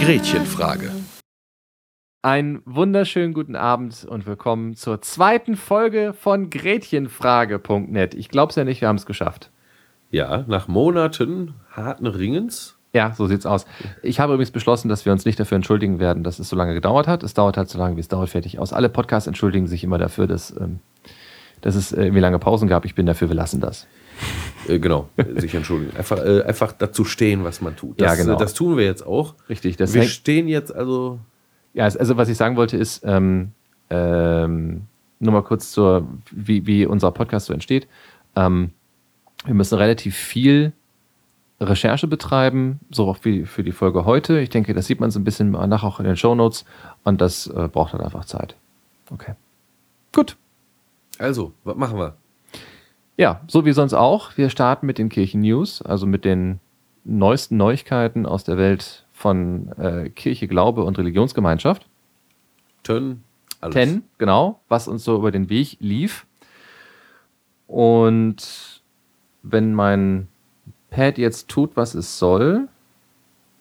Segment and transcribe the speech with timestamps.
[0.00, 0.90] Gretchenfrage.
[2.22, 8.14] Einen wunderschönen guten Abend und willkommen zur zweiten Folge von Gretchenfrage.net.
[8.14, 9.52] Ich glaube es ja nicht, wir haben es geschafft.
[10.10, 12.76] Ja, nach Monaten harten Ringens.
[12.94, 13.66] Ja, so sieht's aus.
[14.02, 16.72] Ich habe übrigens beschlossen, dass wir uns nicht dafür entschuldigen werden, dass es so lange
[16.74, 17.22] gedauert hat.
[17.22, 18.72] Es dauert halt so lange, wie es dauert, fertig aus.
[18.72, 20.78] Alle Podcasts entschuldigen sich immer dafür, dass, ähm,
[21.60, 22.86] dass es äh, irgendwie lange Pausen gab.
[22.86, 23.86] Ich bin dafür, wir lassen das.
[24.66, 25.94] Äh, genau, sich entschuldigen.
[25.96, 28.00] Einfach, äh, einfach dazu stehen, was man tut.
[28.00, 28.34] Ja, Das, genau.
[28.34, 29.34] äh, das tun wir jetzt auch.
[29.50, 29.76] Richtig.
[29.76, 31.18] Das wir stehen jetzt also.
[31.74, 33.52] ja, also was ich sagen wollte ist, ähm,
[33.90, 34.86] ähm,
[35.20, 37.86] nur mal kurz zur, wie, wie unser Podcast so entsteht.
[38.34, 38.70] Ähm,
[39.44, 40.72] wir müssen relativ viel
[41.60, 44.38] Recherche betreiben, so auch wie für die Folge heute.
[44.40, 46.64] Ich denke, das sieht man so ein bisschen nach auch in den Shownotes
[47.04, 48.54] und das äh, braucht dann einfach Zeit.
[49.10, 49.34] Okay.
[50.12, 50.36] Gut.
[51.18, 52.16] Also, was machen wir?
[53.16, 54.36] Ja, so wie sonst auch.
[54.36, 56.60] Wir starten mit den Kirchen-News, also mit den
[57.04, 61.86] neuesten Neuigkeiten aus der Welt von äh, Kirche, Glaube und Religionsgemeinschaft.
[62.84, 63.24] Tön,
[63.60, 63.74] alles.
[63.74, 66.26] Ten, genau, was uns so über den Weg lief.
[67.66, 68.77] Und
[69.50, 70.28] wenn mein
[70.90, 72.68] Pad jetzt tut, was es soll,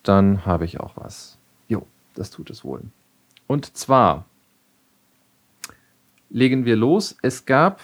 [0.04, 1.38] dann habe ich auch was.
[1.68, 1.86] Jo,
[2.16, 2.82] das tut es wohl.
[3.48, 4.26] Und zwar
[6.30, 7.18] legen wir los.
[7.22, 7.82] Es gab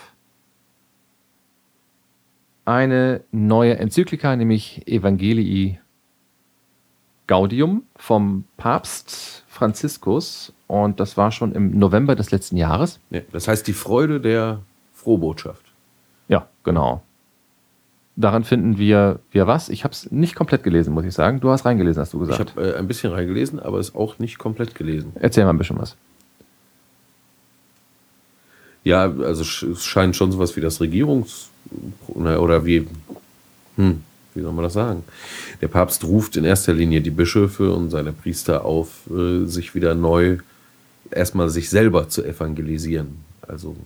[2.66, 5.80] eine neue Enzyklika, nämlich Evangelii
[7.28, 10.54] Gaudium vom Papst Franziskus.
[10.68, 13.00] Und das war schon im November des letzten Jahres.
[13.10, 14.62] Ja, das heißt, die Freude der
[14.94, 15.66] Frohbotschaft.
[16.28, 17.04] Ja, genau.
[18.16, 19.70] Daran finden wir, wir was?
[19.70, 21.40] Ich habe es nicht komplett gelesen, muss ich sagen.
[21.40, 22.52] Du hast reingelesen, hast du Ich gesagt.
[22.56, 25.14] habe äh, ein bisschen reingelesen, aber es auch nicht komplett gelesen.
[25.16, 25.96] Erzähl mal ein bisschen was.
[28.84, 29.42] Ja, also
[29.72, 31.48] es scheint schon sowas wie das Regierungs-
[32.16, 32.86] na, oder wie,
[33.78, 34.04] hm,
[34.36, 35.04] wie soll man das sagen?
[35.62, 39.96] Der Papst ruft in erster Linie die Bischöfe und seine Priester auf, äh, sich wieder
[39.96, 40.38] neu
[41.10, 43.18] erstmal sich selber zu evangelisieren.
[43.42, 43.78] Also ne?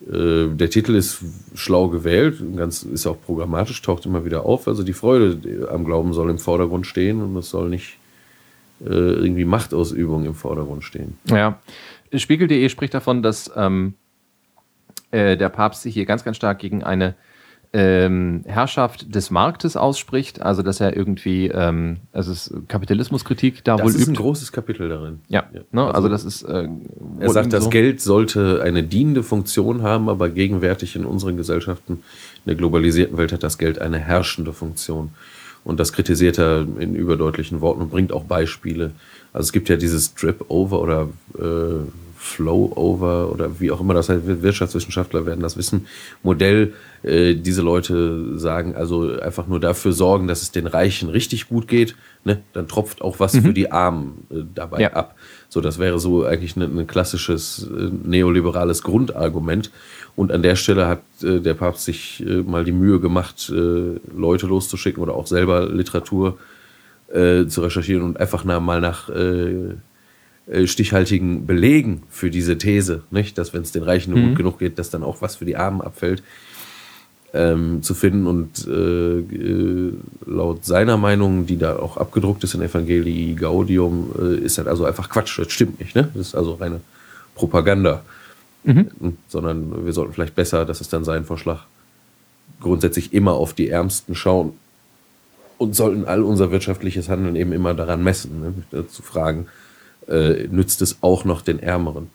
[0.00, 4.68] Der Titel ist schlau gewählt, ganz ist auch programmatisch, taucht immer wieder auf.
[4.68, 7.98] Also die Freude am Glauben soll im Vordergrund stehen und es soll nicht
[8.80, 11.18] äh, irgendwie Machtausübung im Vordergrund stehen.
[11.28, 11.60] Ja.
[12.14, 13.94] Spiegel.de spricht davon, dass ähm,
[15.10, 17.14] äh, der Papst sich hier ganz, ganz stark gegen eine
[17.72, 20.40] ähm, Herrschaft des Marktes ausspricht.
[20.40, 24.22] Also, dass er irgendwie, ähm, also es ist Kapitalismuskritik da Das wohl ist ein übt.
[24.22, 25.20] großes Kapitel darin.
[25.28, 25.60] Ja, Ja.
[25.72, 25.82] Ne?
[25.82, 26.42] also, Also, das ist.
[26.42, 26.68] Äh,
[27.20, 27.70] Er sagt, das so.
[27.70, 33.32] Geld sollte eine dienende Funktion haben, aber gegenwärtig in unseren Gesellschaften, in der globalisierten Welt,
[33.32, 35.10] hat das Geld eine herrschende Funktion.
[35.64, 38.92] Und das kritisiert er in überdeutlichen Worten und bringt auch Beispiele.
[39.34, 41.08] Also es gibt ja dieses Drip-Over oder
[41.38, 41.84] äh,
[42.18, 45.86] Flow-Over oder wie auch immer das heißt, Wirtschaftswissenschaftler werden das wissen,
[46.22, 46.74] Modell.
[47.02, 51.68] Äh, diese Leute sagen also einfach nur dafür sorgen, dass es den Reichen richtig gut
[51.68, 51.94] geht.
[52.24, 52.42] Ne?
[52.52, 54.92] Dann tropft auch was für die Armen äh, dabei Ja.
[54.94, 55.14] ab.
[55.48, 59.70] So, das wäre so eigentlich ein, ein klassisches äh, neoliberales Grundargument.
[60.16, 64.00] Und an der Stelle hat äh, der Papst sich äh, mal die Mühe gemacht, äh,
[64.14, 66.36] Leute loszuschicken oder auch selber Literatur
[67.12, 69.76] äh, zu recherchieren und einfach nach, mal nach äh,
[70.64, 73.36] stichhaltigen Belegen für diese These, nicht?
[73.36, 75.56] dass wenn es den Reichen nur gut genug geht, dass dann auch was für die
[75.56, 76.22] Armen abfällt,
[77.34, 78.26] ähm, zu finden.
[78.26, 79.92] Und äh, äh,
[80.26, 84.84] laut seiner Meinung, die da auch abgedruckt ist in Evangelii Gaudium, äh, ist das also
[84.84, 85.38] einfach Quatsch.
[85.38, 85.94] Das stimmt nicht.
[85.94, 86.08] Ne?
[86.14, 86.80] Das ist also reine
[87.34, 88.02] Propaganda.
[89.28, 91.60] Sondern wir sollten vielleicht besser, das ist dann sein Vorschlag,
[92.60, 94.52] grundsätzlich immer auf die Ärmsten schauen
[95.56, 98.86] und sollten all unser wirtschaftliches Handeln eben immer daran messen, ne?
[98.88, 99.46] zu fragen,
[100.08, 102.08] äh, nützt es auch noch den Ärmeren,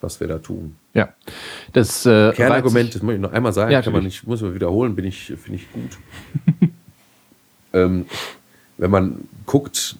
[0.00, 0.76] was wir da tun.
[0.94, 1.08] Ja.
[1.72, 4.54] Das äh, Kernargument, das muss ich noch einmal sagen, Ja, kann man nicht, muss man
[4.54, 5.98] wiederholen, bin ich, finde ich gut.
[7.72, 8.06] ähm,
[8.76, 9.96] wenn man guckt,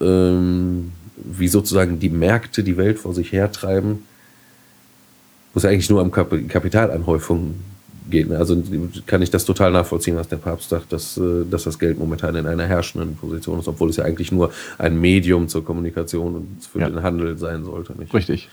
[0.00, 4.04] ähm, wie sozusagen die Märkte die Welt vor sich hertreiben,
[5.52, 7.54] wo es eigentlich nur um Kap Kapitalanhäufung
[8.10, 8.30] geht.
[8.32, 8.62] Also
[9.06, 12.34] kann ich das total nachvollziehen, was der Papst sagt, dass, äh, dass das Geld momentan
[12.36, 16.64] in einer herrschenden Position ist, obwohl es ja eigentlich nur ein Medium zur Kommunikation und
[16.64, 16.88] für Ja.
[16.90, 17.98] den Handel sein sollte.
[17.98, 18.12] Nicht?
[18.12, 18.48] Richtig.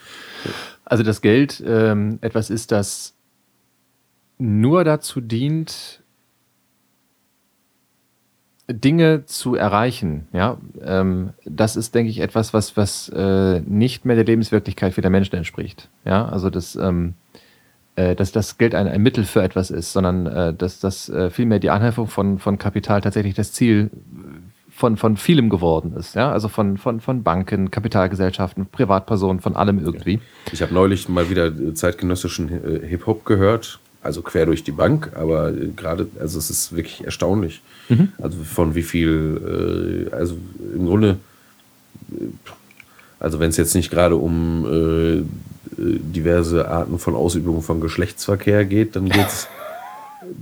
[0.85, 3.13] Also das Geld ähm, etwas ist, das
[4.37, 6.01] nur dazu dient,
[8.69, 10.27] Dinge zu erreichen.
[10.33, 15.09] Ja, ähm, das ist, denke ich, etwas, was was äh, nicht mehr der Lebenswirklichkeit vieler
[15.09, 15.87] Menschen entspricht.
[16.03, 17.26] Ja, also das ähm, äh,
[18.15, 21.59] dass das Geld ein, ein Mittel für etwas ist, sondern äh, dass das äh, vielmehr
[21.59, 23.89] die Anhäufung von, von Kapital tatsächlich das Ziel
[24.69, 26.13] von, von vielem geworden ist.
[26.13, 26.31] Ja?
[26.31, 30.21] Also von, von, von Banken, Kapitalgesellschaften, Privatpersonen, von allem irgendwie.
[30.51, 35.49] Ich habe neulich mal wieder zeitgenössischen äh, Hip-Hop gehört, also quer durch die Bank, aber
[35.49, 37.61] äh, gerade, also es ist wirklich erstaunlich.
[37.89, 38.09] Mhm.
[38.21, 40.37] Also von wie viel, äh, also
[40.75, 41.17] im Grunde,
[43.19, 45.25] also wenn es jetzt nicht gerade um
[45.77, 49.47] diverse Arten von Ausübung von Geschlechtsverkehr geht, dann geht es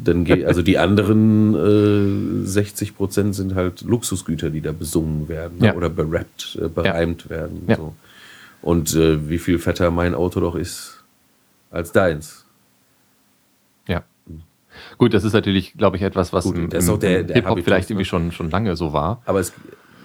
[0.04, 5.64] dann geht, also die anderen äh, 60 Prozent sind halt Luxusgüter, die da besungen werden
[5.64, 5.76] ja.
[5.76, 7.30] oder berappt, äh, bereimt ja.
[7.30, 7.64] werden.
[7.68, 7.76] Ja.
[7.76, 7.94] So.
[8.62, 11.04] Und äh, wie viel fetter mein Auto doch ist
[11.72, 12.46] als deins.
[13.88, 14.04] Ja.
[14.98, 18.06] Gut, das ist natürlich, glaube ich, etwas, was Gut, im, im, Hip-Hop vielleicht irgendwie ne?
[18.06, 19.22] schon, schon lange so war.
[19.26, 19.54] Aber es,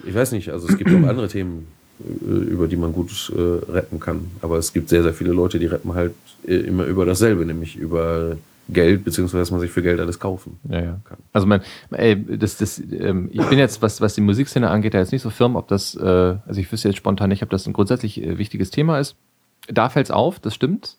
[0.05, 1.80] ich weiß nicht, also es gibt auch andere Themen, äh,
[2.21, 4.31] über die man gut äh, rappen kann.
[4.41, 6.13] Aber es gibt sehr, sehr viele Leute, die rappen halt
[6.47, 8.37] äh, immer über dasselbe, nämlich über
[8.69, 10.99] Geld, beziehungsweise dass man sich für Geld alles kaufen ja, ja.
[11.03, 11.17] kann.
[11.33, 11.61] Also man,
[11.91, 15.21] ey, das, das, ähm, ich bin jetzt, was, was die Musikszene angeht, da jetzt nicht
[15.21, 18.23] so firm, ob das, äh, also ich wüsste jetzt spontan nicht, ob das ein grundsätzlich
[18.23, 19.15] äh, wichtiges Thema ist.
[19.67, 20.97] Da fällt es auf, das stimmt.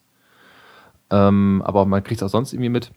[1.11, 2.91] Ähm, aber man kriegt es auch sonst irgendwie mit.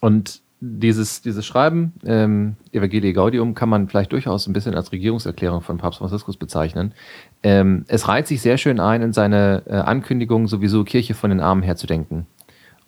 [0.00, 5.60] Und dieses, dieses Schreiben, ähm, Evangelii Gaudium, kann man vielleicht durchaus ein bisschen als Regierungserklärung
[5.60, 6.94] von Papst Franziskus bezeichnen.
[7.42, 11.40] Ähm, es reiht sich sehr schön ein in seine äh, Ankündigung, sowieso Kirche von den
[11.40, 12.26] Armen herzudenken.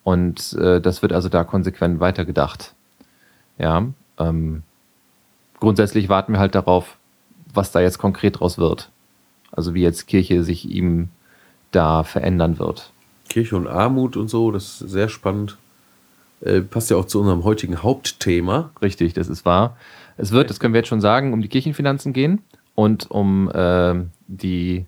[0.05, 2.75] Und äh, das wird also da konsequent weitergedacht.
[3.59, 3.85] Ja,
[4.19, 4.63] ähm,
[5.59, 6.97] grundsätzlich warten wir halt darauf,
[7.53, 8.91] was da jetzt konkret draus wird.
[9.51, 11.09] Also wie jetzt Kirche sich ihm
[11.73, 12.93] da verändern wird.
[13.29, 15.57] Kirche und Armut und so, das ist sehr spannend.
[16.45, 18.71] Äh, passt ja auch zu unserem heutigen Hauptthema.
[18.83, 19.77] Richtig, das ist wahr.
[20.17, 22.43] Es wird, das können wir jetzt schon sagen, um die Kirchenfinanzen gehen
[22.75, 23.95] und um äh,
[24.27, 24.87] die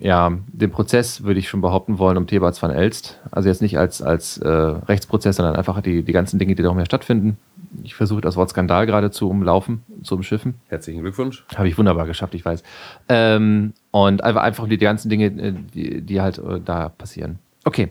[0.00, 3.18] ja, den Prozess würde ich schon behaupten wollen um Thebats van Elst.
[3.32, 6.72] Also jetzt nicht als, als äh, Rechtsprozess, sondern einfach die, die ganzen Dinge, die da
[6.72, 7.36] mehr stattfinden.
[7.82, 10.54] Ich versuche das Wort Skandal gerade zu umlaufen, zu umschiffen.
[10.68, 11.44] Herzlichen Glückwunsch.
[11.56, 12.62] Habe ich wunderbar geschafft, ich weiß.
[13.08, 17.40] Ähm, und einfach, einfach die ganzen Dinge, äh, die, die halt äh, da passieren.
[17.64, 17.90] Okay.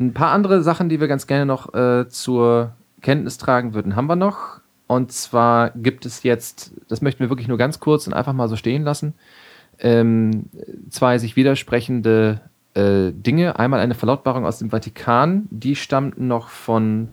[0.00, 4.06] Ein paar andere Sachen, die wir ganz gerne noch äh, zur Kenntnis tragen würden, haben
[4.06, 4.60] wir noch.
[4.86, 8.48] Und zwar gibt es jetzt, das möchten wir wirklich nur ganz kurz und einfach mal
[8.48, 9.14] so stehen lassen
[9.82, 10.44] ähm,
[10.90, 12.40] zwei sich widersprechende
[12.74, 13.58] äh, Dinge.
[13.58, 17.08] Einmal eine Verlautbarung aus dem Vatikan, die stammt noch von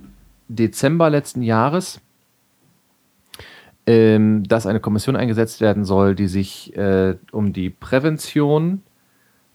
[0.48, 2.00] Dezember letzten Jahres,
[3.86, 8.84] ähm, dass eine Kommission eingesetzt werden soll, die sich äh, um die Prävention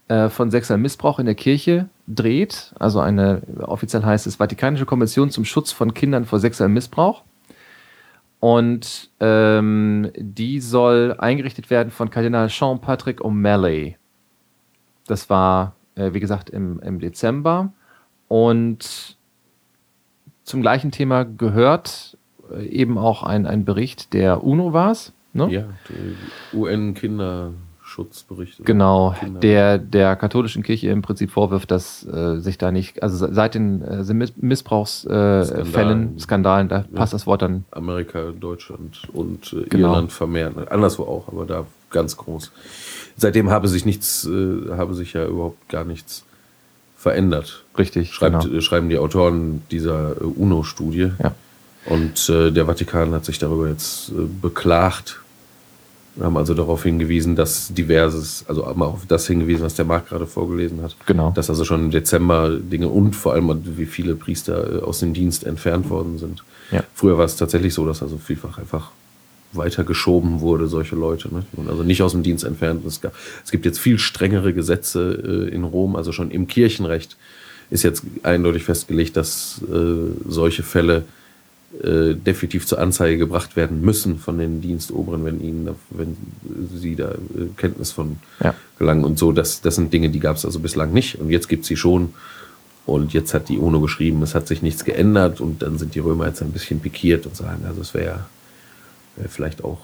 [0.08, 2.74] äh, von sexuellem Missbrauch in der Kirche dreht.
[2.78, 7.22] Also eine, offiziell heißt es, Vatikanische Kommission zum Schutz von Kindern vor sexuellem Missbrauch.
[8.40, 13.94] Und ähm, die soll eingerichtet werden von Kardinal Jean-Patrick O'Malley.
[15.06, 17.72] Das war, äh, wie gesagt, im, im Dezember.
[18.28, 19.16] Und
[20.42, 22.18] zum gleichen Thema gehört
[22.52, 25.14] äh, eben auch ein, ein Bericht der UNO war es.
[25.32, 25.50] Ne?
[25.50, 25.64] Ja,
[26.52, 27.52] UN-Kinder.
[27.94, 28.64] Schutzbericht.
[28.64, 33.54] Genau, der der katholischen Kirche im Prinzip vorwirft, dass äh, sich da nicht, also seit
[33.54, 36.84] den äh, Missbrauchsfällen, äh, Skandalen, Skandalen, da ja.
[36.92, 37.64] passt das Wort dann.
[37.70, 39.90] Amerika, Deutschland und äh, genau.
[39.90, 42.50] Irland vermehrt, anderswo auch, aber da ganz groß.
[43.16, 46.24] Seitdem habe sich nichts, äh, habe sich ja überhaupt gar nichts
[46.96, 47.62] verändert.
[47.78, 48.12] Richtig.
[48.12, 48.60] Schreibt, genau.
[48.60, 51.12] Schreiben die Autoren dieser äh, UNO-Studie.
[51.22, 51.34] Ja.
[51.86, 54.10] Und der Vatikan hat sich darüber jetzt
[54.40, 55.20] beklagt,
[56.16, 60.08] wir haben also darauf hingewiesen, dass diverses, also mal auf das hingewiesen, was der Marc
[60.08, 60.94] gerade vorgelesen hat.
[61.06, 61.32] Genau.
[61.34, 65.12] Dass also schon im Dezember Dinge und vor allem, wie viele Priester äh, aus dem
[65.12, 66.44] Dienst entfernt worden sind.
[66.70, 66.84] Ja.
[66.94, 68.90] Früher war es tatsächlich so, dass also vielfach einfach
[69.52, 71.32] weitergeschoben wurde, solche Leute.
[71.32, 71.44] Ne?
[71.68, 72.84] Also nicht aus dem Dienst entfernt.
[72.86, 77.16] Es, gab, es gibt jetzt viel strengere Gesetze äh, in Rom, also schon im Kirchenrecht
[77.70, 81.04] ist jetzt eindeutig festgelegt, dass äh, solche Fälle
[81.82, 86.16] äh, definitiv zur Anzeige gebracht werden müssen von den Dienstoberen, wenn ihnen, wenn
[86.72, 88.54] sie da äh, Kenntnis von ja.
[88.78, 89.32] gelangen und so.
[89.32, 91.76] Das, das sind Dinge, die gab es also bislang nicht und jetzt gibt es sie
[91.76, 92.14] schon.
[92.86, 96.00] Und jetzt hat die UNO geschrieben, es hat sich nichts geändert und dann sind die
[96.00, 98.26] Römer jetzt ein bisschen pikiert und sagen, also es wäre
[99.16, 99.80] wär vielleicht auch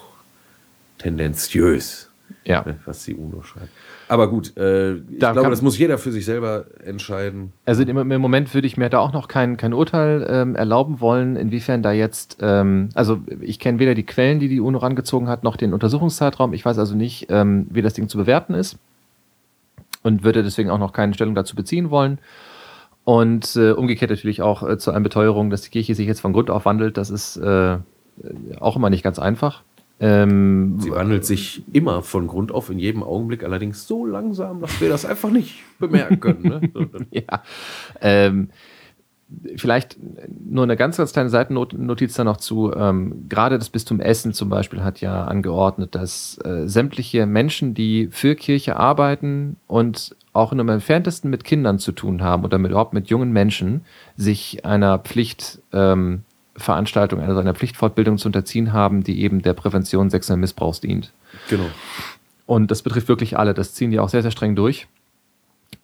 [0.99, 2.09] tendenziös,
[2.44, 2.64] ja.
[2.85, 3.70] was die UNO schreibt.
[4.11, 7.52] Aber gut, äh, ich da glaube, das muss jeder für sich selber entscheiden.
[7.64, 11.00] Also im, im Moment würde ich mir da auch noch kein, kein Urteil ähm, erlauben
[11.00, 15.29] wollen, inwiefern da jetzt, ähm, also ich kenne weder die Quellen, die die UNO rangezogen
[15.29, 16.55] hat, noch den Untersuchungszeitraum.
[16.55, 18.79] Ich weiß also nicht, ähm, wie das Ding zu bewerten ist
[20.02, 22.19] und würde deswegen auch noch keine Stellung dazu beziehen wollen.
[23.05, 26.33] Und äh, umgekehrt natürlich auch äh, zu einer Beteuerung, dass die Kirche sich jetzt von
[26.33, 26.97] Grund auf wandelt.
[26.97, 27.76] Das ist äh,
[28.59, 29.62] auch immer nicht ganz einfach.
[30.00, 34.80] Ähm, Sie wandelt sich immer von Grund auf in jedem Augenblick, allerdings so langsam, dass
[34.80, 36.42] wir das einfach nicht bemerken können.
[36.42, 36.71] Ne?
[37.11, 37.42] ja.
[38.00, 38.49] Ähm,
[39.57, 42.73] vielleicht nur eine ganz, ganz kleine Seitennotiz da noch zu.
[42.75, 48.09] Ähm, gerade das Bistum Essen zum Beispiel hat ja angeordnet, dass äh, sämtliche Menschen, die
[48.11, 52.71] für Kirche arbeiten und auch nur im entferntesten mit Kindern zu tun haben oder mit,
[52.71, 53.83] überhaupt mit jungen Menschen,
[54.16, 56.23] sich einer Pflicht ähm,
[56.57, 61.12] Veranstaltung, einer Pflichtfortbildung zu unterziehen haben, die eben der Prävention sexuellen Missbrauchs dient.
[61.49, 61.66] Genau.
[62.47, 63.54] Und das betrifft wirklich alle.
[63.54, 64.88] Das ziehen die auch sehr, sehr streng durch.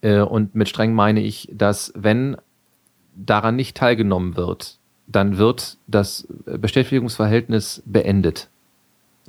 [0.00, 2.36] Äh, und mit streng meine ich, dass wenn
[3.14, 8.48] daran nicht teilgenommen wird, dann wird das Bestätigungsverhältnis beendet.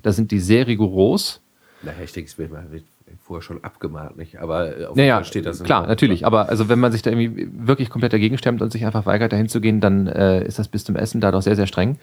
[0.01, 1.41] Da sind die sehr rigoros.
[1.83, 2.83] Naja, ich denke, es wird
[3.27, 4.39] vorher schon abgemahnt, nicht?
[4.39, 5.61] Aber äh, auf naja, steht das.
[5.61, 6.25] Klar, natürlich.
[6.25, 9.33] Aber also wenn man sich da irgendwie wirklich komplett dagegen stemmt und sich einfach weigert,
[9.33, 11.99] dahin zu gehen, dann äh, ist das bis zum Essen da doch sehr, sehr streng.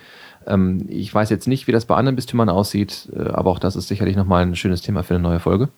[0.47, 3.75] Ähm, ich weiß jetzt nicht, wie das bei anderen Bistümern aussieht, äh, aber auch das
[3.75, 5.69] ist sicherlich nochmal ein schönes Thema für eine neue Folge.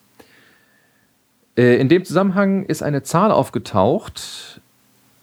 [1.56, 4.60] Äh, in dem Zusammenhang ist eine Zahl aufgetaucht.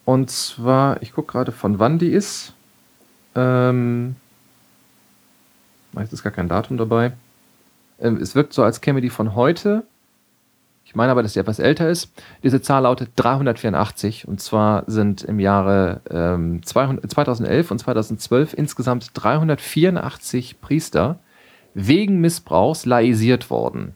[0.06, 2.54] Und zwar, ich gucke gerade, von wann die ist.
[3.36, 4.16] Ähm,
[5.92, 7.14] meist ist gar kein Datum dabei.
[8.00, 9.84] Ähm, es wirkt so, als käme die von heute.
[10.94, 12.12] Ich meine aber, dass sie etwas älter ist.
[12.44, 19.10] Diese Zahl lautet 384 und zwar sind im Jahre ähm, 200, 2011 und 2012 insgesamt
[19.16, 21.18] 384 Priester
[21.74, 23.96] wegen Missbrauchs laisiert worden.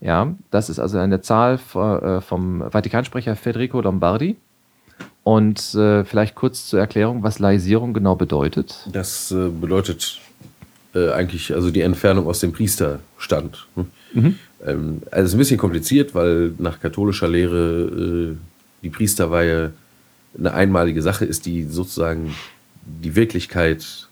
[0.00, 4.36] Ja, das ist also eine Zahl äh, vom Vatikansprecher Federico Lombardi.
[5.22, 8.84] Und äh, vielleicht kurz zur Erklärung, was Laisierung genau bedeutet.
[8.90, 10.18] Das äh, bedeutet
[10.92, 13.68] äh, eigentlich also die Entfernung aus dem Priesterstand.
[13.76, 13.90] Hm?
[14.12, 14.38] Mhm.
[14.64, 18.36] Ähm, also es ist ein bisschen kompliziert, weil nach katholischer Lehre äh,
[18.82, 19.72] die Priesterweihe
[20.38, 22.34] eine einmalige Sache ist, die sozusagen
[22.84, 24.08] die Wirklichkeit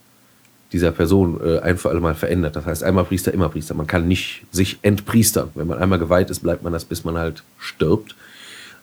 [0.71, 2.55] dieser Person äh, ein für alle Mal verändert.
[2.55, 3.75] Das heißt, einmal Priester, immer Priester.
[3.75, 5.49] Man kann nicht sich entpriestern.
[5.53, 8.15] Wenn man einmal geweiht ist, bleibt man das, bis man halt stirbt.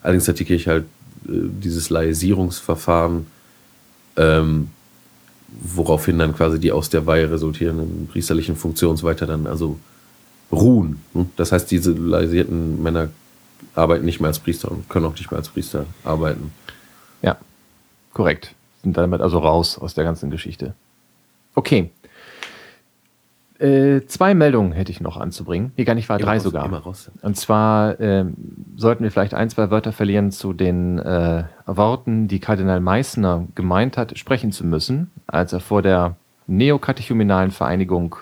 [0.01, 0.85] Allerdings hat die Kirche halt
[1.27, 3.27] äh, dieses Laisierungsverfahren,
[4.15, 4.69] ähm,
[5.49, 9.77] woraufhin dann quasi die aus der Weihe resultierenden priesterlichen Funktionsweiter dann also
[10.51, 11.01] ruhen.
[11.13, 11.29] Hm?
[11.37, 13.09] Das heißt, diese laisierten Männer
[13.75, 16.51] arbeiten nicht mehr als Priester und können auch nicht mehr als Priester arbeiten.
[17.21, 17.37] Ja,
[18.13, 18.53] korrekt.
[18.83, 20.73] Sind damit also raus aus der ganzen Geschichte.
[21.55, 21.91] Okay.
[23.59, 25.71] Äh, zwei Meldungen hätte ich noch anzubringen.
[25.77, 26.81] Nee, gar nicht, war drei raus, sogar.
[27.21, 28.25] Und zwar äh,
[28.75, 33.97] sollten wir vielleicht ein, zwei Wörter verlieren zu den äh, Worten, die Kardinal Meissner gemeint
[33.97, 36.15] hat, sprechen zu müssen, als er vor der
[36.47, 38.15] neokatechumenalen Vereinigung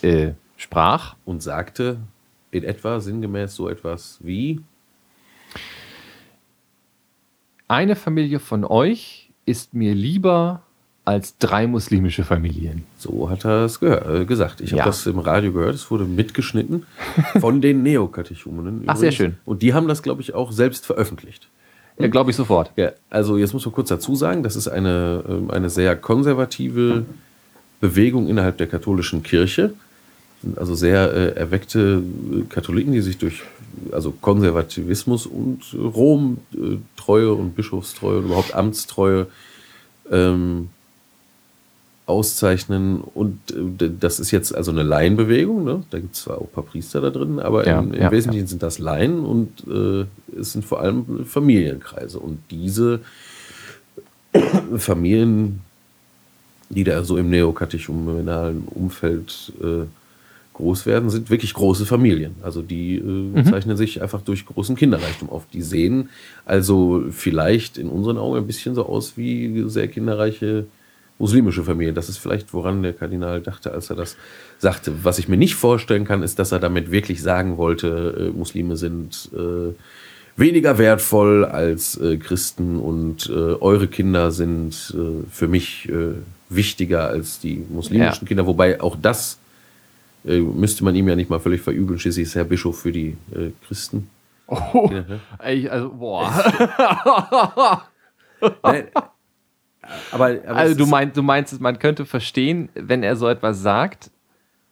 [0.00, 0.30] äh,
[0.64, 1.14] sprach.
[1.24, 1.98] Und sagte
[2.50, 4.60] in etwa sinngemäß so etwas wie:
[7.68, 10.62] Eine Familie von euch ist mir lieber
[11.04, 12.84] als drei muslimische Familien.
[12.96, 14.62] So hat er es äh, gesagt.
[14.62, 14.84] Ich habe ja.
[14.86, 15.74] das im Radio gehört.
[15.74, 16.86] Es wurde mitgeschnitten
[17.40, 18.84] von den Neokatechumenen.
[18.86, 19.36] Ach, sehr schön.
[19.44, 21.48] Und die haben das, glaube ich, auch selbst veröffentlicht.
[21.98, 22.72] Ja, glaube ich sofort.
[22.76, 27.04] Ja, also jetzt muss man kurz dazu sagen, das ist eine, ähm, eine sehr konservative
[27.80, 29.74] Bewegung innerhalb der katholischen Kirche
[30.56, 33.42] also sehr äh, erweckte äh, Katholiken, die sich durch
[33.92, 39.26] also Konservativismus und Rom äh, Treue und Bischofstreue und überhaupt Amtstreue
[40.10, 40.68] ähm,
[42.06, 43.00] auszeichnen.
[43.00, 45.64] Und äh, das ist jetzt also eine Laienbewegung.
[45.64, 45.82] Ne?
[45.90, 48.10] Da gibt es zwar auch ein paar Priester da drin, aber ja, im, im ja,
[48.10, 48.50] Wesentlichen ja.
[48.50, 50.06] sind das Laien und äh,
[50.38, 52.18] es sind vor allem Familienkreise.
[52.18, 53.00] Und diese
[54.76, 55.60] Familien,
[56.68, 59.86] die da so im neokatechumenalen Umfeld äh,
[60.54, 62.36] groß werden, sind wirklich große Familien.
[62.42, 63.44] Also die äh, mhm.
[63.44, 65.46] zeichnen sich einfach durch großen Kinderreichtum auf.
[65.52, 66.08] Die sehen
[66.44, 70.66] also vielleicht in unseren Augen ein bisschen so aus wie sehr kinderreiche
[71.18, 71.94] muslimische Familien.
[71.94, 74.16] Das ist vielleicht, woran der Kardinal dachte, als er das
[74.58, 74.92] sagte.
[75.02, 78.76] Was ich mir nicht vorstellen kann, ist, dass er damit wirklich sagen wollte, äh, Muslime
[78.76, 79.74] sind äh,
[80.36, 85.88] weniger wertvoll als äh, Christen und äh, eure Kinder sind äh, für mich
[86.48, 88.28] wichtiger als die muslimischen ja.
[88.28, 88.46] Kinder.
[88.46, 89.38] Wobei auch das
[90.24, 91.98] äh, müsste man ihm ja nicht mal völlig verübeln.
[91.98, 94.08] Schließlich ist er Bischof für die äh, Christen.
[94.46, 95.04] Oh, ja,
[95.38, 97.82] also, boah.
[98.62, 98.88] Nein,
[100.10, 104.10] aber, aber also du meinst, du meinst, man könnte verstehen, wenn er so etwas sagt,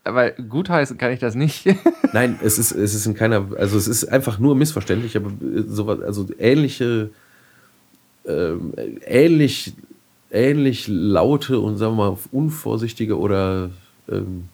[0.05, 1.67] aber gutheißen kann ich das nicht.
[2.13, 5.63] Nein, es ist, es ist in keiner, also es ist einfach nur missverständlich, aber äh,
[5.67, 7.11] sowas, also ähnliche,
[8.27, 8.73] ähm,
[9.05, 9.75] ähnlich,
[10.31, 13.71] ähnlich laute und sagen wir mal unvorsichtige oder
[14.11, 14.49] ähm,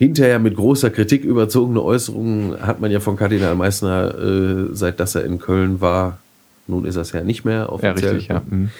[0.00, 5.14] hinterher mit großer Kritik überzogene Äußerungen hat man ja von Kardinal Meissner, äh, seit dass
[5.14, 6.18] er in Köln war,
[6.66, 7.96] nun ist er es ja nicht mehr offiziell.
[7.96, 8.42] Ja, richtig, ja.
[8.48, 8.70] Mhm.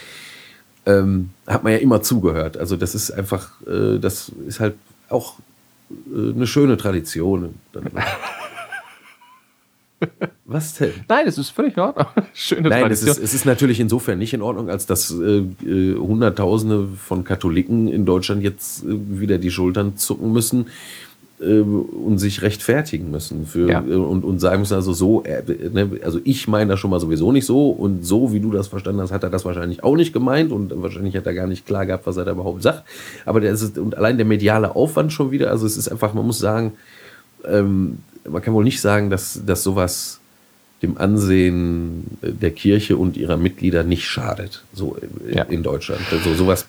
[0.86, 2.56] Ähm, hat man ja immer zugehört.
[2.56, 4.76] Also das ist einfach, äh, das ist halt
[5.10, 5.34] auch
[5.90, 7.56] äh, eine schöne Tradition.
[10.46, 10.92] Was denn?
[11.06, 12.06] Nein, es ist völlig in Ordnung.
[12.32, 13.10] Schöne Nein, Tradition.
[13.10, 17.24] Es ist, es ist natürlich insofern nicht in Ordnung, als dass äh, äh, Hunderttausende von
[17.24, 20.68] Katholiken in Deutschland jetzt äh, wieder die Schultern zucken müssen
[21.40, 23.80] und sich rechtfertigen müssen für, ja.
[23.80, 25.42] Äh, und, und sagen müssen, also so, äh,
[25.72, 28.68] ne, also ich meine das schon mal sowieso nicht so und so, wie du das
[28.68, 31.66] verstanden hast, hat er das wahrscheinlich auch nicht gemeint und wahrscheinlich hat er gar nicht
[31.66, 32.84] klar gehabt, was er da überhaupt sagt.
[33.24, 36.26] Aber der ist, und allein der mediale Aufwand schon wieder, also es ist einfach, man
[36.26, 36.72] muss sagen,
[37.46, 40.20] ähm, man kann wohl nicht sagen, dass, dass sowas
[40.82, 45.44] dem Ansehen der Kirche und ihrer Mitglieder nicht schadet, so in, ja.
[45.44, 46.02] in Deutschland.
[46.12, 46.66] Also sowas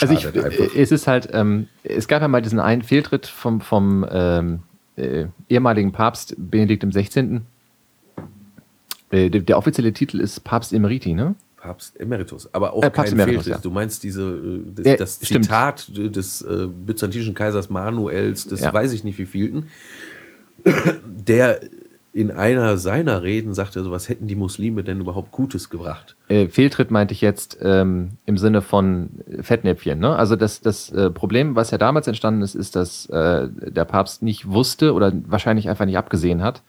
[0.00, 0.74] also ich, einfach.
[0.76, 4.60] es ist halt, ähm, es gab ja mal diesen einen Fehltritt vom, vom ähm,
[4.96, 7.40] äh, ehemaligen Papst Benedikt XVI.
[9.10, 11.34] Äh, der, der, offizielle Titel ist Papst Emeriti, ne?
[11.56, 13.52] Papst Emeritus, aber auch äh, kein Emeritus, Fehltritt.
[13.54, 13.58] Ja.
[13.58, 18.72] Du meinst diese, äh, das, ja, das Zitat des äh, byzantinischen Kaisers Manuels, des ja.
[18.72, 19.68] weiß ich nicht wie vielten,
[21.04, 21.60] der
[22.14, 26.14] in einer seiner Reden sagte, so was hätten die Muslime denn überhaupt Gutes gebracht?
[26.28, 29.98] Äh, Fehltritt meinte ich jetzt ähm, im Sinne von Fettnäpfchen.
[29.98, 30.14] Ne?
[30.14, 34.22] Also das, das äh, Problem, was ja damals entstanden ist, ist, dass äh, der Papst
[34.22, 36.62] nicht wusste oder wahrscheinlich einfach nicht abgesehen hat,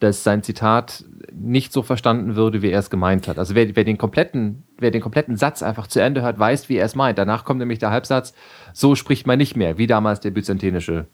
[0.00, 1.02] dass sein Zitat
[1.32, 3.38] nicht so verstanden würde, wie er es gemeint hat.
[3.38, 6.76] Also wer, wer, den kompletten, wer den kompletten Satz einfach zu Ende hört, weiß, wie
[6.76, 7.16] er es meint.
[7.16, 8.34] Danach kommt nämlich der Halbsatz,
[8.74, 11.06] so spricht man nicht mehr, wie damals der byzantinische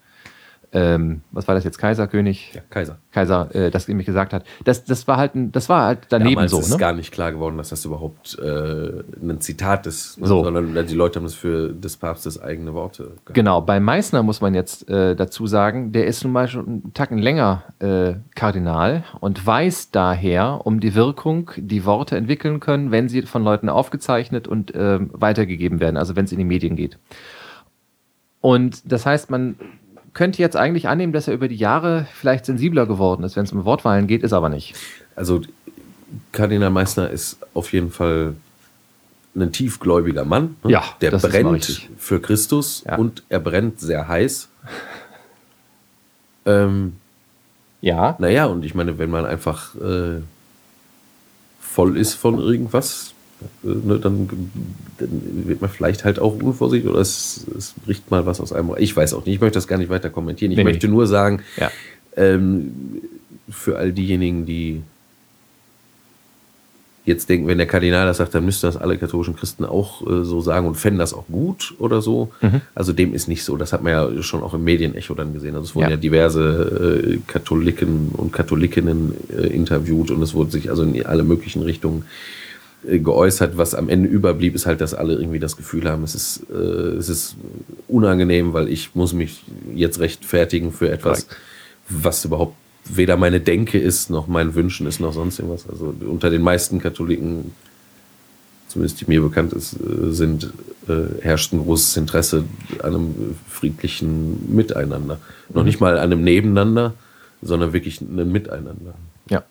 [0.76, 2.52] ähm, was war das jetzt, Kaiser, König?
[2.52, 2.98] Ja, Kaiser.
[3.10, 4.44] Kaiser, äh, das mich gesagt hat.
[4.64, 6.58] Das, das war halt, das war halt daneben Damals so.
[6.58, 6.76] ist ne?
[6.76, 10.26] gar nicht klar geworden, dass das überhaupt äh, ein Zitat ist, ne?
[10.26, 10.44] so.
[10.44, 13.04] sondern die Leute haben das für des Papstes eigene Worte.
[13.04, 13.32] Gehabt.
[13.32, 16.92] Genau, bei Meißner muss man jetzt äh, dazu sagen, der ist nun mal schon einen
[16.92, 23.08] Tacken länger äh, Kardinal und weiß daher um die Wirkung, die Worte entwickeln können, wenn
[23.08, 26.98] sie von Leuten aufgezeichnet und ähm, weitergegeben werden, also wenn es in die Medien geht.
[28.42, 29.56] Und das heißt, man
[30.16, 33.52] könnte jetzt eigentlich annehmen, dass er über die Jahre vielleicht sensibler geworden ist, wenn es
[33.52, 34.74] um Wortwahlen geht, ist aber nicht.
[35.14, 35.42] Also
[36.32, 38.34] Kardinal Meissner ist auf jeden Fall
[39.34, 40.56] ein tiefgläubiger Mann.
[40.64, 40.72] Ne?
[40.72, 42.96] Ja, der brennt für Christus ja.
[42.96, 44.48] und er brennt sehr heiß.
[46.46, 46.94] ähm,
[47.82, 48.16] ja.
[48.18, 50.22] Naja, und ich meine, wenn man einfach äh,
[51.60, 53.12] voll ist von irgendwas,
[53.62, 54.28] ne, dann,
[54.98, 58.72] dann, wird man vielleicht halt auch unvorsichtig oder es, es, bricht mal was aus einem.
[58.78, 60.52] Ich weiß auch nicht, ich möchte das gar nicht weiter kommentieren.
[60.52, 60.92] Ich nee, möchte nee.
[60.92, 61.70] nur sagen, ja.
[62.16, 62.72] ähm,
[63.48, 64.82] für all diejenigen, die
[67.06, 70.24] jetzt denken, wenn der Kardinal das sagt, dann müssten das alle katholischen Christen auch äh,
[70.24, 72.32] so sagen und fänden das auch gut oder so.
[72.42, 72.60] Mhm.
[72.74, 73.56] Also dem ist nicht so.
[73.56, 75.54] Das hat man ja schon auch im Medienecho dann gesehen.
[75.54, 80.50] Also es wurden ja, ja diverse äh, Katholiken und Katholikinnen äh, interviewt und es wurde
[80.50, 82.04] sich also in alle möglichen Richtungen
[82.86, 83.56] äh, geäußert.
[83.56, 86.54] Was am Ende überblieb, ist halt, dass alle irgendwie das Gefühl haben, es ist, äh,
[86.54, 87.36] es ist
[87.88, 89.42] unangenehm, weil ich muss mich
[89.74, 91.40] jetzt rechtfertigen für etwas, Correct.
[91.88, 92.54] was überhaupt
[92.88, 95.68] weder meine Denke ist, noch mein Wünschen ist, noch sonst irgendwas.
[95.68, 97.52] Also unter den meisten Katholiken,
[98.68, 100.52] zumindest die mir bekannt ist, äh, sind,
[100.88, 102.44] äh, herrscht ein großes Interesse
[102.82, 103.14] an einem
[103.48, 105.16] friedlichen Miteinander.
[105.16, 105.54] Mhm.
[105.54, 106.94] Noch nicht mal an einem Nebeneinander,
[107.42, 108.94] sondern wirklich ein Miteinander.
[109.28, 109.44] Ja.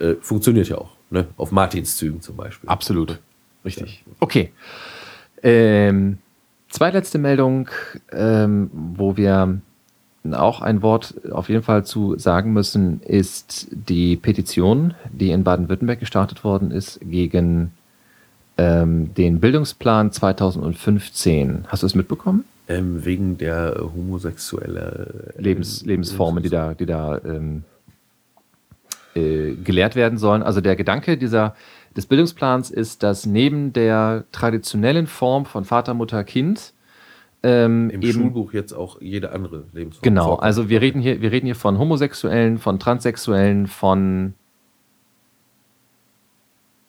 [0.00, 0.95] Äh, funktioniert ja auch.
[1.10, 1.26] Ne?
[1.36, 2.68] Auf Martinszügen zum Beispiel.
[2.68, 3.20] Absolut.
[3.64, 4.02] Richtig.
[4.06, 4.12] Ja.
[4.20, 4.52] Okay.
[5.42, 6.18] Ähm,
[6.68, 7.68] zweitletzte Meldung,
[8.12, 9.60] ähm, wo wir
[10.32, 16.00] auch ein Wort auf jeden Fall zu sagen müssen, ist die Petition, die in Baden-Württemberg
[16.00, 17.72] gestartet worden ist gegen
[18.58, 21.66] ähm, den Bildungsplan 2015.
[21.68, 22.44] Hast du es mitbekommen?
[22.68, 27.62] Ähm, wegen der homosexuellen Lebens, Lebensformen, die da, die da ähm,
[29.16, 30.42] äh, gelehrt werden sollen.
[30.42, 31.54] Also der Gedanke dieser,
[31.96, 36.74] des Bildungsplans ist, dass neben der traditionellen Form von Vater, Mutter, Kind
[37.46, 40.02] ähm, Im Schulbuch jetzt auch jede andere Lebensform.
[40.02, 44.34] Genau, also wir reden, hier, wir reden hier von Homosexuellen, von Transsexuellen, von.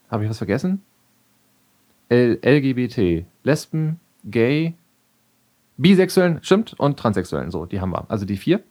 [0.09, 0.81] Habe ich was vergessen?
[2.09, 4.73] L LGBT, Lesben, Gay,
[5.75, 8.09] Bisexuellen, stimmt, und Transsexuellen, so, die haben wir.
[8.09, 8.61] Also die vier.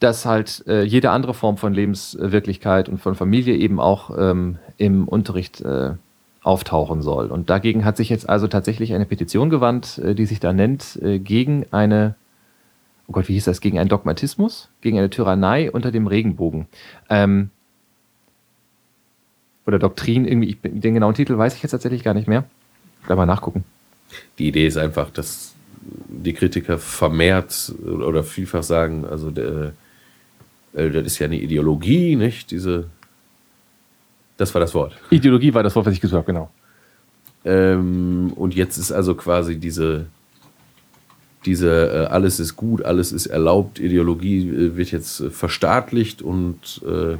[0.00, 5.08] Dass halt äh, jede andere Form von Lebenswirklichkeit und von Familie eben auch ähm, im
[5.08, 5.94] Unterricht äh,
[6.42, 7.26] auftauchen soll.
[7.26, 10.98] Und dagegen hat sich jetzt also tatsächlich eine Petition gewandt, äh, die sich da nennt,
[11.02, 12.14] äh, gegen eine,
[13.06, 16.66] oh Gott, wie hieß das, gegen einen Dogmatismus, gegen eine Tyrannei unter dem Regenbogen.
[17.10, 17.50] Ähm,
[19.66, 22.44] oder Doktrin, irgendwie, ich, den genauen Titel weiß ich jetzt tatsächlich gar nicht mehr.
[23.04, 23.64] Gleich mal nachgucken.
[24.38, 25.54] Die Idee ist einfach, dass
[26.08, 29.72] die Kritiker vermehrt oder vielfach sagen, also der,
[30.78, 32.50] äh, das ist ja eine Ideologie, nicht?
[32.50, 32.86] Diese
[34.38, 34.96] das war das Wort.
[35.10, 36.50] Ideologie war das Wort, was ich gesagt habe, genau.
[37.44, 40.06] Ähm, und jetzt ist also quasi diese
[41.44, 46.82] diese äh, alles ist gut, alles ist erlaubt, Ideologie äh, wird jetzt äh, verstaatlicht und,
[46.84, 47.16] äh,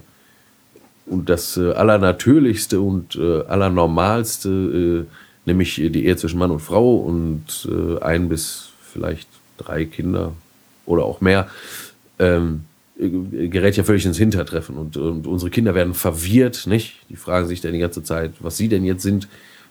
[1.07, 5.07] und das äh, Allernatürlichste und äh, Allernormalste,
[5.47, 7.66] nämlich die Ehe zwischen Mann und Frau und
[8.03, 10.33] ein bis vielleicht drei Kinder
[10.85, 11.49] oder auch mehr,
[12.18, 12.67] ähm, äh,
[12.98, 16.96] gerät ja völlig ins Hintertreffen und, und unsere Kinder werden verwirrt, nicht?
[17.08, 19.28] Die fragen sich dann die ganze Zeit, was sie denn jetzt sind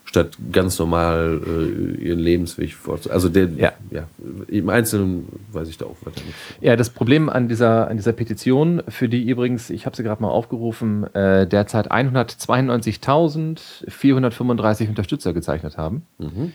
[0.08, 3.12] statt ganz normal äh, ihren Lebensweg fortzusetzen.
[3.12, 3.74] Also der, ja.
[3.90, 4.08] ja.
[4.46, 6.34] im Einzelnen weiß ich da auch weiter nicht.
[6.62, 10.22] Ja, das Problem an dieser, an dieser Petition, für die übrigens, ich habe sie gerade
[10.22, 16.06] mal aufgerufen, äh, derzeit 192.435 Unterstützer gezeichnet haben.
[16.16, 16.52] Mhm.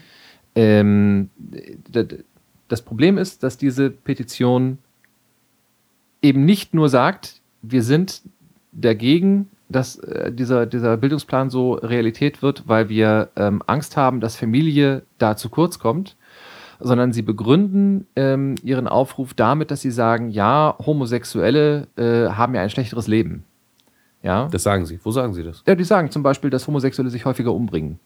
[0.56, 1.30] Ähm,
[2.66, 4.78] das Problem ist, dass diese Petition
[6.24, 8.22] eben nicht nur sagt, wir sind
[8.72, 14.36] dagegen, dass äh, dieser, dieser Bildungsplan so Realität wird, weil wir ähm, Angst haben, dass
[14.36, 16.16] Familie da zu kurz kommt,
[16.80, 22.62] sondern sie begründen ähm, ihren Aufruf damit, dass sie sagen, ja, Homosexuelle äh, haben ja
[22.62, 23.44] ein schlechteres Leben.
[24.22, 24.48] Ja?
[24.50, 24.98] Das sagen sie.
[25.02, 25.62] Wo sagen sie das?
[25.66, 27.98] Ja, die sagen zum Beispiel, dass Homosexuelle sich häufiger umbringen.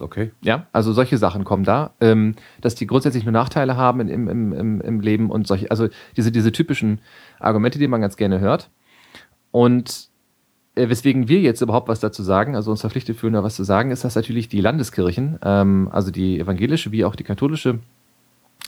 [0.00, 0.30] Okay.
[0.42, 4.52] Ja, also solche Sachen kommen da, ähm, dass die grundsätzlich nur Nachteile haben im, im,
[4.52, 7.00] im, im Leben und solche, also diese, diese typischen
[7.40, 8.68] Argumente, die man ganz gerne hört.
[9.52, 10.08] Und
[10.74, 13.64] äh, weswegen wir jetzt überhaupt was dazu sagen, also uns verpflichtet fühlen, da was zu
[13.64, 17.78] sagen, ist, dass natürlich die Landeskirchen, ähm, also die evangelische wie auch die katholische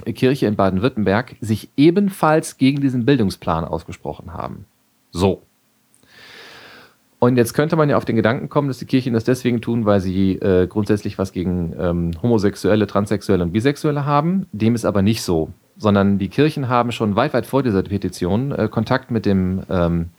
[0.07, 4.65] Kirche in Baden-Württemberg, sich ebenfalls gegen diesen Bildungsplan ausgesprochen haben.
[5.11, 5.43] So.
[7.21, 9.85] Und jetzt könnte man ja auf den Gedanken kommen, dass die Kirchen das deswegen tun,
[9.85, 14.47] weil sie äh, grundsätzlich was gegen ähm, Homosexuelle, Transsexuelle und Bisexuelle haben.
[14.53, 18.53] Dem ist aber nicht so, sondern die Kirchen haben schon weit, weit vor dieser Petition
[18.53, 20.11] äh, Kontakt mit dem ähm,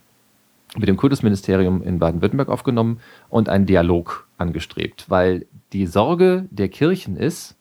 [0.77, 7.17] mit dem Kultusministerium in Baden-Württemberg aufgenommen und einen Dialog angestrebt, weil die Sorge der Kirchen
[7.17, 7.55] ist,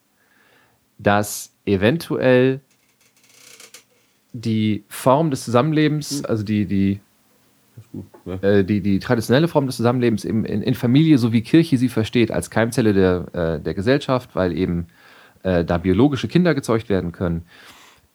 [0.98, 2.60] dass eventuell
[4.32, 7.00] die Form des Zusammenlebens, also die, die,
[8.42, 11.88] äh, die, die traditionelle Form des Zusammenlebens in, in, in, Familie, so wie Kirche sie
[11.88, 14.86] versteht, als Keimzelle der, äh, der Gesellschaft, weil eben
[15.42, 17.42] äh, da biologische Kinder gezeugt werden können,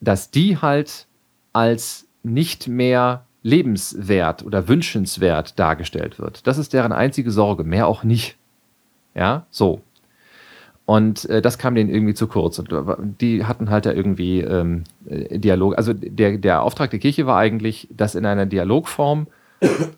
[0.01, 1.07] dass die halt
[1.53, 6.47] als nicht mehr lebenswert oder wünschenswert dargestellt wird.
[6.47, 8.37] Das ist deren einzige Sorge, mehr auch nicht.
[9.15, 9.81] Ja, so.
[10.85, 12.59] Und äh, das kam denen irgendwie zu kurz.
[12.59, 15.77] Und äh, die hatten halt da irgendwie ähm, äh, Dialog.
[15.77, 19.27] Also der, der Auftrag der Kirche war eigentlich, dass in einer Dialogform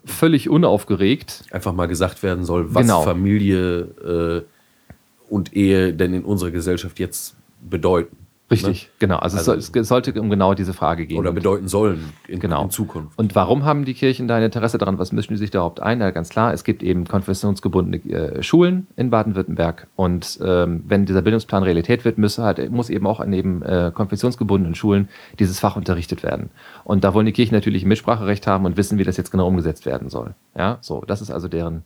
[0.05, 3.01] völlig unaufgeregt einfach mal gesagt werden soll, was genau.
[3.03, 8.24] Familie äh, und Ehe denn in unserer Gesellschaft jetzt bedeuten.
[8.51, 8.89] Richtig, ne?
[8.99, 9.17] genau.
[9.17, 11.17] Also, also es, es, sollte um genau diese Frage gehen.
[11.17, 12.63] Oder bedeuten sollen in, genau.
[12.63, 13.17] in, Zukunft.
[13.17, 14.99] Und warum haben die Kirchen da ein Interesse daran?
[14.99, 15.99] Was mischen die sich da überhaupt ein?
[15.99, 19.87] Ja, ganz klar, es gibt eben konfessionsgebundene äh, Schulen in Baden-Württemberg.
[19.95, 24.75] Und ähm, wenn dieser Bildungsplan Realität wird, muss, halt, muss eben auch neben äh, konfessionsgebundenen
[24.75, 26.51] Schulen dieses Fach unterrichtet werden.
[26.83, 29.47] Und da wollen die Kirchen natürlich ein Mitspracherecht haben und wissen, wie das jetzt genau
[29.47, 30.35] umgesetzt werden soll.
[30.55, 31.83] Ja, so, das ist also deren,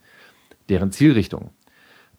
[0.67, 1.52] deren Zielrichtung.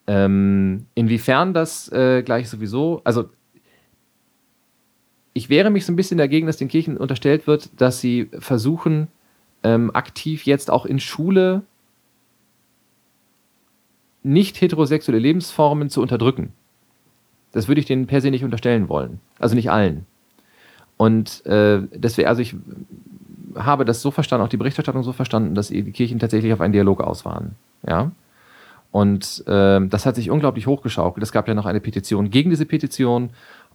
[0.07, 3.29] Ähm, inwiefern das äh, gleich sowieso, also
[5.33, 9.09] ich wehre mich so ein bisschen dagegen, dass den Kirchen unterstellt wird, dass sie versuchen,
[9.63, 11.63] ähm, aktiv jetzt auch in Schule
[14.23, 16.53] nicht heterosexuelle Lebensformen zu unterdrücken.
[17.53, 19.21] Das würde ich denen per se nicht unterstellen wollen.
[19.39, 20.07] Also nicht allen.
[20.97, 22.55] Und äh, deswegen, also ich
[23.57, 26.73] habe das so verstanden, auch die Berichterstattung so verstanden, dass die Kirchen tatsächlich auf einen
[26.73, 27.57] Dialog aus waren.
[27.87, 28.13] Ja.
[28.93, 31.23] Und äh, das hat sich unglaublich hochgeschaukelt.
[31.23, 33.31] Es gab ja noch eine Petition gegen diese Petition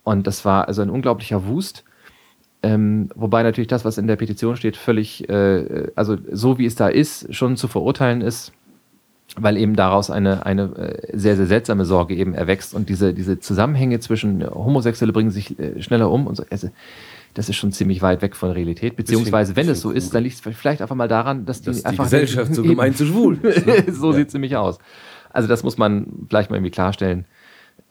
[0.06, 1.84] und das war also ein unglaublicher Wust.
[2.64, 6.76] Ähm, wobei natürlich das, was in der Petition steht, völlig, äh, also so wie es
[6.76, 8.54] da ist, schon zu verurteilen ist,
[9.36, 13.40] weil eben daraus eine, eine äh, sehr, sehr seltsame Sorge eben erwächst und diese, diese
[13.40, 16.46] Zusammenhänge zwischen Homosexuelle bringen sich äh, schneller um und so.
[16.50, 16.70] Also,
[17.34, 18.96] das ist schon ziemlich weit weg von Realität.
[18.96, 21.68] Beziehungsweise, bisschen, wenn es so ist, dann liegt es vielleicht einfach mal daran, dass die
[21.68, 22.06] dass einfach.
[22.06, 23.40] Die Gesellschaft so gemeint zu schwul.
[23.92, 24.18] so ja.
[24.18, 24.78] sieht es nämlich aus.
[25.32, 27.26] Also, das muss man vielleicht mal irgendwie klarstellen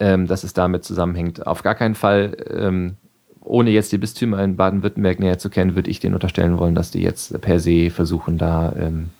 [0.00, 1.46] ähm, dass es damit zusammenhängt.
[1.46, 2.96] Auf gar keinen Fall, ähm,
[3.40, 6.90] ohne jetzt die Bistümer in Baden-Württemberg näher zu kennen, würde ich denen unterstellen wollen, dass
[6.90, 9.10] die jetzt per se versuchen, da ähm,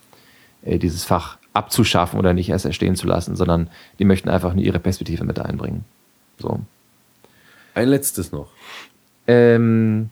[0.62, 4.64] äh, dieses Fach abzuschaffen oder nicht erst erstehen zu lassen, sondern die möchten einfach nur
[4.64, 5.84] ihre Perspektive mit einbringen.
[6.38, 6.60] So.
[7.74, 8.48] Ein letztes noch.
[9.26, 10.10] Ähm,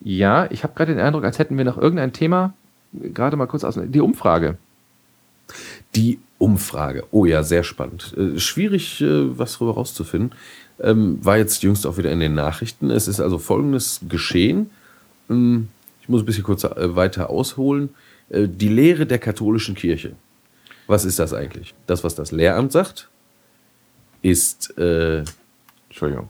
[0.00, 2.54] ja, ich habe gerade den Eindruck, als hätten wir noch irgendein Thema,
[2.92, 4.56] gerade mal kurz aus, die Umfrage.
[5.94, 7.04] Die Umfrage.
[7.10, 8.14] Oh ja, sehr spannend.
[8.16, 10.32] Äh, schwierig, äh, was darüber rauszufinden.
[10.80, 12.90] Ähm, war jetzt jüngst auch wieder in den Nachrichten.
[12.90, 14.70] Es ist also folgendes geschehen.
[15.30, 15.68] Ähm,
[16.02, 17.90] ich muss ein bisschen kurz äh, weiter ausholen.
[18.28, 20.14] Äh, die Lehre der katholischen Kirche.
[20.86, 21.74] Was ist das eigentlich?
[21.86, 23.08] Das, was das Lehramt sagt,
[24.22, 24.76] ist.
[24.78, 25.24] Äh,
[25.88, 26.28] Entschuldigung.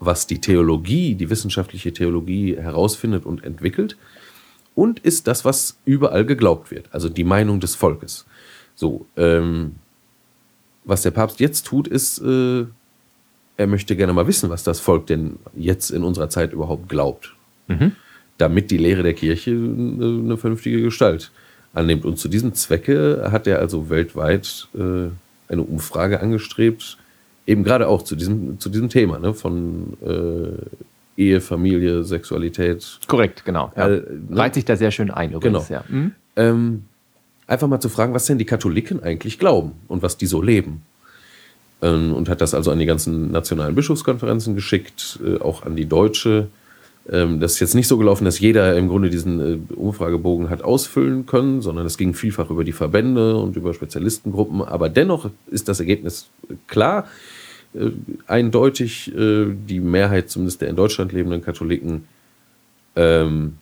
[0.00, 3.98] was die Theologie, die wissenschaftliche Theologie herausfindet und entwickelt
[4.74, 8.24] und ist das, was überall geglaubt wird, also die Meinung des Volkes.
[8.74, 9.76] So, ähm,
[10.84, 12.64] was der Papst jetzt tut, ist, äh,
[13.56, 17.34] er möchte gerne mal wissen, was das Volk denn jetzt in unserer Zeit überhaupt glaubt,
[17.68, 17.92] mhm.
[18.38, 21.30] damit die Lehre der Kirche eine, eine, vernünftige Gestalt
[21.72, 22.04] annimmt.
[22.04, 25.08] Und zu diesem Zwecke hat er also weltweit äh,
[25.48, 26.98] eine Umfrage angestrebt,
[27.46, 32.98] eben gerade auch zu diesem, zu diesem Thema ne, von äh, Ehe, Familie, Sexualität.
[33.06, 33.70] Korrekt, genau.
[33.76, 33.88] Ja.
[33.88, 35.68] Äh, Reiht sich da sehr schön ein übrigens.
[35.68, 35.80] Genau.
[35.80, 35.84] Ja.
[35.88, 36.12] Mhm.
[36.36, 36.84] Ähm,
[37.46, 40.82] einfach mal zu fragen, was denn die Katholiken eigentlich glauben und was die so leben.
[41.82, 45.86] Ähm, und hat das also an die ganzen nationalen Bischofskonferenzen geschickt, äh, auch an die
[45.86, 46.46] deutsche.
[47.10, 50.62] Ähm, das ist jetzt nicht so gelaufen, dass jeder im Grunde diesen äh, Umfragebogen hat
[50.62, 54.62] ausfüllen können, sondern es ging vielfach über die Verbände und über Spezialistengruppen.
[54.62, 56.28] Aber dennoch ist das Ergebnis
[56.68, 57.08] klar.
[57.74, 57.90] Äh,
[58.28, 62.04] eindeutig die Mehrheit zumindest der in Deutschland lebenden Katholiken
[62.94, 63.58] ähm,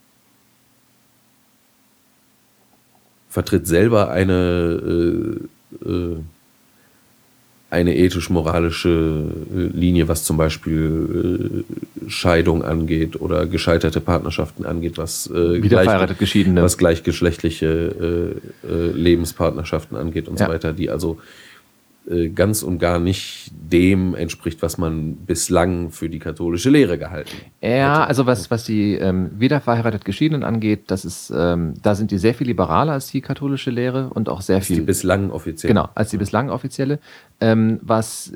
[3.31, 5.39] vertritt selber eine
[5.83, 6.17] äh, äh,
[7.71, 8.89] eine ethisch-moralische
[9.55, 15.87] äh, Linie, was zum Beispiel äh, Scheidung angeht oder gescheiterte Partnerschaften angeht, was, äh, gleich,
[15.87, 20.47] was gleichgeschlechtliche äh, äh, Lebenspartnerschaften angeht und ja.
[20.47, 21.19] so weiter, die also
[22.33, 27.69] ganz und gar nicht dem entspricht, was man bislang für die katholische Lehre gehalten hat.
[27.69, 32.17] Ja, also was, was die ähm, wiederverheiratet Geschiedenen angeht, das ist, ähm, da sind die
[32.17, 34.77] sehr viel liberaler als die katholische Lehre und auch sehr als viel.
[34.77, 35.73] Die bislang offizielle.
[35.73, 36.99] Genau, als die bislang offizielle.
[37.39, 38.33] Ähm, was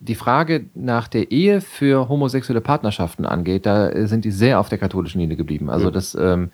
[0.00, 4.78] die Frage nach der Ehe für homosexuelle Partnerschaften angeht, da sind die sehr auf der
[4.78, 5.70] katholischen Linie geblieben.
[5.70, 5.90] Also ja.
[5.92, 6.48] das ähm, äh,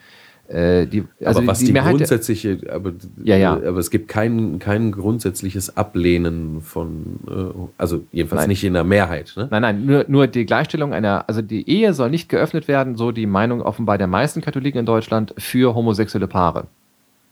[0.86, 3.54] die, also aber was die, die grundsätzliche, aber, ja, ja.
[3.54, 8.48] aber es gibt kein, kein grundsätzliches Ablehnen von, äh, also jedenfalls nein.
[8.50, 9.32] nicht in der Mehrheit.
[9.36, 9.48] Ne?
[9.50, 13.12] Nein, nein, nur, nur die Gleichstellung einer, also die Ehe soll nicht geöffnet werden, so
[13.12, 16.66] die Meinung offenbar der meisten Katholiken in Deutschland für homosexuelle Paare.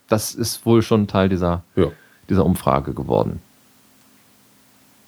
[0.09, 1.89] Das ist wohl schon Teil dieser, ja.
[2.29, 3.41] dieser Umfrage geworden.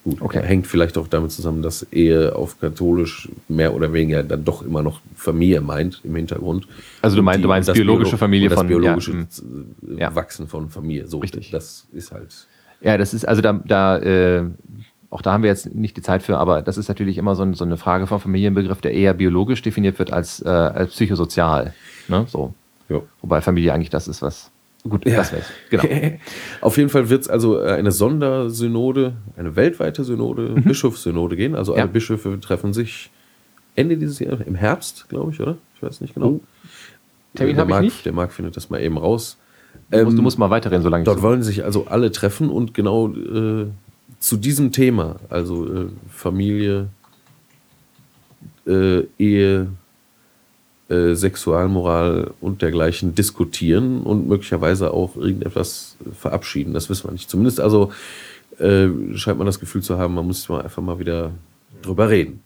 [0.05, 0.43] Gut, okay.
[0.43, 4.83] hängt vielleicht auch damit zusammen, dass Ehe auf katholisch mehr oder weniger dann doch immer
[4.83, 6.67] noch Familie meint im Hintergrund.
[7.03, 10.15] Also du, meinst, du meinst biologische Familie von das biologische ja, ja.
[10.15, 11.07] Wachsen von Familie.
[11.07, 11.51] So, Richtig.
[11.51, 12.49] Das ist halt.
[12.81, 14.45] Ja, das ist also da, da äh,
[15.13, 17.53] auch da haben wir jetzt nicht die Zeit für, aber das ist natürlich immer so,
[17.53, 21.75] so eine Frage vom Familienbegriff, der eher biologisch definiert wird als, äh, als psychosozial.
[22.09, 22.25] Ne?
[22.29, 22.55] So.
[22.89, 23.07] Jo.
[23.21, 24.51] Wobei Familie eigentlich das ist, was
[24.89, 25.17] Gut, ja.
[25.17, 25.47] das wär's.
[25.71, 25.85] Genau.
[26.61, 30.65] Auf jeden Fall wird es also äh, eine Sondersynode, eine weltweite Synode, mhm.
[30.65, 31.55] Bischofssynode gehen.
[31.55, 31.87] Also alle ja.
[31.87, 33.11] Bischöfe treffen sich
[33.77, 35.57] Ende dieses Jahres, im Herbst, glaube ich, oder?
[35.77, 36.27] Ich weiß nicht genau.
[36.27, 36.41] Oh.
[37.35, 38.05] Termin habe ich nicht.
[38.05, 39.39] Der Marc findet das mal eben raus.
[39.91, 42.75] Du, ähm, musst, du musst mal weiterreden, solange Dort wollen sich also alle treffen und
[42.75, 43.67] genau äh,
[44.19, 46.89] zu diesem Thema, also äh, Familie,
[48.67, 49.69] äh, Ehe,
[50.93, 56.75] äh, Sexualmoral und dergleichen diskutieren und möglicherweise auch irgendetwas verabschieden.
[56.75, 57.31] Das wissen wir nicht.
[57.31, 57.93] Zumindest also
[58.59, 61.33] äh, scheint man das Gefühl zu haben, man muss mal einfach mal wieder
[61.81, 62.43] drüber reden.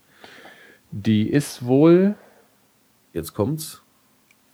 [0.91, 2.15] Die ist wohl.
[3.13, 3.81] Jetzt kommt's.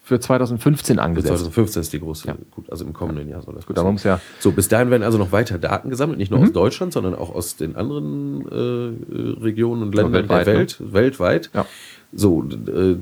[0.06, 1.30] Für 2015 angesetzt.
[1.32, 2.36] Für 2015 ist die große, ja.
[2.52, 3.98] gut, also im kommenden Jahr soll das gut sein.
[4.04, 6.48] Ja so, bis dahin werden also noch weiter Daten gesammelt, nicht nur mhm.
[6.48, 10.94] aus Deutschland, sondern auch aus den anderen äh, Regionen und Ländern weltweit, der Welt, ne?
[10.94, 11.50] weltweit.
[11.54, 11.66] Ja.
[12.12, 12.98] So, äh,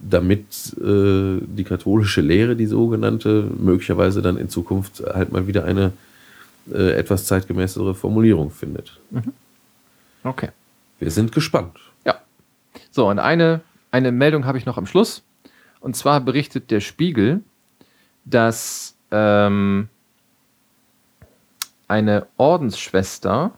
[0.00, 5.92] damit äh, die katholische Lehre, die sogenannte, möglicherweise dann in Zukunft halt mal wieder eine
[6.72, 8.98] äh, etwas zeitgemäßere Formulierung findet.
[9.10, 9.32] Mhm.
[10.24, 10.48] Okay.
[10.98, 11.78] Wir sind gespannt.
[12.04, 12.20] Ja.
[12.90, 13.60] So, und eine,
[13.90, 15.22] eine Meldung habe ich noch am Schluss.
[15.80, 17.40] Und zwar berichtet der Spiegel,
[18.24, 19.88] dass ähm,
[21.88, 23.52] eine Ordensschwester,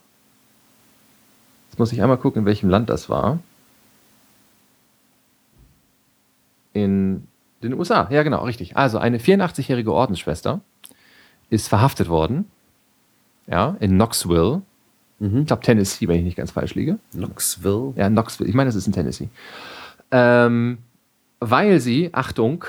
[1.68, 3.40] jetzt muss ich einmal gucken, in welchem Land das war,
[6.72, 7.26] in
[7.62, 8.08] den USA.
[8.10, 8.76] Ja, genau, richtig.
[8.76, 10.60] Also eine 84-jährige Ordensschwester
[11.50, 12.46] ist verhaftet worden.
[13.46, 14.62] Ja, in Knoxville.
[15.18, 15.40] Mhm.
[15.40, 16.98] Ich glaube Tennessee, wenn ich nicht ganz falsch liege.
[17.12, 17.92] Knoxville?
[17.96, 18.48] Ja, Knoxville.
[18.48, 19.28] Ich meine, das ist in Tennessee.
[20.10, 20.78] Ähm,
[21.40, 22.64] weil sie, Achtung,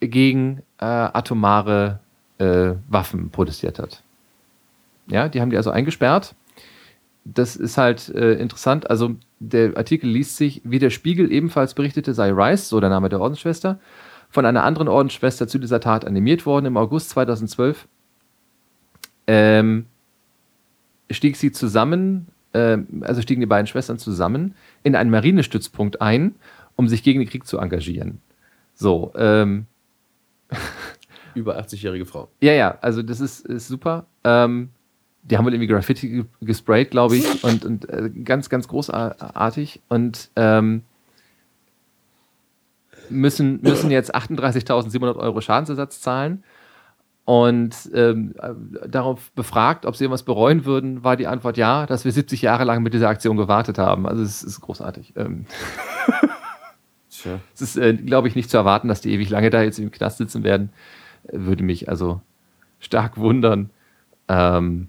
[0.00, 2.00] gegen äh, atomare
[2.38, 4.02] äh, Waffen protestiert hat.
[5.08, 6.34] Ja, die haben die also eingesperrt.
[7.24, 8.90] Das ist halt äh, interessant.
[8.90, 13.08] Also der Artikel liest sich, wie der Spiegel ebenfalls berichtete, sei Rice, so der Name
[13.08, 13.78] der Ordensschwester,
[14.30, 17.86] von einer anderen Ordensschwester zu dieser Tat animiert worden im August 2012.
[19.26, 19.86] Ähm,
[21.10, 26.34] stieg sie zusammen, äh, also stiegen die beiden Schwestern zusammen in einen Marinestützpunkt ein,
[26.76, 28.20] um sich gegen den Krieg zu engagieren.
[28.74, 29.66] So, ähm,
[31.34, 32.28] Über 80-jährige Frau.
[32.40, 34.06] Ja, ja, also das ist, ist super.
[34.24, 34.70] Ähm,
[35.22, 39.80] die haben wohl irgendwie Graffiti gesprayt, glaube ich, und, und äh, ganz, ganz großartig.
[39.88, 40.82] Und ähm,
[43.10, 46.44] müssen, müssen jetzt 38.700 Euro Schadensersatz zahlen.
[47.24, 48.34] Und ähm,
[48.86, 52.64] darauf befragt, ob sie irgendwas bereuen würden, war die Antwort ja, dass wir 70 Jahre
[52.64, 54.06] lang mit dieser Aktion gewartet haben.
[54.06, 55.12] Also es ist großartig.
[55.14, 55.44] Ähm
[57.54, 59.90] es ist, äh, glaube ich, nicht zu erwarten, dass die ewig lange da jetzt im
[59.90, 60.70] Knast sitzen werden.
[61.30, 62.22] Würde mich also
[62.78, 63.68] stark wundern.
[64.28, 64.88] Ähm,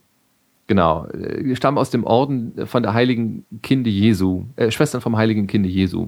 [0.70, 1.08] genau.
[1.12, 5.68] Wir stammen aus dem Orden von der heiligen Kinde Jesu, äh, Schwestern vom heiligen Kinde
[5.68, 6.08] Jesu.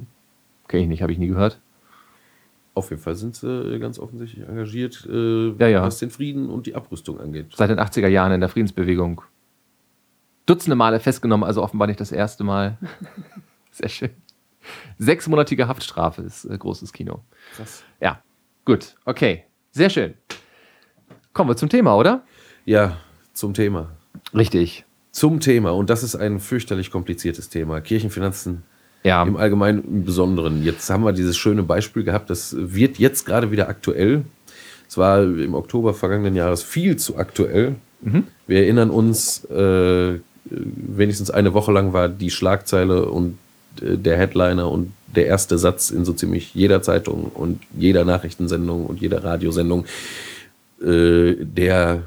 [0.69, 1.59] Kenne ich nicht, habe ich nie gehört.
[2.73, 5.81] Auf jeden Fall sind sie ganz offensichtlich engagiert, äh, ja, ja.
[5.81, 7.47] was den Frieden und die Abrüstung angeht.
[7.53, 9.21] Seit den 80er Jahren in der Friedensbewegung.
[10.45, 12.77] Dutzende Male festgenommen, also offenbar nicht das erste Mal.
[13.71, 14.11] Sehr schön.
[14.97, 17.21] Sechsmonatige Haftstrafe ist äh, großes Kino.
[17.55, 17.83] Krass.
[17.99, 18.21] Ja,
[18.63, 19.43] gut, okay.
[19.71, 20.13] Sehr schön.
[21.33, 22.23] Kommen wir zum Thema, oder?
[22.65, 22.97] Ja,
[23.33, 23.91] zum Thema.
[24.33, 24.85] Richtig.
[25.11, 25.71] Zum Thema.
[25.71, 27.81] Und das ist ein fürchterlich kompliziertes Thema.
[27.81, 28.63] Kirchenfinanzen
[29.03, 29.23] Ja.
[29.23, 30.63] im Allgemeinen im Besonderen.
[30.63, 34.23] Jetzt haben wir dieses schöne Beispiel gehabt, das wird jetzt gerade wieder aktuell.
[34.87, 37.75] Es war im Oktober vergangenen Jahres viel zu aktuell.
[38.47, 43.37] Wir erinnern uns, äh, wenigstens eine Woche lang war die Schlagzeile und
[43.81, 48.85] äh, der Headliner und der erste Satz in so ziemlich jeder Zeitung und jeder Nachrichtensendung
[48.87, 49.85] und jeder Radiosendung
[50.81, 52.03] äh, der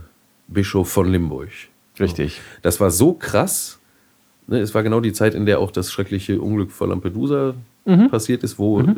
[0.48, 1.48] Bischof von Limburg.
[1.98, 2.40] Richtig.
[2.62, 3.78] Das war so krass.
[4.46, 7.54] Ne, es war genau die Zeit, in der auch das schreckliche Unglück vor Lampedusa
[8.10, 8.94] passiert ist, wo äh,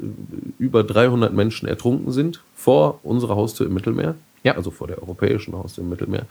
[0.59, 4.15] über 300 Menschen ertrunken sind vor unserer Haustür im Mittelmeer.
[4.45, 4.57] Ja.
[4.57, 6.27] Also vor der europäischen Haustür im Mittelmeer.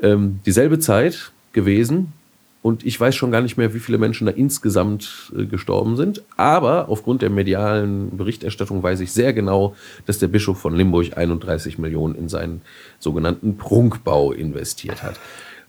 [0.00, 2.12] Ähm, dieselbe Zeit gewesen.
[2.60, 6.22] Und ich weiß schon gar nicht mehr, wie viele Menschen da insgesamt äh, gestorben sind.
[6.36, 11.78] Aber aufgrund der medialen Berichterstattung weiß ich sehr genau, dass der Bischof von Limburg 31
[11.78, 12.62] Millionen in seinen
[12.98, 15.20] sogenannten Prunkbau investiert hat.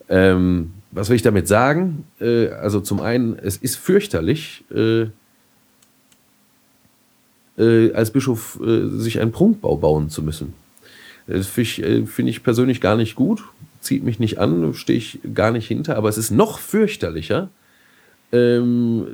[0.10, 2.06] Ähm, was will ich damit sagen?
[2.20, 5.08] Äh, also zum einen, es ist fürchterlich, äh,
[7.58, 10.54] äh, als Bischof äh, sich einen Prunkbau bauen zu müssen.
[11.28, 13.44] Das finde ich, äh, find ich persönlich gar nicht gut,
[13.82, 17.50] zieht mich nicht an, stehe ich gar nicht hinter, aber es ist noch fürchterlicher,
[18.32, 19.06] ähm,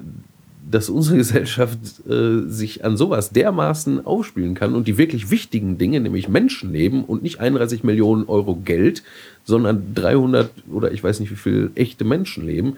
[0.69, 1.77] dass unsere Gesellschaft
[2.09, 7.23] äh, sich an sowas dermaßen aufspielen kann und die wirklich wichtigen Dinge, nämlich Menschenleben und
[7.23, 9.03] nicht 31 Millionen Euro Geld,
[9.43, 12.77] sondern 300 oder ich weiß nicht wie viel echte Menschenleben,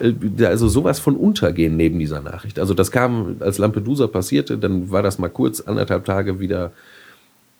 [0.00, 2.58] äh, also sowas von untergehen neben dieser Nachricht.
[2.58, 6.72] Also das kam, als Lampedusa passierte, dann war das mal kurz anderthalb Tage wieder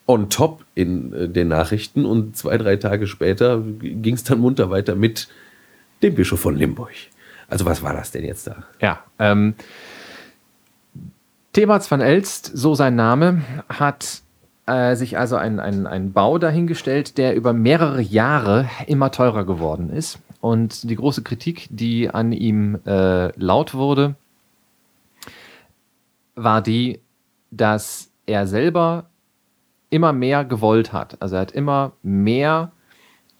[0.06, 4.70] on top in äh, den Nachrichten und zwei, drei Tage später ging es dann munter
[4.70, 5.28] weiter mit
[6.02, 6.92] dem Bischof von Limburg.
[7.52, 8.64] Also was war das denn jetzt da?
[8.80, 9.00] Ja.
[9.18, 9.52] Ähm,
[11.52, 14.22] Thebats van Elst, so sein Name, hat
[14.64, 20.18] äh, sich also einen ein Bau dahingestellt, der über mehrere Jahre immer teurer geworden ist.
[20.40, 24.14] Und die große Kritik, die an ihm äh, laut wurde,
[26.34, 27.00] war die,
[27.50, 29.10] dass er selber
[29.90, 31.18] immer mehr gewollt hat.
[31.20, 32.72] Also er hat immer mehr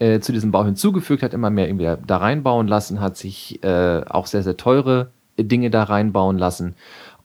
[0.02, 4.02] äh, zu diesem Bau hinzugefügt, hat immer mehr irgendwie da reinbauen lassen, hat sich äh,
[4.08, 6.74] auch sehr, sehr teure Dinge da reinbauen lassen.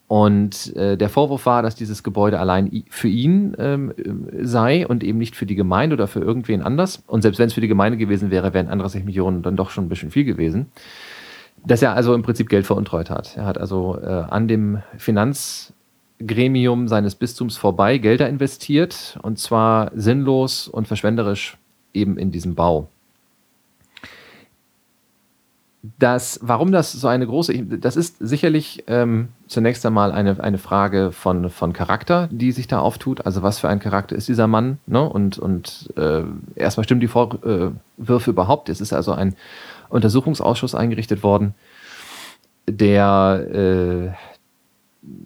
[0.06, 5.02] Und äh, der Vorwurf war, dass dieses Gebäude allein für ihn ähm, äh, sei und
[5.02, 7.02] eben nicht für die Gemeinde oder für irgendwen anders.
[7.08, 9.84] Und selbst wenn es für die Gemeinde gewesen wäre, wären 31 Millionen dann doch schon
[9.84, 10.66] ein bisschen viel gewesen.
[11.66, 13.36] Dass er also im Prinzip Geld veruntreut hat.
[13.36, 20.68] Er hat also äh, an dem Finanzgremium seines Bistums vorbei Gelder investiert und zwar sinnlos
[20.68, 21.58] und verschwenderisch
[21.98, 22.88] eben in diesem Bau.
[25.98, 31.12] Das, warum das so eine große, das ist sicherlich ähm, zunächst einmal eine, eine Frage
[31.12, 33.24] von, von Charakter, die sich da auftut.
[33.24, 34.78] Also was für ein Charakter ist dieser Mann?
[34.86, 35.08] Ne?
[35.08, 36.22] Und, und äh,
[36.56, 38.68] erstmal stimmen die Vorwürfe überhaupt.
[38.68, 39.36] Es ist also ein
[39.88, 41.54] Untersuchungsausschuss eingerichtet worden,
[42.68, 44.27] der äh,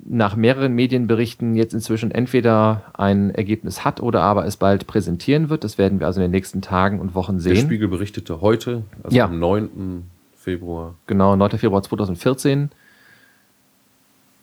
[0.04, 5.64] nach mehreren Medienberichten jetzt inzwischen entweder ein Ergebnis hat oder aber es bald präsentieren wird.
[5.64, 7.56] Das werden wir also in den nächsten Tagen und Wochen Der sehen.
[7.66, 9.24] Spiegel berichtete heute, also Ja.
[9.26, 10.02] am 9.
[10.36, 11.58] Februar, Genau, 9.
[11.58, 12.70] Februar 2014.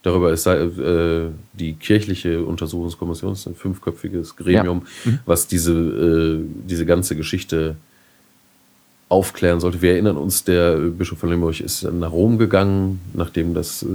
[0.02, 4.84] darüber ist äh, die kirchliche Untersuchungskommission, das ist ein fünfköpfiges Gremium,
[5.25, 7.75] was diese, äh, diese ganze Geschichte
[9.10, 9.82] aufklären sollte.
[9.82, 13.88] Wir erinnern uns, der Bischof von Limburg ist nach Rom gegangen, nachdem das äh,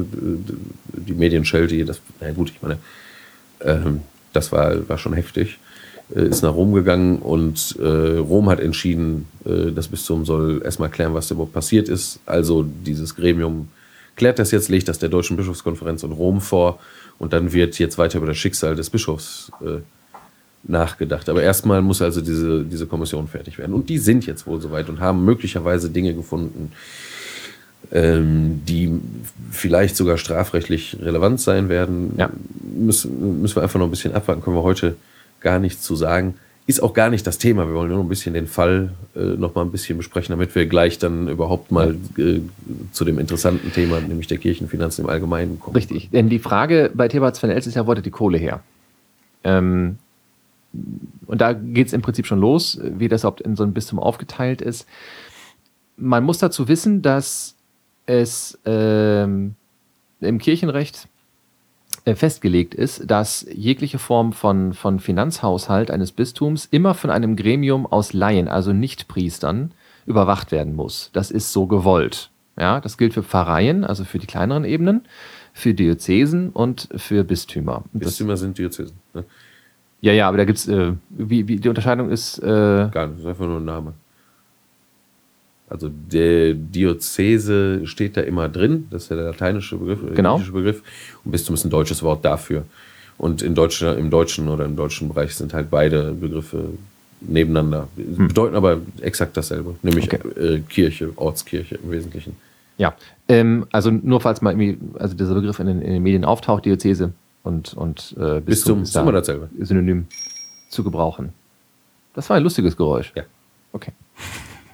[0.92, 2.78] die Medienschelte, das, na gut, ich meine,
[3.60, 4.00] ähm,
[4.32, 5.58] das war, war schon heftig,
[6.14, 10.90] äh, ist nach Rom gegangen und äh, Rom hat entschieden, äh, das Bistum soll erstmal
[10.90, 12.18] klären, was überhaupt passiert ist.
[12.26, 13.68] Also dieses Gremium
[14.16, 16.80] klärt das jetzt, legt das der Deutschen Bischofskonferenz in Rom vor
[17.18, 19.78] und dann wird jetzt weiter über das Schicksal des Bischofs äh,
[20.66, 21.28] nachgedacht.
[21.28, 23.74] Aber erstmal muss also diese, diese Kommission fertig werden.
[23.74, 26.72] Und die sind jetzt wohl soweit und haben möglicherweise Dinge gefunden,
[27.92, 28.90] ähm, die
[29.50, 32.14] vielleicht sogar strafrechtlich relevant sein werden.
[32.16, 32.30] Ja.
[32.76, 34.96] Müssen, müssen wir einfach noch ein bisschen abwarten, können wir heute
[35.40, 36.34] gar nichts zu sagen.
[36.66, 37.66] Ist auch gar nicht das Thema.
[37.68, 40.64] Wir wollen nur ein bisschen den Fall äh, noch mal ein bisschen besprechen, damit wir
[40.64, 42.40] gleich dann überhaupt mal äh,
[42.90, 45.76] zu dem interessanten Thema, nämlich der Kirchenfinanzen im Allgemeinen kommen.
[45.76, 48.62] Richtig, denn die Frage bei Thebats van Els ist ja, wo hat die Kohle her?
[49.44, 49.98] Ähm,
[51.26, 53.98] und da geht es im Prinzip schon los, wie das überhaupt in so ein Bistum
[53.98, 54.86] aufgeteilt ist.
[55.96, 57.54] Man muss dazu wissen, dass
[58.06, 59.54] es ähm,
[60.20, 61.08] im Kirchenrecht
[62.04, 67.86] äh, festgelegt ist, dass jegliche Form von, von Finanzhaushalt eines Bistums immer von einem Gremium
[67.86, 69.70] aus Laien, also Nichtpriestern,
[70.06, 71.10] überwacht werden muss.
[71.12, 72.30] Das ist so gewollt.
[72.58, 75.06] Ja, das gilt für Pfarreien, also für die kleineren Ebenen,
[75.52, 77.84] für Diözesen und für Bistümer.
[77.92, 78.96] Bistümer sind Diözesen.
[79.12, 79.24] Ne?
[80.04, 82.38] Ja, ja, aber da gibt es, äh, wie, wie die Unterscheidung ist.
[82.38, 83.94] Äh, Gar nicht, das ist einfach nur ein Name.
[85.70, 90.38] Also der Diözese steht da immer drin, das ist ja der lateinische Begriff, genau.
[90.38, 90.82] Begriff.
[91.24, 92.66] Und Bistum ist ein deutsches Wort dafür.
[93.16, 96.64] Und in Deutsch, im deutschen oder im deutschen Bereich sind halt beide Begriffe
[97.22, 97.88] nebeneinander.
[97.96, 98.28] Hm.
[98.28, 100.18] Bedeuten aber exakt dasselbe, nämlich okay.
[100.38, 102.36] äh, Kirche, Ortskirche im Wesentlichen.
[102.76, 102.94] Ja,
[103.28, 106.66] ähm, also nur falls mal irgendwie, also dieser Begriff in den, in den Medien auftaucht,
[106.66, 107.14] Diözese
[107.44, 109.48] und, und äh, Bistum ist immer dasselbe.
[109.60, 110.06] Synonym
[110.70, 111.32] zu gebrauchen.
[112.14, 113.12] Das war ein lustiges Geräusch.
[113.14, 113.24] Ja.
[113.72, 113.92] Okay.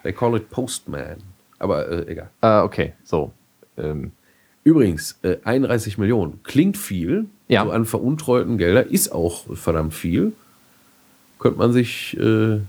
[0.03, 1.17] They call it Postman.
[1.59, 2.31] Aber äh, egal.
[2.41, 3.33] Ah, okay, so.
[3.77, 4.13] Ähm.
[4.63, 7.27] Übrigens, äh, 31 Millionen klingt viel.
[7.49, 7.65] Ja.
[7.65, 10.33] So an veruntreuten Gelder ist auch verdammt viel.
[11.39, 12.17] Könnte man sich.
[12.19, 12.61] Äh,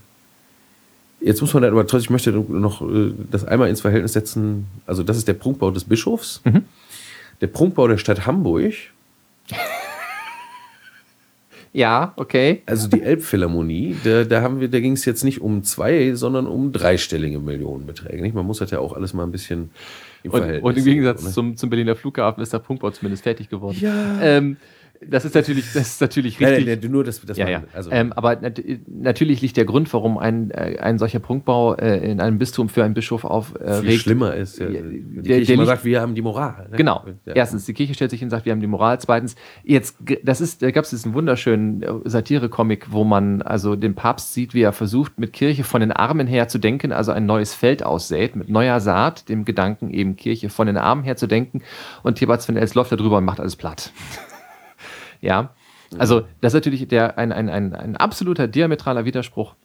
[1.20, 4.68] jetzt muss man aber trotzdem, ich möchte noch äh, das einmal ins Verhältnis setzen.
[4.88, 6.41] Also, das ist der Prunkbau des Bischofs.
[6.45, 6.64] Mhm.
[7.41, 8.74] Der Prunkbau der Stadt Hamburg
[11.74, 12.64] ja, okay.
[12.66, 16.46] Also die Elbphilharmonie, da, da, haben wir, da ging es jetzt nicht um zwei, sondern
[16.48, 18.22] um dreistellige Millionenbeträge.
[18.22, 18.36] Nicht?
[18.36, 19.72] Man muss das ja auch alles mal ein bisschen
[20.24, 20.64] im Verhältnis.
[20.64, 23.78] Und, und im Gegensatz zum, zum Berliner Flughafen ist der Punktbau zumindest fertig geworden.
[23.80, 24.22] Ja.
[24.22, 24.58] Ähm,
[25.08, 26.66] das ist natürlich, das ist natürlich richtig.
[26.66, 27.64] Nein, nein, nur, dass, dass ja, ja.
[27.74, 32.12] Also ähm, aber nat natürlich liegt der Grund, warum ein, äh, ein solcher Prunkbau äh,
[32.12, 33.84] in einem Bistum für einen Bischof aufregt.
[33.84, 34.60] Äh, schlimmer ist.
[34.60, 36.68] Ja, die der, Kirche der sagt, wir haben die Moral.
[36.70, 36.78] Ne?
[36.78, 37.04] Genau.
[37.26, 37.34] Ja.
[37.34, 38.99] Erstens, die Kirche stellt sich hin und sagt, wir haben die Moral.
[38.99, 43.95] Zweitens, jetzt, das ist, da gab es diesen wunderschönen äh, Satire-Comic, wo man also den
[43.95, 47.26] Papst sieht, wie er versucht, mit Kirche von den Armen her zu denken, also ein
[47.26, 51.26] neues Feld aussät, mit neuer Saat, dem Gedanken eben Kirche von den Armen her zu
[51.26, 51.62] denken.
[52.04, 53.91] Und Thebats von Els läuft da drüber und macht alles platt.
[55.22, 55.54] Ja.
[55.98, 59.56] Also, das ist natürlich der, ein, ein, ein, ein absoluter diametraler Widerspruch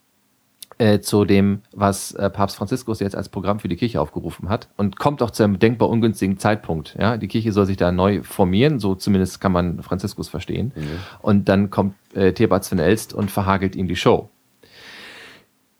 [0.79, 4.69] äh, zu dem, was äh, Papst Franziskus jetzt als Programm für die Kirche aufgerufen hat
[4.77, 6.97] und kommt auch zu einem denkbar ungünstigen Zeitpunkt.
[6.99, 7.17] Ja?
[7.17, 10.73] Die Kirche soll sich da neu formieren, so zumindest kann man Franziskus verstehen.
[10.75, 10.99] Mhm.
[11.23, 14.29] Und dann kommt äh, Thebats von Elst und verhagelt ihm die Show.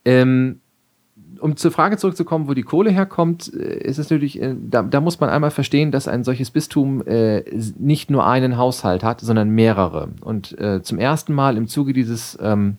[0.05, 0.61] Ähm,
[1.41, 5.01] um zur Frage zurückzukommen, wo die Kohle herkommt, äh, ist es natürlich, äh, da, da
[5.01, 7.43] muss man einmal verstehen, dass ein solches Bistum äh,
[7.79, 10.09] nicht nur einen Haushalt hat, sondern mehrere.
[10.21, 12.77] Und äh, zum ersten Mal im Zuge dieses, ähm,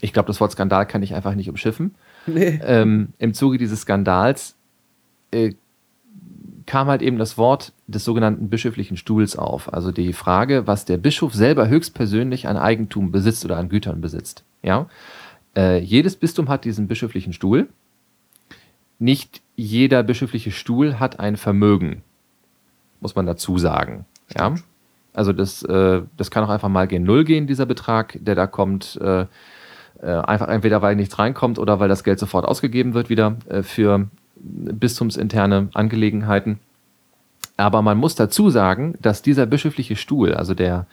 [0.00, 1.94] ich glaube, das Wort Skandal kann ich einfach nicht umschiffen.
[2.26, 2.58] Nee.
[2.64, 4.54] Ähm, Im Zuge dieses Skandals
[5.30, 5.52] äh,
[6.66, 9.72] kam halt eben das Wort des sogenannten bischöflichen Stuhls auf.
[9.72, 14.44] Also die Frage, was der Bischof selber höchstpersönlich an Eigentum besitzt oder an Gütern besitzt.
[14.62, 14.86] Ja.
[15.56, 17.68] Äh, jedes Bistum hat diesen bischöflichen Stuhl.
[18.98, 22.02] Nicht jeder bischöfliche Stuhl hat ein Vermögen,
[23.00, 24.04] muss man dazu sagen.
[24.36, 24.54] Ja?
[25.12, 28.46] Also das, äh, das kann auch einfach mal gen Null gehen, dieser Betrag, der da
[28.46, 28.98] kommt.
[29.00, 29.26] Äh,
[30.02, 33.62] äh, einfach entweder weil nichts reinkommt oder weil das Geld sofort ausgegeben wird wieder äh,
[33.62, 36.58] für bistumsinterne Angelegenheiten.
[37.56, 40.86] Aber man muss dazu sagen, dass dieser bischöfliche Stuhl, also der,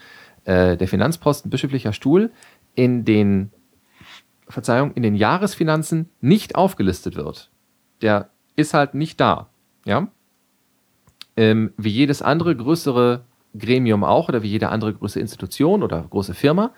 [0.45, 2.31] äh, der Finanzposten bischöflicher Stuhl,
[2.75, 3.51] in den
[4.51, 7.51] Verzeihung, in den Jahresfinanzen nicht aufgelistet wird.
[8.01, 9.49] Der ist halt nicht da.
[9.85, 10.07] Ja?
[11.37, 13.23] Ähm, wie jedes andere größere
[13.57, 16.71] Gremium auch oder wie jede andere große Institution oder große Firma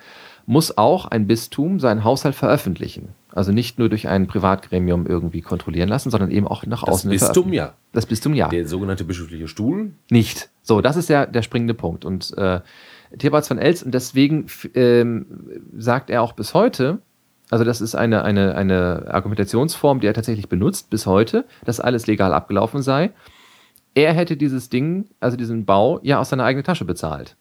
[0.46, 3.10] muss auch ein Bistum seinen Haushalt veröffentlichen.
[3.32, 7.10] Also nicht nur durch ein Privatgremium irgendwie kontrollieren lassen, sondern eben auch nach außen.
[7.10, 7.74] Das Bistum ja.
[7.94, 8.50] Das Bistum ja.
[8.50, 9.94] Der sogenannte bischöfliche Stuhl?
[10.10, 10.50] Nicht.
[10.62, 12.04] So, das ist ja der springende Punkt.
[12.06, 12.60] Und äh,
[13.18, 15.26] Theobald von Els, und deswegen ähm,
[15.78, 17.00] sagt er auch bis heute,
[17.54, 22.08] also das ist eine, eine, eine Argumentationsform, die er tatsächlich benutzt bis heute, dass alles
[22.08, 23.12] legal abgelaufen sei.
[23.94, 27.36] Er hätte dieses Ding, also diesen Bau, ja aus seiner eigenen Tasche bezahlt.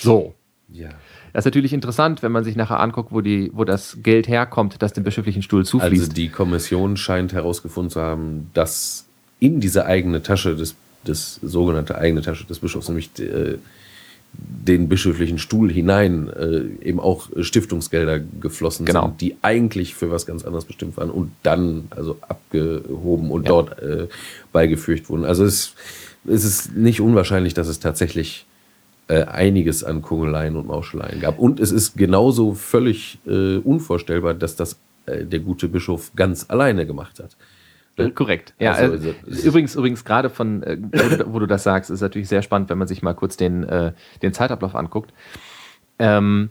[0.00, 0.34] So.
[0.72, 0.88] Ja.
[1.32, 4.82] Das ist natürlich interessant, wenn man sich nachher anguckt, wo, die, wo das Geld herkommt,
[4.82, 6.02] das dem bischöflichen Stuhl zufließt.
[6.02, 9.06] Also die Kommission scheint herausgefunden zu haben, dass
[9.38, 10.74] in diese eigene Tasche des,
[11.06, 13.58] des sogenannte eigene Tasche des Bischofs, nämlich äh,
[14.34, 19.06] den bischöflichen Stuhl hinein äh, eben auch Stiftungsgelder geflossen Genau.
[19.06, 23.48] sind, die eigentlich für was ganz anderes bestimmt waren und dann also abgehoben und Ja.
[23.48, 24.08] dort äh,
[24.52, 25.24] beigefügt wurden.
[25.24, 25.74] Also es,
[26.26, 28.46] es ist nicht unwahrscheinlich, dass es tatsächlich
[29.08, 31.38] äh, einiges an Kungeleien und Mauscheleien gab.
[31.38, 36.86] Und es ist genauso völlig äh, unvorstellbar, dass das äh, der gute Bischof ganz alleine
[36.86, 37.36] gemacht hat.
[37.96, 38.54] Äh, Korrekt.
[38.58, 39.14] Ja, Also, äh,
[39.44, 40.78] übrigens, übrigens gerade von, äh,
[41.26, 43.92] wo, du, das sagst, ist natürlich sehr spannend, wenn man sich mal kurz den, äh,
[44.22, 45.12] den Zeitablauf anguckt.
[45.98, 46.50] Ähm,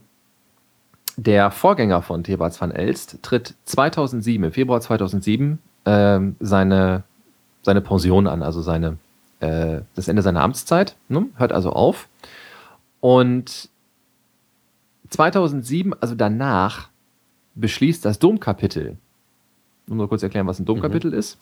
[1.16, 7.02] der Vorgänger von Thebats van Elst tritt 2007, im Februar 2007, ähm, seine,
[7.62, 8.96] seine Pension an, also seine,
[9.40, 11.26] äh, das Ende seiner Amtszeit, ne?
[11.36, 12.08] hört also auf.
[13.00, 13.68] Und
[15.10, 16.88] 2007, also danach,
[17.54, 18.96] beschließt das Domkapitel,
[19.86, 21.38] nur kurz erklären, was ein Domkapitel ist.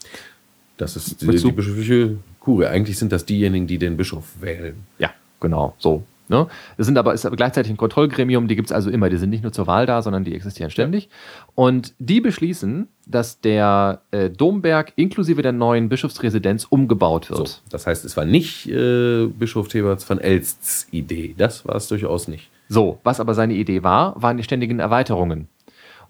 [0.76, 2.66] Das ist die, die bischöfliche Kurie.
[2.66, 4.76] Eigentlich sind das diejenigen, die den Bischof wählen.
[4.98, 6.04] Ja, genau, so.
[6.28, 6.46] Ne?
[6.76, 9.10] Das sind aber, ist aber gleichzeitig ein Kontrollgremium, die gibt es also immer.
[9.10, 11.08] Die sind nicht nur zur Wahl da, sondern die existieren ständig.
[11.56, 17.62] Und die beschließen, dass der äh, Domberg inklusive der neuen Bischofsresidenz umgebaut So, wird.
[17.70, 21.34] das heißt, es war nicht äh, Bischof Theberts van Elsts Idee.
[21.36, 22.48] Das war es durchaus nicht.
[22.68, 25.48] So, was aber seine Idee war, waren die ständigen Erweiterungen.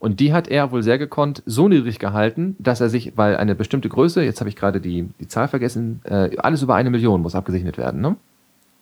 [0.01, 3.55] Und die hat er wohl sehr gekonnt so niedrig gehalten, dass er sich, weil eine
[3.55, 7.21] bestimmte Größe, jetzt habe ich gerade die, die Zahl vergessen, äh, alles über eine Million
[7.21, 8.17] muss abgesegnet werden, ne?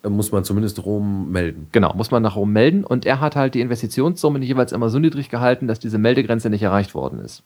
[0.03, 1.67] Da muss man zumindest Rom melden.
[1.73, 2.85] Genau, muss man nach Rom melden.
[2.85, 6.63] Und er hat halt die Investitionssummen jeweils immer so niedrig gehalten, dass diese Meldegrenze nicht
[6.63, 7.43] erreicht worden ist.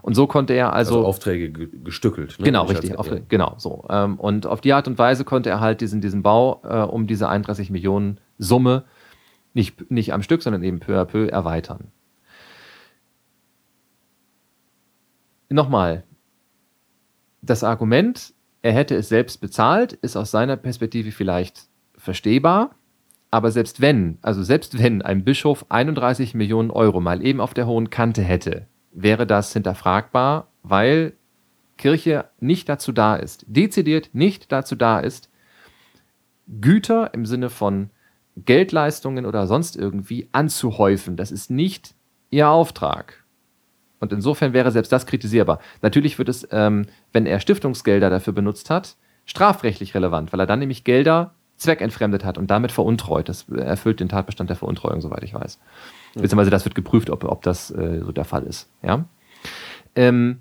[0.00, 1.06] Und so konnte er Also, also.
[1.08, 2.38] Aufträge ge gestückelt.
[2.38, 2.44] ne?
[2.44, 2.96] genau, richtig.
[2.96, 3.84] Auf, genau, so.
[3.90, 7.08] Ähm, und auf die Art und Weise konnte er halt diesen, diesen Bau äh, um
[7.08, 8.84] diese 31 Millionen Summe
[9.52, 11.88] nicht, nicht am Stück, sondern eben peu à peu erweitern.
[15.52, 16.04] Nochmal,
[17.42, 18.32] das Argument,
[18.62, 22.74] er hätte es selbst bezahlt, ist aus seiner Perspektive vielleicht verstehbar.
[23.30, 27.66] Aber selbst wenn, also selbst wenn ein Bischof 31 Millionen Euro mal eben auf der
[27.66, 31.14] hohen Kante hätte, wäre das hinterfragbar, weil
[31.78, 35.30] Kirche nicht dazu da ist, dezidiert nicht dazu da ist,
[36.60, 37.90] Güter im Sinne von
[38.36, 41.16] Geldleistungen oder sonst irgendwie anzuhäufen.
[41.16, 41.94] Das ist nicht
[42.30, 43.21] ihr Auftrag.
[44.02, 45.60] Und insofern wäre selbst das kritisierbar.
[45.80, 48.96] Natürlich wird es, ähm, wenn er Stiftungsgelder dafür benutzt hat,
[49.26, 53.28] strafrechtlich relevant, weil er dann nämlich Gelder zweckentfremdet hat und damit veruntreut.
[53.28, 55.60] Das erfüllt den Tatbestand der Veruntreuung, soweit ich weiß.
[56.14, 58.68] Beziehungsweise das wird geprüft, ob, ob das äh, so der Fall ist.
[58.82, 59.04] Ja?
[59.94, 60.40] Ähm,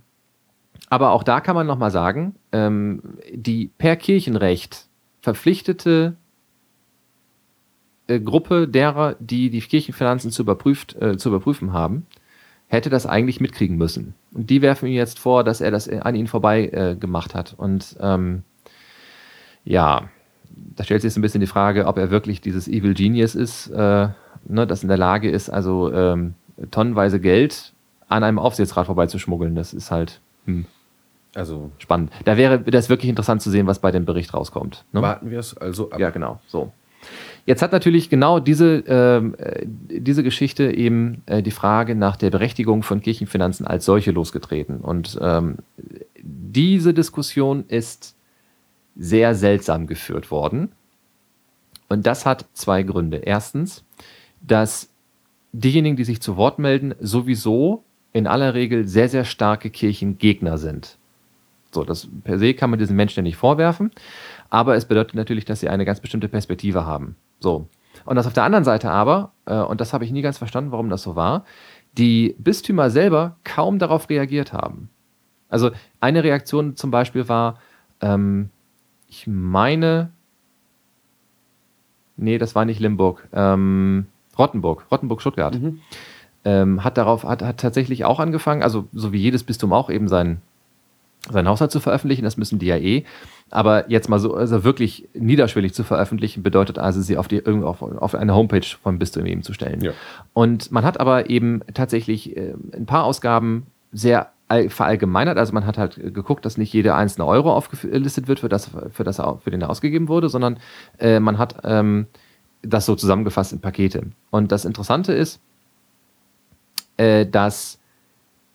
[0.89, 4.87] aber auch da kann man nochmal sagen, ähm, die per Kirchenrecht
[5.21, 6.15] verpflichtete
[8.07, 12.07] äh, Gruppe derer, die die Kirchenfinanzen zu, überprüft, äh, zu überprüfen haben,
[12.71, 14.15] hätte das eigentlich mitkriegen müssen.
[14.33, 17.53] Und die werfen ihm jetzt vor, dass er das an ihnen vorbei äh, gemacht hat.
[17.57, 18.43] Und ähm,
[19.65, 20.09] ja,
[20.49, 23.67] da stellt sich jetzt ein bisschen die Frage, ob er wirklich dieses Evil Genius ist,
[23.67, 24.07] äh,
[24.45, 26.35] ne, das in der Lage ist, also ähm,
[26.71, 27.73] tonnenweise Geld
[28.07, 29.53] an einem Aufsichtsrat vorbeizuschmuggeln.
[29.53, 30.65] Das ist halt hm,
[31.35, 32.11] Also spannend.
[32.23, 34.85] Da wäre das wirklich interessant zu sehen, was bei dem Bericht rauskommt.
[34.93, 35.01] Ne?
[35.01, 35.99] warten wir es also ab.
[35.99, 36.39] Ja, genau.
[36.47, 36.71] So.
[37.45, 42.29] Jetzt hat natürlich genau diese, ähm, äh, diese Geschichte eben äh, die Frage nach der
[42.29, 44.77] Berechtigung von Kirchenfinanzen als solche losgetreten.
[44.77, 45.57] Und ähm,
[46.21, 48.15] diese Diskussion ist
[48.95, 50.71] sehr seltsam geführt worden.
[51.89, 53.17] Und das hat zwei Gründe.
[53.17, 53.83] Erstens,
[54.41, 54.89] dass
[55.51, 57.83] diejenigen, die sich zu Wort melden, sowieso
[58.13, 60.97] in aller Regel sehr, sehr starke Kirchengegner sind.
[61.71, 63.91] So, das per se kann man diesen Menschen ja nicht vorwerfen,
[64.49, 67.15] aber es bedeutet natürlich, dass sie eine ganz bestimmte Perspektive haben.
[67.41, 67.67] So.
[68.05, 70.71] Und das auf der anderen Seite aber, äh, und das habe ich nie ganz verstanden,
[70.71, 71.43] warum das so war,
[71.97, 74.89] die Bistümer selber kaum darauf reagiert haben.
[75.49, 77.59] Also eine Reaktion zum Beispiel war,
[77.99, 78.49] ähm,
[79.07, 80.11] ich meine,
[82.15, 85.59] nee, das war nicht Limburg, ähm, Rottenburg, Rottenburg-Stuttgart,
[86.45, 90.07] ähm, hat darauf, hat, hat tatsächlich auch angefangen, also so wie jedes Bistum auch eben
[90.07, 90.41] sein,
[91.29, 93.03] seinen Haushalt zu veröffentlichen, das müssen die ja eh.
[93.51, 97.67] Aber jetzt mal so, also wirklich niederschwellig zu veröffentlichen, bedeutet also, sie auf, die, irgendwo
[97.67, 99.81] auf, auf eine Homepage vom Bistum eben zu stellen.
[99.81, 99.91] Ja.
[100.33, 105.37] Und man hat aber eben tatsächlich äh, ein paar Ausgaben sehr all- verallgemeinert.
[105.37, 109.03] Also man hat halt geguckt, dass nicht jeder einzelne Euro aufgelistet wird, für das, für
[109.03, 110.57] das für den er ausgegeben wurde, sondern
[110.97, 112.07] äh, man hat ähm,
[112.61, 114.03] das so zusammengefasst in Pakete.
[114.29, 115.41] Und das Interessante ist,
[116.95, 117.79] äh, dass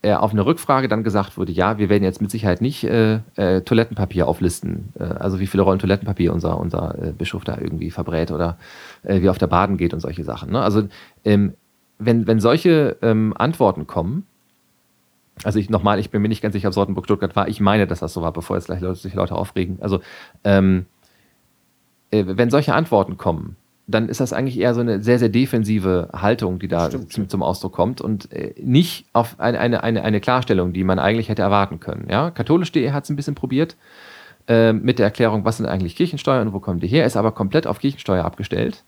[0.06, 3.18] äh, auf eine Rückfrage dann gesagt wurde, ja, wir werden jetzt mit Sicherheit nicht äh,
[3.34, 7.90] äh, Toilettenpapier auflisten, äh, also wie viele Rollen Toilettenpapier unser, unser äh, Bischof da irgendwie
[7.90, 8.56] verbrät oder
[9.02, 10.52] äh, wie auf der Baden geht und solche Sachen.
[10.52, 10.60] Ne?
[10.60, 10.86] Also
[11.24, 11.54] ähm,
[11.98, 14.26] wenn, wenn solche ähm, Antworten kommen,
[15.42, 17.88] also ich nochmal, ich bin mir nicht ganz sicher, ob Sortenburg Stuttgart war, ich meine,
[17.88, 19.78] dass das so war, bevor jetzt gleich Leute, sich Leute aufregen.
[19.80, 20.00] Also
[20.44, 20.86] ähm,
[22.12, 23.56] äh, wenn solche Antworten kommen,
[23.86, 27.42] dann ist das eigentlich eher so eine sehr, sehr defensive Haltung, die da zum, zum
[27.42, 31.42] Ausdruck kommt und äh, nicht auf eine, eine, eine, eine Klarstellung, die man eigentlich hätte
[31.42, 32.08] erwarten können.
[32.10, 32.30] Ja?
[32.30, 33.76] Katholisch.de hat es ein bisschen probiert
[34.48, 37.30] äh, mit der Erklärung, was sind eigentlich Kirchensteuern und wo kommen die her, ist aber
[37.30, 38.82] komplett auf Kirchensteuer abgestellt.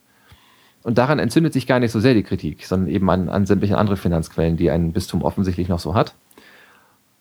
[0.83, 3.77] Und daran entzündet sich gar nicht so sehr die Kritik, sondern eben an, an sämtlichen
[3.77, 6.15] anderen Finanzquellen, die ein Bistum offensichtlich noch so hat.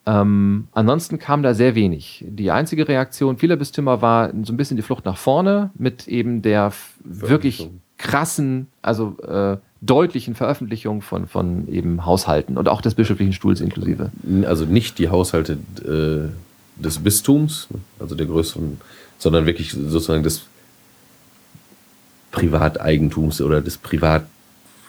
[0.08, 2.24] Ähm, ansonsten kam da sehr wenig.
[2.26, 6.42] Die einzige Reaktion vieler Bistümer war so ein bisschen die Flucht nach vorne mit eben
[6.42, 6.72] der
[7.04, 13.60] wirklich krassen, also äh, deutlichen Veröffentlichung von, von eben Haushalten und auch des bischöflichen Stuhls
[13.60, 14.12] inklusive.
[14.46, 17.68] Also nicht die Haushalte äh, des Bistums,
[18.00, 18.80] also der größeren,
[19.18, 20.46] sondern wirklich sozusagen des
[22.32, 24.26] Privateigentums oder des Privat,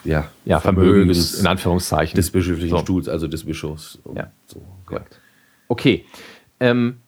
[0.05, 2.17] ja, Ja, Vermögens, in Anführungszeichen.
[2.17, 2.83] des bischöflichen So.
[2.85, 3.99] Stuhls, also des Bischofs.
[4.15, 4.31] Ja.
[4.49, 5.21] So, Korrekt.
[5.69, 6.05] Okay.
[6.61, 6.99] Ähm,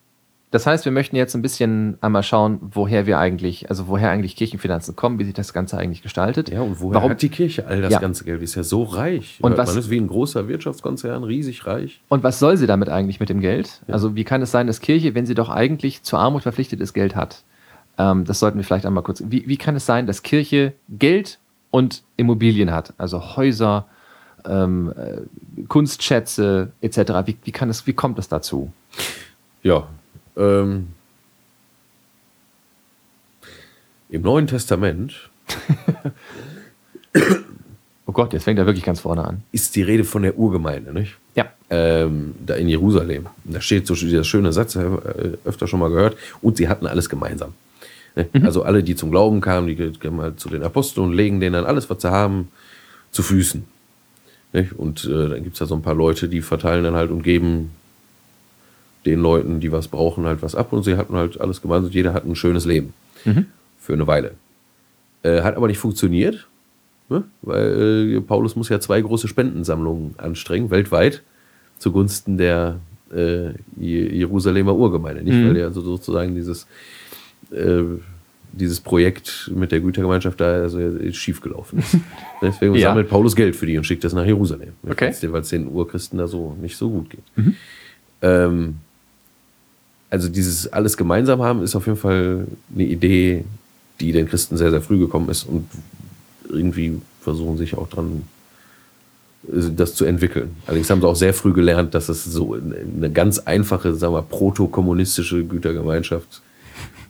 [0.53, 4.35] das heißt, wir möchten jetzt ein bisschen einmal schauen, woher wir eigentlich, also woher eigentlich
[4.35, 6.51] Kirchenfinanzen kommen, wie sich das Ganze eigentlich gestaltet.
[6.51, 8.01] Ja, und woher Warum, hat die Kirche all das Ja.
[8.01, 8.41] ganze Geld?
[8.41, 9.39] Die ist ja so reich.
[9.43, 12.03] Und Hört was- Man ist wie ein großer Wirtschaftskonzern, riesig reich.
[12.09, 13.81] und was soll sie damit eigentlich mit dem Geld?
[13.87, 16.95] Also wie kann es sein, dass Kirche, wenn sie doch eigentlich zur Armut verpflichtet ist,
[16.95, 17.45] Geld hat?
[17.97, 19.23] Ähm, das sollten wir vielleicht einmal kurz.
[19.27, 21.39] Wie, wie kann es sein, dass Kirche Geld
[21.71, 22.93] und Immobilien hat?
[22.99, 23.87] Also Häuser,
[24.45, 26.99] ähm, äh, Kunstschätze etc.
[27.27, 28.73] Wie, wie, kann es, wie kommt es dazu?
[29.63, 29.89] Ja.
[30.37, 30.89] Ähm,
[34.09, 35.31] Im Neuen Testament
[38.11, 39.45] Oh Gott, jetzt fängt er wirklich ganz vorne an.
[39.53, 41.17] ist die Rede von der Urgemeinde, nicht?
[41.37, 41.47] Ja.
[41.71, 43.27] ähm, da in Jerusalem.
[43.45, 44.85] Da steht so dieser schöne Satz, äh,
[45.45, 47.55] öfter schon mal gehört, und sie hatten alles gemeinsam.
[48.17, 48.27] Ne?
[48.43, 51.53] Also alle, die zum Glauben kamen, die kamen halt zu den Aposteln und legen denen
[51.53, 52.49] dann alles, was sie haben,
[53.13, 53.63] zu Füßen.
[54.53, 54.73] Nicht?
[54.73, 57.23] Und äh, dann gibt es da so ein paar Leute, die verteilen dann halt und
[57.23, 57.71] geben
[59.07, 61.91] den Leuten, die was brauchen, halt was ab und sie hatten halt alles gemeinsam.
[61.93, 62.93] Jeder hat ein schönes Leben.
[63.79, 64.33] Für eine Weile.
[65.23, 66.47] Äh, hat aber nicht funktioniert,
[67.09, 67.25] ne?
[67.43, 71.23] weil äh, Paulus muss ja zwei große Spendensammlungen anstrengen, weltweit,
[71.79, 72.81] zugunsten der
[73.15, 75.23] äh, Je- Jerusalemer Urgemeinde.
[75.23, 75.49] Nicht, Mhm.
[75.49, 76.67] weil ja so, sozusagen dieses,
[77.53, 77.83] äh,
[78.53, 80.79] dieses Projekt mit der Gütergemeinschaft da also
[81.13, 81.97] schief gelaufen ist.
[82.43, 82.89] Deswegen Ja.
[82.91, 84.71] sammelt Paulus Geld für die und schickt das nach Jerusalem.
[84.89, 85.15] Okay.
[85.23, 87.55] Weil es den Urchristen da so nicht so gut geht.
[88.23, 88.77] Ähm,
[90.11, 93.45] also dieses alles gemeinsam haben ist auf jeden Fall eine Idee,
[94.01, 95.67] die den Christen sehr, sehr früh gekommen ist und
[96.49, 98.23] irgendwie versuchen sich auch dran,
[99.47, 100.57] äh, das zu entwickeln.
[100.67, 104.23] Allerdings haben sie auch sehr früh gelernt, dass es so eine ganz einfache, sagen wir,
[104.23, 106.43] proto-kommunistische Gütergemeinschaft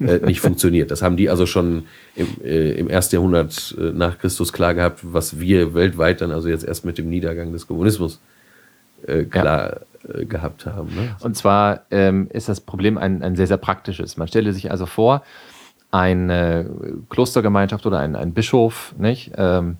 [0.01, 0.91] äh, nicht funktioniert.
[0.91, 1.85] Das haben die also schon
[2.17, 6.49] im, äh, im ersten Jahrhundert äh, nach Christus klar gehabt, was wir weltweit dann also
[6.49, 8.21] jetzt erst mit dem Niedergang des Kommunismus
[9.07, 10.95] äh, klar äh, gehabt haben.
[10.95, 11.17] Ne?
[11.21, 14.17] Und zwar ähm, ist das Problem ein, ein sehr, sehr praktisches.
[14.17, 15.23] Man stelle sich also vor,
[15.93, 16.71] eine
[17.09, 19.33] Klostergemeinschaft oder ein, ein Bischof, nicht?
[19.37, 19.79] Ähm,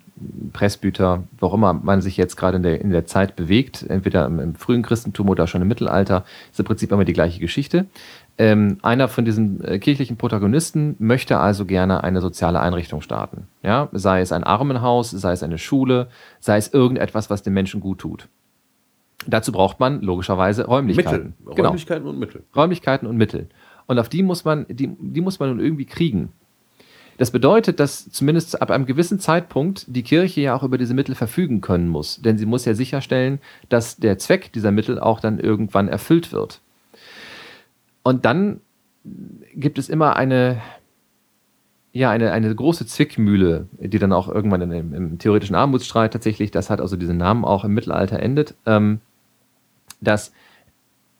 [0.53, 4.25] Presbyter, wo auch immer man sich jetzt gerade in der, in der Zeit bewegt, entweder
[4.25, 7.85] im, im frühen Christentum oder schon im Mittelalter, ist im Prinzip immer die gleiche Geschichte.
[8.37, 13.47] Ähm, einer von diesen äh, kirchlichen Protagonisten möchte also gerne eine soziale Einrichtung starten.
[13.61, 13.89] Ja?
[13.91, 16.07] Sei es ein Armenhaus, sei es eine Schule,
[16.39, 18.29] sei es irgendetwas, was den Menschen gut tut.
[19.27, 21.35] Dazu braucht man logischerweise Räumlichkeiten.
[21.45, 22.43] Mittel, Räumlichkeiten und Mittel.
[22.55, 23.47] Räumlichkeiten und Mittel.
[23.85, 26.29] Und auf die muss man, die, die muss man nun irgendwie kriegen.
[27.17, 31.13] Das bedeutet, dass zumindest ab einem gewissen Zeitpunkt die Kirche ja auch über diese Mittel
[31.13, 32.19] verfügen können muss.
[32.21, 36.61] Denn sie muss ja sicherstellen, dass der Zweck dieser Mittel auch dann irgendwann erfüllt wird.
[38.03, 38.61] Und dann
[39.53, 40.61] gibt es immer eine,
[41.91, 46.69] ja, eine, eine große Zwickmühle, die dann auch irgendwann im, im theoretischen Armutsstreit tatsächlich, das
[46.69, 49.01] hat also diesen Namen auch im Mittelalter endet, ähm,
[49.99, 50.31] dass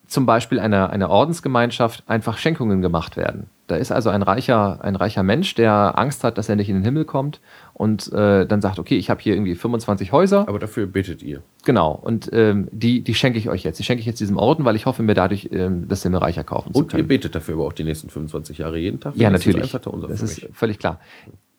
[0.07, 3.49] zum Beispiel einer, einer Ordensgemeinschaft einfach Schenkungen gemacht werden.
[3.67, 6.75] Da ist also ein reicher, ein reicher Mensch, der Angst hat, dass er nicht in
[6.75, 7.39] den Himmel kommt
[7.82, 11.41] und äh, dann sagt, okay, ich habe hier irgendwie 25 Häuser, Aber dafür betet ihr.
[11.65, 13.79] genau, und ähm, die, die schenke ich euch jetzt.
[13.79, 16.75] Die schenke ich jetzt diesem Orden, weil ich hoffe, mir dadurch ähm, das Himmelreicher kaufen
[16.75, 19.15] zu Und ihr betet dafür aber auch die nächsten 25 Jahre jeden Tag.
[19.15, 19.71] Ja, Das ist natürlich.
[19.71, 20.99] Das für ist völlig klar.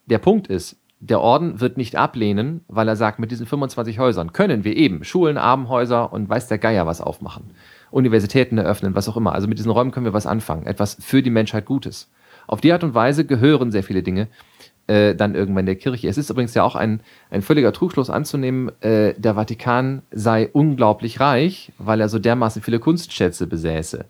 [0.06, 4.32] Der Punkt ist, der Orden wird nicht ablehnen, weil er sagt, mit diesen 25 Häusern
[4.32, 7.50] können wir eben Schulen, Armenhäuser und weiß der Geier was aufmachen.
[7.90, 9.32] Universitäten eröffnen, was auch immer.
[9.32, 10.66] Also mit diesen Räumen können wir was anfangen.
[10.66, 12.12] Etwas für die Menschheit Gutes.
[12.46, 14.28] Auf die Art und Weise gehören sehr viele Dinge
[14.86, 16.08] äh, dann irgendwann der Kirche.
[16.08, 21.20] Es ist übrigens ja auch ein, ein völliger Trugschluss anzunehmen, äh, der Vatikan sei unglaublich
[21.20, 24.06] reich, weil er so dermaßen viele Kunstschätze besäße.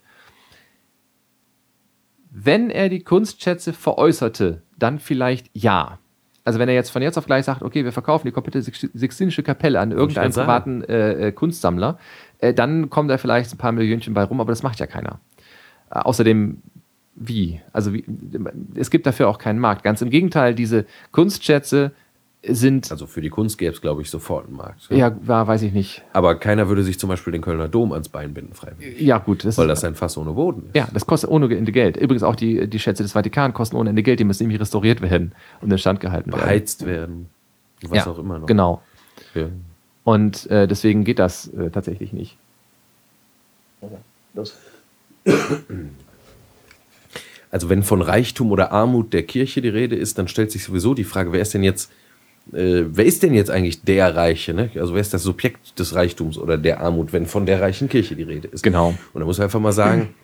[2.30, 5.98] Wenn er die Kunstschätze veräußerte, dann vielleicht ja.
[6.44, 8.88] Also wenn er jetzt von jetzt auf gleich sagt, okay, wir verkaufen die komplette Six-
[8.94, 11.98] Sixtinische Kapelle an irgendeinen privaten äh, äh, Kunstsammler,
[12.38, 15.20] äh, dann kommt da vielleicht ein paar Millionchen bei rum, aber das macht ja keiner.
[15.90, 16.62] Äh, außerdem
[17.14, 17.60] wie?
[17.72, 18.04] Also wie,
[18.74, 19.82] es gibt dafür auch keinen Markt.
[19.82, 21.92] Ganz im Gegenteil, diese Kunstschätze
[22.44, 22.90] sind.
[22.90, 24.88] Also für die Kunst gäbe es, glaube ich, sofort einen Markt.
[24.90, 26.02] Ja, war, weiß ich nicht.
[26.12, 29.00] Aber keiner würde sich zum Beispiel den Kölner Dom ans Bein binden, freiwillig.
[29.00, 29.44] Ja, gut.
[29.44, 30.76] Das weil das ein Fass ohne Boden ist.
[30.76, 31.96] Ja, das kostet ohne Ende Geld.
[31.96, 34.18] Übrigens auch die, die Schätze des Vatikan kosten ohne Ende Geld.
[34.18, 36.40] Die müssen irgendwie restauriert werden und in Stand gehalten werden.
[36.40, 37.28] Beheizt werden.
[37.82, 38.46] Was ja, auch immer noch.
[38.46, 38.82] Genau.
[39.34, 39.46] Ja.
[40.04, 42.36] Und äh, deswegen geht das äh, tatsächlich nicht.
[44.34, 44.56] Das.
[47.52, 50.94] Also wenn von Reichtum oder Armut der Kirche die Rede ist, dann stellt sich sowieso
[50.94, 51.92] die Frage, wer ist denn jetzt,
[52.52, 54.54] äh, wer ist denn jetzt eigentlich der Reiche?
[54.54, 54.70] Ne?
[54.74, 58.16] Also wer ist das Subjekt des Reichtums oder der Armut, wenn von der reichen Kirche
[58.16, 58.62] die Rede ist?
[58.62, 58.94] Genau.
[59.12, 60.14] Und da muss man einfach mal sagen,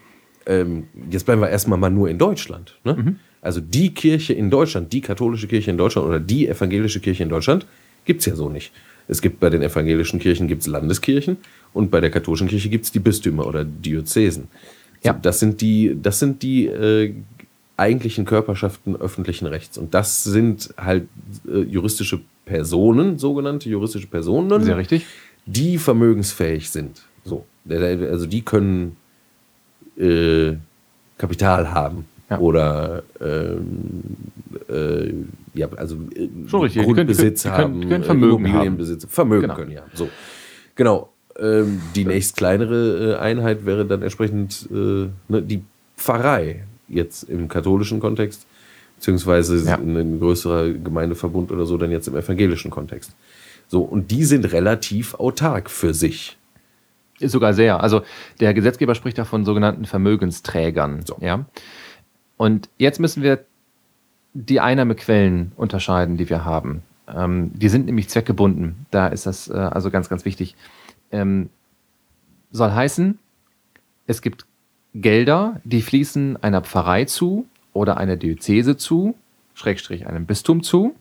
[0.47, 2.79] ähm, jetzt bleiben wir erstmal mal nur in Deutschland.
[2.83, 2.95] Ne?
[2.95, 3.17] Mhm.
[3.43, 7.29] Also die Kirche in Deutschland, die katholische Kirche in Deutschland oder die evangelische Kirche in
[7.29, 7.67] Deutschland
[8.07, 8.73] gibt es ja so nicht.
[9.07, 11.37] Es gibt bei den evangelischen Kirchen gibt's Landeskirchen
[11.75, 14.49] und bei der katholischen Kirche gibt es die Bistümer oder Diözesen.
[15.03, 15.13] Ja.
[15.13, 17.15] Das sind die, das sind die äh,
[17.77, 19.79] eigentlichen Körperschaften öffentlichen Rechts.
[19.79, 21.09] Und das sind halt
[21.47, 25.07] äh, juristische Personen, sogenannte juristische Personen, Sehr richtig.
[25.47, 27.03] die vermögensfähig sind.
[27.25, 27.45] So.
[27.69, 28.97] Also die können
[29.99, 30.55] äh,
[31.19, 32.07] Kapital haben.
[32.31, 32.39] Ja.
[32.41, 34.03] Oder ähm,
[34.69, 35.15] äh,
[35.55, 36.85] ja, also äh, Schon richtig.
[36.85, 39.11] Grundbesitz die können, haben, die können Vermögen Immobilienbesitz, haben.
[39.11, 39.55] Vermögen genau.
[39.55, 39.83] können, ja.
[39.95, 40.09] So.
[40.75, 41.11] Genau.
[41.39, 45.63] Ähm, die nächst kleinere äh, Einheit wäre dann entsprechend äh, ne, die
[45.97, 48.47] Pfarrei, jetzt im katholischen Kontext,
[48.97, 49.77] beziehungsweise ja.
[49.77, 53.13] ein größerer Gemeindeverbund oder so, dann jetzt im evangelischen Kontext.
[53.69, 56.37] So, und die sind relativ autark für sich.
[57.21, 57.83] Ist sogar sehr.
[57.83, 58.03] Also
[58.41, 61.03] der Gesetzgeber spricht da von sogenannten Vermögensträgern.
[61.05, 61.19] So.
[61.21, 61.45] Ja.
[62.37, 63.45] Und jetzt müssen wir
[64.35, 66.83] die Einnahmequellen unterscheiden, die wir haben.
[67.13, 68.87] Ähm, die sind nämlich zweckgebunden.
[68.91, 70.57] Da ist das äh, also ganz, ganz wichtig
[71.13, 71.51] ähm,
[72.51, 73.19] soll heißen,
[74.07, 74.47] es gibt
[74.95, 79.15] Gelder, die fließen einer Pfarrei zu oder einer Diözese zu,
[79.55, 80.95] Schrägstrich einem Bistum zu.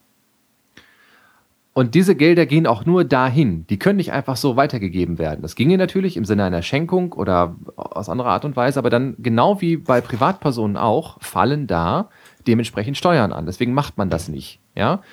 [1.73, 3.67] Und diese Gelder gehen auch nur dahin.
[3.67, 5.43] Die können nicht einfach so weitergegeben werden.
[5.43, 9.15] Das ginge natürlich im Sinne einer Schenkung oder aus anderer Art und Weise, aber dann
[9.19, 12.09] genau wie bei Privatpersonen auch, fallen da
[12.47, 13.45] dementsprechend Steuern an.
[13.45, 14.59] Deswegen macht man das nicht.
[14.73, 15.03] Ja?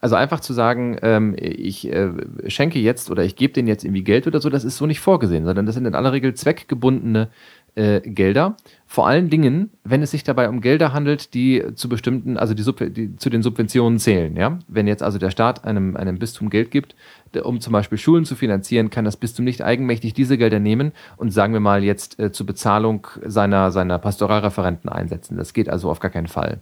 [0.00, 2.10] Also einfach zu sagen, ähm, ich äh,
[2.46, 5.00] schenke jetzt oder ich gebe denen jetzt irgendwie Geld oder so, das ist so nicht
[5.00, 7.28] vorgesehen, sondern das sind in aller Regel zweckgebundene
[7.74, 8.56] äh, Gelder.
[8.86, 12.90] Vor allen Dingen, wenn es sich dabei um Gelder handelt, die zu bestimmten, also die,
[12.90, 14.36] die, zu den Subventionen zählen.
[14.36, 14.58] Ja?
[14.68, 16.96] Wenn jetzt also der Staat einem, einem Bistum Geld gibt,
[17.42, 21.30] um zum Beispiel Schulen zu finanzieren, kann das Bistum nicht eigenmächtig diese Gelder nehmen und
[21.30, 25.36] sagen wir mal jetzt äh, zur Bezahlung seiner, seiner Pastoralreferenten einsetzen.
[25.36, 26.58] Das geht also auf gar keinen Fall.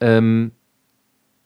[0.00, 0.52] Ähm,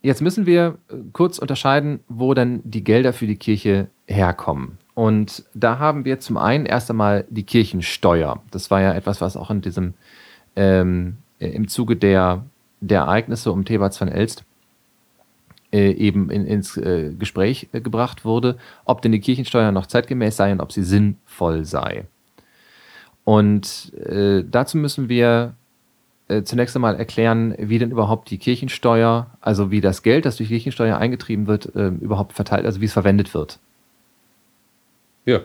[0.05, 4.77] Jetzt müssen wir äh, kurz unterscheiden, wo dann die Gelder für die Kirche herkommen.
[4.93, 8.43] Und da haben wir zum einen erst einmal die Kirchensteuer.
[8.51, 9.95] Das war ja etwas, was auch in diesem
[10.57, 12.45] ähm, äh, im Zuge der,
[12.83, 14.45] der Ereignisse um Thebats van Elst
[15.73, 20.37] äh, eben in, ins äh, Gespräch äh, gebracht wurde, ob denn die Kirchensteuer noch zeitgemäß
[20.37, 22.05] sei und ob sie sinnvoll sei.
[23.25, 25.55] Und dazu müssen wir
[26.29, 30.49] äh, zunächst einmal erklären, wie denn überhaupt die Kirchensteuer, also wie das Geld, das durch
[30.49, 33.59] Kirchensteuer eingetrieben wird, äh, überhaupt verteilt, also wie es verwendet wird.
[35.27, 35.41] Ja.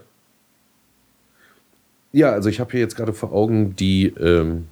[2.13, 4.67] Ja, also ich habe hier jetzt gerade vor Augen die, ähm,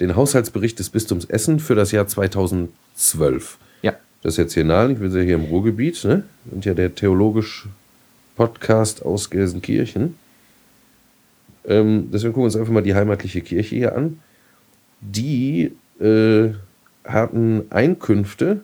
[0.00, 3.58] den Haushaltsbericht des Bistums Essen für das Jahr 2012.
[3.82, 3.94] Ja.
[4.22, 6.24] Das ist jetzt hier nahe, ich bin ja hier im Ruhrgebiet, ne?
[6.50, 7.68] Und ja der theologische
[8.34, 10.16] Podcast aus Gelsenkirchen.
[11.64, 14.18] Ähm, deswegen gucken wir uns einfach mal die heimatliche Kirche hier an
[15.00, 16.50] die äh,
[17.04, 18.60] hatten Einkünfte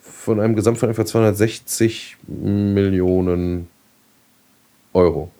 [0.00, 3.68] von einem Gesamt von etwa 260 Millionen
[4.92, 5.30] Euro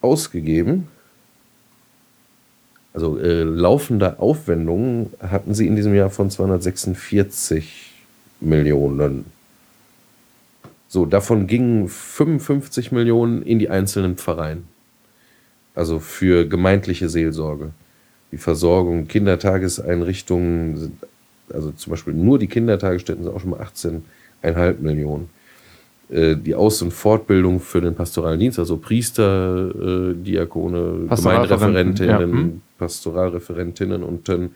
[0.00, 0.88] ausgegeben.
[2.92, 7.92] Also äh, laufende Aufwendungen hatten sie in diesem Jahr von 246
[8.40, 9.26] Millionen.
[10.88, 14.75] So, davon gingen 55 Millionen in die einzelnen Pfarreien
[15.76, 17.70] also für gemeindliche Seelsorge.
[18.32, 20.98] Die Versorgung, Kindertageseinrichtungen,
[21.52, 25.28] also zum Beispiel nur die Kindertagesstätten sind auch schon mal 18,5 Millionen.
[26.08, 32.18] Äh, die Aus- und Fortbildung für den pastoralen Dienst, also Priester, äh, Diakone, Gemeindereferentinnen, ja.
[32.20, 32.62] hm.
[32.78, 34.50] Pastoralreferentinnen und dann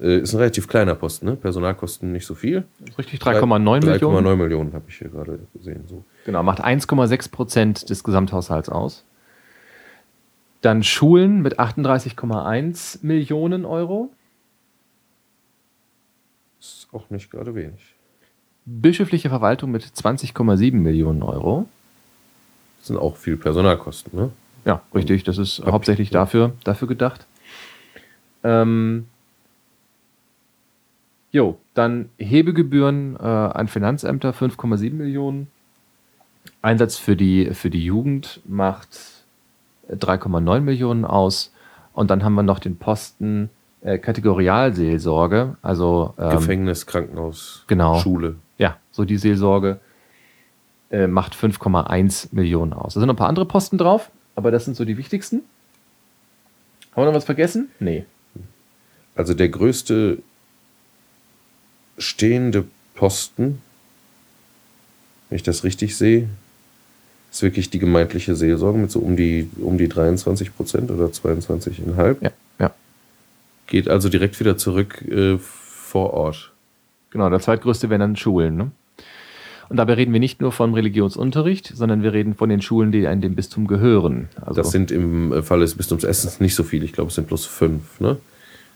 [0.00, 1.36] äh, ist ein relativ kleiner Posten, ne?
[1.36, 2.64] Personalkosten nicht so viel.
[2.96, 4.26] Richtig, 3,9 Millionen.
[4.26, 5.84] 3,9 Millionen habe ich hier gerade gesehen.
[5.86, 6.04] So.
[6.24, 9.04] Genau, macht 1,6 Prozent des Gesamthaushalts aus.
[10.60, 14.10] Dann Schulen mit 38,1 Millionen Euro.
[16.58, 17.94] Ist auch nicht gerade wenig.
[18.64, 21.68] Bischöfliche Verwaltung mit 20,7 Millionen Euro.
[22.78, 24.30] Das sind auch viel Personalkosten, ne?
[24.64, 25.24] Ja, richtig.
[25.24, 27.26] Das ist hauptsächlich dafür, dafür gedacht.
[28.42, 29.06] Ähm,
[31.30, 35.48] jo, dann Hebegebühren äh, an Finanzämter 5,7 Millionen.
[36.60, 39.17] Einsatz für die, für die Jugend macht
[39.90, 41.52] 3,9 Millionen aus.
[41.92, 48.36] Und dann haben wir noch den Posten äh, Kategorialseelsorge, also ähm, Gefängnis, Krankenhaus, genau, Schule.
[48.58, 49.78] Ja, so die Seelsorge
[50.90, 52.94] äh, macht 5,1 Millionen aus.
[52.94, 55.42] Da sind noch ein paar andere Posten drauf, aber das sind so die wichtigsten.
[56.92, 57.70] Haben wir noch was vergessen?
[57.78, 58.04] Nee.
[59.14, 60.18] Also der größte
[61.98, 62.64] stehende
[62.94, 63.62] Posten,
[65.28, 66.28] wenn ich das richtig sehe,
[67.30, 72.16] ist wirklich die gemeindliche Seelsorge mit so um die, um die 23 Prozent oder 22,5.
[72.20, 72.70] Ja, ja.
[73.66, 76.52] Geht also direkt wieder zurück äh, vor Ort.
[77.10, 78.56] Genau, der zweitgrößte wären dann Schulen.
[78.56, 78.70] Ne?
[79.68, 83.04] Und dabei reden wir nicht nur vom Religionsunterricht, sondern wir reden von den Schulen, die
[83.04, 84.28] in dem Bistum gehören.
[84.40, 86.84] Also das sind im Fall des Bistums Essens nicht so viele.
[86.84, 88.00] Ich glaube, es sind bloß fünf.
[88.00, 88.16] Ne?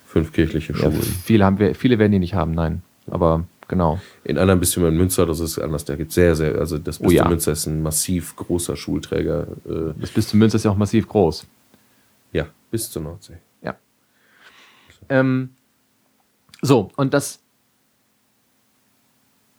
[0.06, 0.92] Fünf kirchliche Schulen.
[0.92, 2.82] Ja, viele, haben wir, viele werden die nicht haben, nein.
[3.10, 4.00] Aber genau.
[4.24, 5.84] In anderen Bistümern in Münster, das ist anders.
[5.84, 7.28] Da gibt es sehr, sehr, also das Bistum oh ja.
[7.28, 9.46] Münster ist ein massiv großer Schulträger.
[9.66, 9.94] Äh.
[10.00, 11.46] Das Bistum Münster ist ja auch massiv groß.
[12.32, 13.36] Ja, bis zur Nordsee.
[13.62, 13.76] Ja.
[15.08, 15.50] Ähm,
[16.60, 17.40] so, und das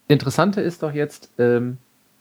[0.08, 1.78] Interessante ist doch jetzt, ähm,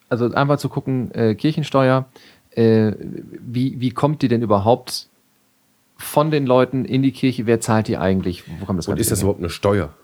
[0.09, 2.07] also einfach zu gucken, äh, Kirchensteuer,
[2.51, 5.09] äh, wie, wie kommt die denn überhaupt
[5.97, 7.47] von den Leuten in die Kirche?
[7.47, 8.45] Wer zahlt die eigentlich?
[8.61, 9.95] Wo kommt das Und ist das überhaupt eine Steuer?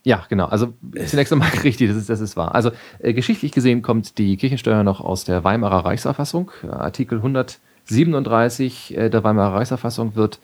[0.04, 0.46] Ja, genau.
[0.46, 0.74] Also
[1.06, 2.56] zunächst einmal richtig, das ist, das ist wahr.
[2.56, 6.52] Also äh, geschichtlich gesehen kommt die Kirchensteuer noch aus der Weimarer Reichsverfassung.
[6.68, 10.40] Artikel 137 äh, der Weimarer Reichsverfassung wird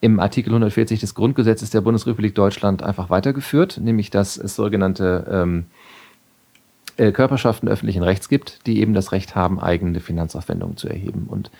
[0.00, 5.66] im Artikel 140 des Grundgesetzes der Bundesrepublik Deutschland einfach weitergeführt, nämlich dass es sogenannte ähm,
[6.96, 11.26] äh, Körperschaften öffentlichen Rechts gibt, die eben das Recht haben, eigene Finanzaufwendungen zu erheben.
[11.28, 11.50] Und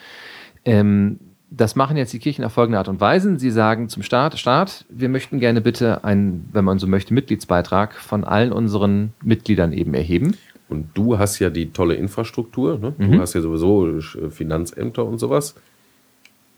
[0.64, 1.20] ähm,
[1.56, 3.38] das machen jetzt die Kirchen auf folgende Art und Weise.
[3.38, 7.94] Sie sagen zum Staat, Staat, wir möchten gerne bitte einen, wenn man so möchte, Mitgliedsbeitrag
[7.94, 10.36] von allen unseren Mitgliedern eben erheben.
[10.68, 12.94] Und du hast ja die tolle Infrastruktur, ne?
[12.96, 13.20] du mhm.
[13.20, 14.00] hast ja sowieso
[14.30, 15.54] Finanzämter und sowas.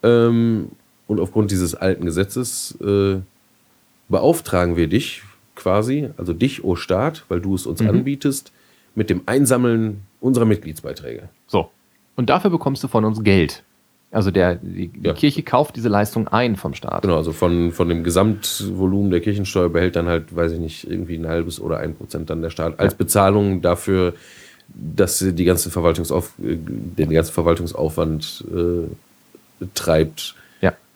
[0.05, 0.69] Ähm,
[1.09, 3.17] und aufgrund dieses alten Gesetzes äh,
[4.09, 5.23] beauftragen wir dich
[5.57, 7.89] quasi, also dich, o oh Staat, weil du es uns mhm.
[7.89, 8.53] anbietest,
[8.95, 11.29] mit dem Einsammeln unserer Mitgliedsbeiträge.
[11.49, 11.71] So.
[12.17, 13.65] Und dafür bekommst du von uns Geld.
[14.15, 15.13] Also der, die, die ja.
[15.13, 17.03] Kirche kauft diese Leistung ein vom Staat.
[17.03, 21.17] Genau, also von, von dem Gesamtvolumen der Kirchensteuer behält dann halt, weiß ich nicht, irgendwie
[21.17, 22.97] ein halbes oder ein Prozent dann der Staat als ja.
[22.99, 24.15] Bezahlung dafür,
[24.69, 30.35] dass die ganze Verwaltungsauf, äh, den ganzen Verwaltungsaufwand äh, treibt,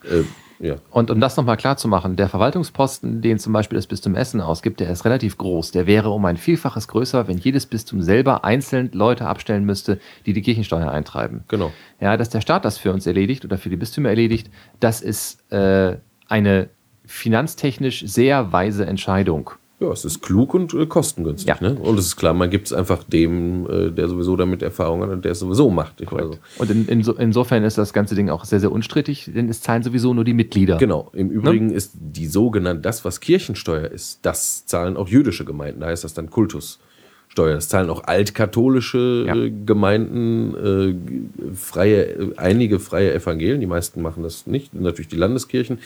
[0.03, 0.23] äh,
[0.59, 0.75] ja.
[0.91, 4.41] Und um das nochmal klar zu machen, der Verwaltungsposten, den zum Beispiel das Bistum Essen
[4.41, 5.71] ausgibt, der ist relativ groß.
[5.71, 10.33] Der wäre um ein Vielfaches größer, wenn jedes Bistum selber einzeln Leute abstellen müsste, die
[10.33, 11.45] die Kirchensteuer eintreiben.
[11.47, 11.71] Genau.
[12.01, 14.49] Ja, dass der Staat das für uns erledigt oder für die Bistümer erledigt,
[14.81, 15.97] das ist äh,
[16.27, 16.69] eine
[17.05, 19.51] finanztechnisch sehr weise Entscheidung.
[19.79, 21.47] Ja, es ist klug und äh, kostengünstig.
[21.47, 21.57] Ja.
[21.61, 21.75] Ne?
[21.79, 25.09] Und es ist klar, man gibt es einfach dem, äh, der sowieso damit Erfahrung hat
[25.09, 26.05] und der es sowieso macht.
[26.11, 26.37] Also.
[26.57, 29.61] Und in, in so, insofern ist das ganze Ding auch sehr, sehr unstrittig, denn es
[29.61, 30.77] zahlen sowieso nur die Mitglieder.
[30.77, 31.09] Genau.
[31.13, 31.73] Im Übrigen ne?
[31.73, 35.79] ist die sogenannte, das, was Kirchensteuer ist, das zahlen auch jüdische Gemeinden.
[35.79, 37.55] Da heißt das dann Kultussteuer.
[37.55, 39.35] Das zahlen auch altkatholische ja.
[39.35, 45.79] äh, Gemeinden, äh, freie, einige freie Evangelien, die meisten machen das nicht, natürlich die Landeskirchen.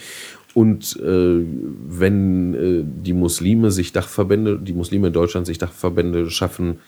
[0.54, 1.44] Und äh,
[1.88, 6.78] wenn äh, die Muslime sich Dachverbände, die Muslime in Deutschland sich Dachverbände schaffen,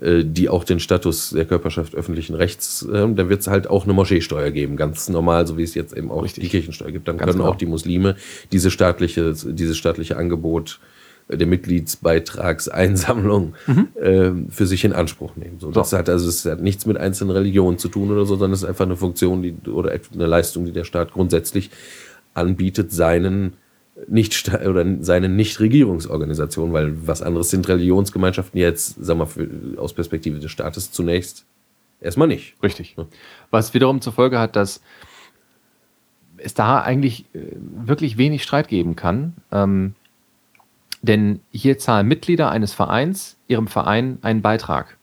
[0.00, 3.84] äh, die auch den Status der Körperschaft öffentlichen Rechts haben, dann wird es halt auch
[3.84, 6.42] eine Moscheesteuer geben, ganz normal, so wie es jetzt eben auch Richtig.
[6.42, 7.06] die Kirchensteuer gibt.
[7.06, 7.52] Dann ganz können genau.
[7.52, 8.16] auch die Muslime
[8.50, 10.80] diese staatliche, dieses staatliche Angebot
[11.28, 13.88] der Mitgliedsbeitragseinsammlung mhm.
[13.94, 15.58] äh, für sich in Anspruch nehmen.
[15.58, 15.98] So, das so.
[15.98, 18.68] hat also es hat nichts mit einzelnen Religionen zu tun oder so, sondern es ist
[18.68, 21.70] einfach eine Funktion, die oder eine Leistung, die der Staat grundsätzlich
[22.34, 23.54] anbietet seinen
[24.08, 30.40] nicht oder seinen Nichtregierungsorganisationen, weil was anderes sind Religionsgemeinschaften jetzt, sagen wir für, aus Perspektive
[30.40, 31.46] des Staates zunächst
[32.00, 32.54] erstmal nicht.
[32.62, 32.96] Richtig.
[33.50, 34.80] Was wiederum zur Folge hat, dass
[36.36, 39.34] es da eigentlich äh, wirklich wenig Streit geben kann.
[39.52, 39.94] Ähm,
[41.02, 44.96] denn hier zahlen Mitglieder eines Vereins ihrem Verein einen Beitrag.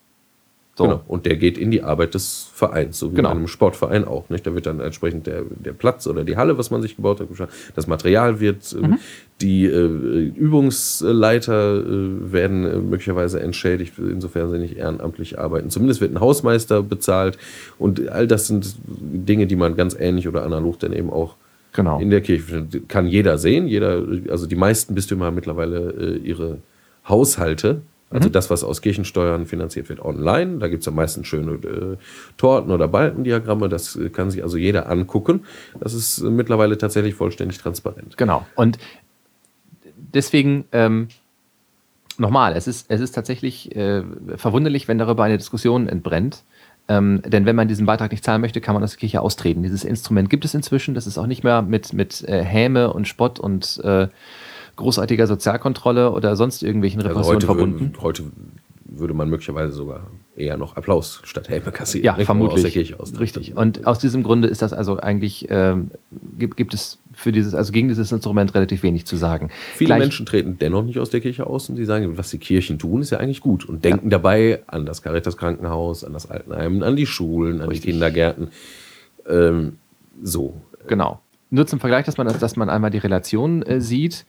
[0.75, 0.85] So.
[0.85, 1.01] Genau.
[1.07, 3.31] Und der geht in die Arbeit des Vereins, so wie genau.
[3.31, 4.29] in einem Sportverein auch.
[4.29, 4.47] Nicht?
[4.47, 7.27] Da wird dann entsprechend der, der Platz oder die Halle, was man sich gebaut hat,
[7.75, 8.97] das Material wird, äh, mhm.
[9.41, 15.69] die äh, Übungsleiter äh, werden äh, möglicherweise entschädigt, insofern sie nicht ehrenamtlich arbeiten.
[15.69, 17.37] Zumindest wird ein Hausmeister bezahlt
[17.77, 21.35] und all das sind Dinge, die man ganz ähnlich oder analog dann eben auch
[21.73, 21.99] genau.
[21.99, 22.65] in der Kirche.
[22.87, 26.59] Kann jeder sehen, jeder, also die meisten Bistümer haben mittlerweile äh, ihre
[27.07, 27.81] Haushalte
[28.11, 30.57] Also das, was aus Kirchensteuern finanziert wird, online.
[30.59, 31.97] Da gibt es am meisten schöne äh,
[32.37, 33.69] Torten oder Balkendiagramme.
[33.69, 35.45] Das äh, kann sich also jeder angucken.
[35.79, 38.17] Das ist äh, mittlerweile tatsächlich vollständig transparent.
[38.17, 38.45] Genau.
[38.55, 38.77] Und
[39.95, 41.07] deswegen ähm,
[42.17, 44.03] nochmal, es ist, es ist tatsächlich äh,
[44.35, 46.43] verwunderlich, wenn darüber eine Diskussion entbrennt.
[46.87, 49.63] Ähm, denn wenn man diesen Beitrag nicht zahlen möchte, kann man aus der Kirche austreten.
[49.63, 50.95] Dieses Instrument gibt es inzwischen.
[50.95, 54.07] Das ist auch nicht mehr mit, mit äh, Häme und Spott und äh,
[54.81, 57.93] großartiger Sozialkontrolle oder sonst irgendwelchen Repressionen also heute, verbunden.
[57.93, 58.23] Würde, heute
[58.93, 62.05] würde man möglicherweise sogar eher noch Applaus statt Helme kassieren.
[62.05, 62.55] Ja, vermutlich.
[62.55, 63.19] Aus der Kirche aus.
[63.19, 63.55] Richtig.
[63.55, 65.91] Und aus diesem Grunde ist das also eigentlich, ähm,
[66.37, 69.49] gibt, gibt es für dieses, also gegen dieses Instrument relativ wenig zu sagen.
[69.75, 72.37] Viele Gleich- Menschen treten dennoch nicht aus der Kirche aus und sie sagen, was die
[72.37, 76.29] Kirchen tun, ist ja eigentlich gut und denken dabei an das Caritas Krankenhaus, an das
[76.29, 77.85] Altenheim, an die Schulen, an Richtig.
[77.85, 78.49] die Kindergärten.
[79.27, 79.77] Ähm,
[80.21, 80.55] so.
[80.87, 81.21] Genau.
[81.49, 84.25] Nur zum Vergleich, dass man, dass man einmal die Relation äh, sieht.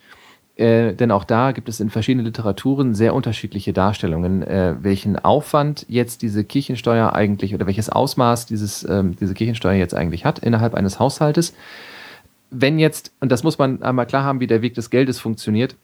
[0.56, 5.86] Äh, denn auch da gibt es in verschiedenen Literaturen sehr unterschiedliche Darstellungen, äh, welchen Aufwand
[5.88, 10.74] jetzt diese Kirchensteuer eigentlich oder welches Ausmaß dieses, ähm, diese Kirchensteuer jetzt eigentlich hat innerhalb
[10.74, 11.54] eines Haushaltes.
[12.50, 15.74] Wenn jetzt, und das muss man einmal klar haben, wie der Weg des Geldes funktioniert,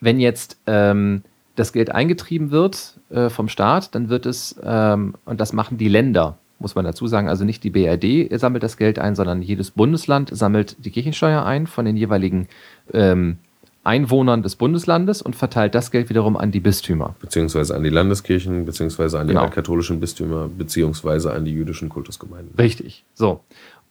[0.00, 1.22] wenn jetzt ähm,
[1.54, 5.88] das Geld eingetrieben wird äh, vom Staat, dann wird es, ähm, und das machen die
[5.88, 9.70] Länder, muss man dazu sagen, also nicht die BRD sammelt das Geld ein, sondern jedes
[9.70, 12.48] Bundesland sammelt die Kirchensteuer ein von den jeweiligen
[12.94, 13.36] ähm,
[13.82, 17.14] Einwohnern des Bundeslandes und verteilt das Geld wiederum an die Bistümer.
[17.20, 19.44] Beziehungsweise an die Landeskirchen, beziehungsweise an die Genau.
[19.44, 22.54] altkatholischen Bistümer, beziehungsweise an die jüdischen Kultusgemeinden.
[22.58, 23.04] Richtig.
[23.14, 23.40] So.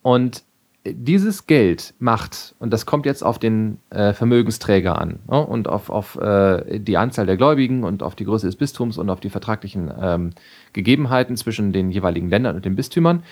[0.01, 0.43] Und
[0.85, 5.89] dieses Geld macht, und das kommt jetzt auf den äh, Vermögensträger an ne, und auf,
[5.89, 9.29] auf äh, die Anzahl der Gläubigen und auf die Größe des Bistums und auf die
[9.29, 10.29] vertraglichen ähm,
[10.73, 13.23] Gegebenheiten zwischen den jeweiligen Ländern und den Bistümern,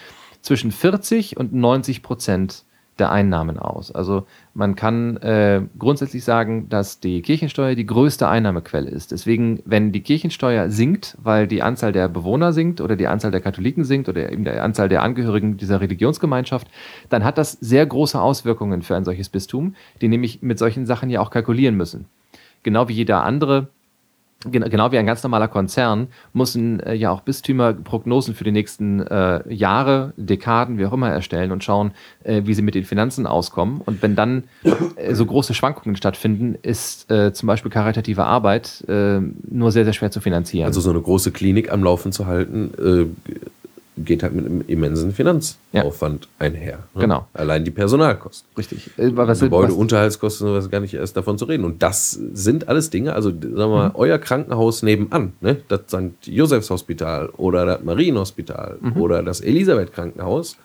[0.41, 2.63] zwischen 40 und 90 Prozent
[2.99, 3.91] der Einnahmen aus.
[3.91, 9.11] Also man kann äh, grundsätzlich sagen, dass die Kirchensteuer die größte Einnahmequelle ist.
[9.11, 13.41] Deswegen, wenn die Kirchensteuer sinkt, weil die Anzahl der Bewohner sinkt oder die Anzahl der
[13.41, 16.67] Katholiken sinkt oder eben die Anzahl der Angehörigen dieser Religionsgemeinschaft,
[17.09, 21.09] dann hat das sehr große Auswirkungen für ein solches Bistum, die nämlich mit solchen Sachen
[21.09, 22.05] ja auch kalkulieren müssen.
[22.63, 23.69] Genau wie jeder andere
[24.51, 29.01] Genau wie ein ganz normaler Konzern müssen äh, ja auch Bistümer Prognosen für die nächsten
[29.01, 31.91] äh, Jahre, Dekaden, wie auch immer erstellen und schauen,
[32.23, 33.81] äh, wie sie mit den Finanzen auskommen.
[33.85, 34.43] Und wenn dann
[34.95, 39.93] äh, so große Schwankungen stattfinden, ist äh, zum Beispiel karitative Arbeit äh, nur sehr, sehr
[39.93, 40.67] schwer zu finanzieren.
[40.67, 42.71] Also so eine große Klinik am Laufen zu halten,
[43.97, 46.79] geht halt mit einem immensen Finanzaufwand einher.
[46.93, 47.01] ne?
[47.01, 47.27] Genau.
[47.33, 48.47] Allein die Personalkosten.
[48.57, 48.91] Richtig.
[48.97, 51.65] Äh, was, Gebäude, was, Unterhaltskosten, sowas gar nicht erst davon zu reden.
[51.65, 55.57] Und das sind alles Dinge, also sagen wir mal, euer Krankenhaus nebenan, ne?
[55.67, 56.27] das St.
[56.27, 60.57] Josephs Hospital oder das Marienhospital oder das Elisabeth Krankenhaus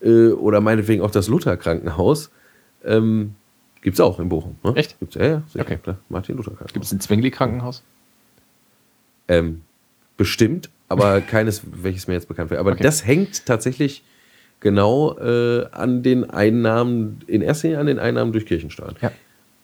[0.00, 2.30] äh, oder meinetwegen auch das Luther Krankenhaus,
[2.84, 3.34] ähm,
[3.80, 4.56] gibt es auch in Bochum.
[4.64, 4.74] Ne?
[4.76, 4.98] Echt?
[4.98, 5.78] Gibt's, ja, ja, sicher, Okay.
[6.08, 6.72] Martin Luther Krankenhaus.
[6.72, 7.82] Gibt es ein Zwingli-Krankenhaus?
[9.28, 9.62] Ähm,
[10.16, 12.60] bestimmt, aber keines, welches mir jetzt bekannt wäre.
[12.60, 12.82] Aber Okay.
[12.82, 14.04] das hängt tatsächlich
[14.60, 18.94] genau äh, an den Einnahmen, in erster Linie an den Einnahmen durch Kirchensteuern.
[19.00, 19.10] Ja.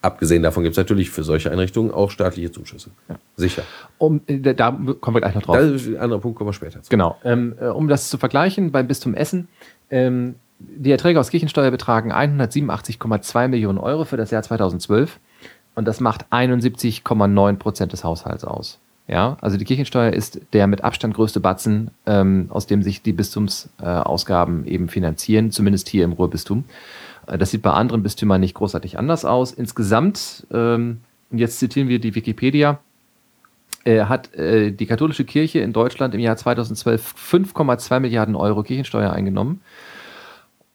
[0.01, 2.89] Abgesehen davon gibt es natürlich für solche Einrichtungen auch staatliche Zuschüsse.
[3.35, 3.63] Sicher.
[3.97, 5.57] Um, äh, da, da kommen wir gleich noch drauf.
[5.57, 6.89] Ein anderer Punkt, kommen wir später zu.
[6.89, 7.17] Genau.
[7.25, 9.49] Ähm, äh, um das zu vergleichen, beim Bistum Essen,
[9.89, 15.19] ähm, die Erträge aus Kirchensteuer betragen 187,2 Millionen Euro für das Jahr 2012
[15.75, 18.79] und das macht 71,9 Prozent des Haushalts aus.
[19.09, 23.11] Ja, also die Kirchensteuer ist der mit Abstand größte Batzen, ähm, aus dem sich die
[23.11, 26.65] Bistumsausgaben Ausgaben eben finanzieren, zumindest hier im Ruhrbistum.
[27.25, 29.51] Äh, Das sieht bei anderen Bistümern nicht großartig anders aus.
[29.51, 30.99] Insgesamt, ähm,
[31.31, 32.79] jetzt zitieren wir die Wikipedia,
[33.83, 39.11] äh, hat äh, die katholische Kirche in Deutschland im Jahr 2012 5,2 Milliarden Euro Kirchensteuer
[39.11, 39.61] eingenommen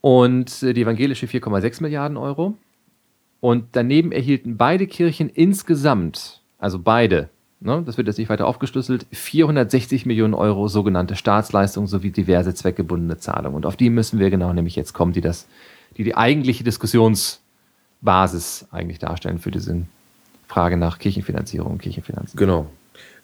[0.00, 2.56] und äh, die evangelische 4,6 Milliarden Euro.
[3.38, 7.28] Und daneben erhielten beide Kirchen insgesamt, also beide,
[7.64, 13.18] ne, das wird jetzt nicht weiter aufgeschlüsselt, 460 Millionen Euro sogenannte Staatsleistungen sowie diverse zweckgebundene
[13.18, 13.56] Zahlungen.
[13.56, 15.46] Und auf die müssen wir genau nämlich jetzt kommen, die das,
[15.96, 19.82] die die eigentliche Diskussionsbasis eigentlich darstellen für diese
[20.46, 22.38] Frage nach Kirchenfinanzierung und Kirchenfinanzen.
[22.38, 22.66] Genau.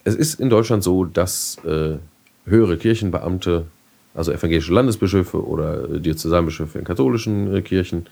[0.03, 1.99] Es ist in Deutschland so, dass äh,
[2.47, 3.67] höhere Kirchenbeamte,
[4.15, 8.07] also evangelische Landesbischöfe oder äh, Diözesanbischöfe in katholischen äh, Kirchen,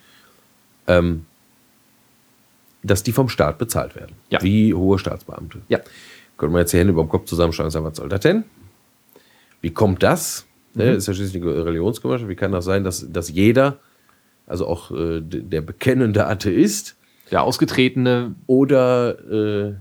[0.86, 1.24] ähm,
[2.82, 4.14] dass die vom Staat bezahlt werden.
[4.30, 4.42] Ja.
[4.42, 5.60] Wie hohe Staatsbeamte.
[5.68, 5.80] Ja.
[6.38, 8.44] Können wir jetzt die Hände über dem Kopf zusammenschlagen und sagen, was soll das denn?
[9.60, 10.46] Wie kommt das?
[10.74, 12.30] Ne, ist ja schließlich eine Religionsgemeinschaft.
[12.30, 13.78] Wie kann das sein, dass, dass jeder,
[14.46, 16.94] also auch äh, der bekennende Atheist,
[17.32, 19.74] Der ausgetretene, oder, äh,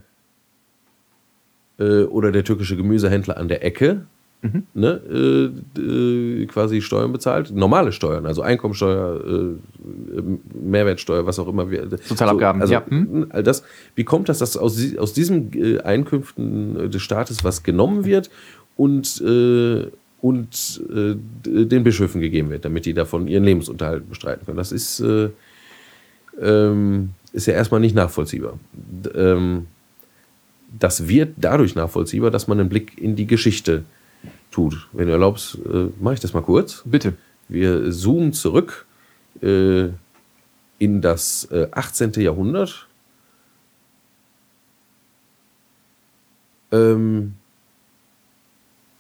[1.80, 4.08] äh, oder der türkische Gemüsehändler an der Ecke
[4.42, 4.64] mhm.
[4.74, 10.22] ne, äh, äh, quasi Steuern bezahlt, normale Steuern, also Einkommensteuer, äh,
[10.60, 11.70] Mehrwertsteuer, was auch immer.
[11.70, 12.86] Wir, Sozialabgaben, so, also, ja.
[12.88, 13.28] Hm?
[13.30, 13.64] All das,
[13.96, 18.30] wie kommt das, dass aus, aus diesen äh, Einkünften des Staates was genommen wird
[18.76, 19.88] und, äh,
[20.22, 21.16] und äh,
[21.66, 24.58] den Bischöfen gegeben wird, damit die davon ihren Lebensunterhalt bestreiten können?
[24.58, 25.04] Das ist,
[26.42, 28.60] ähm, ist ja erstmal nicht nachvollziehbar.
[29.14, 29.68] Ähm,
[30.80, 33.84] das wird dadurch nachvollziehbar, dass man einen Blick in die Geschichte
[34.52, 34.88] tut.
[34.94, 36.84] Wenn du erlaubst, äh, mache ich das mal kurz.
[36.86, 37.14] Bitte.
[37.48, 38.86] Wir zoomen zurück
[39.42, 39.90] äh,
[40.80, 42.14] in das äh, 18.
[42.14, 42.88] Jahrhundert.
[46.72, 47.34] Ähm,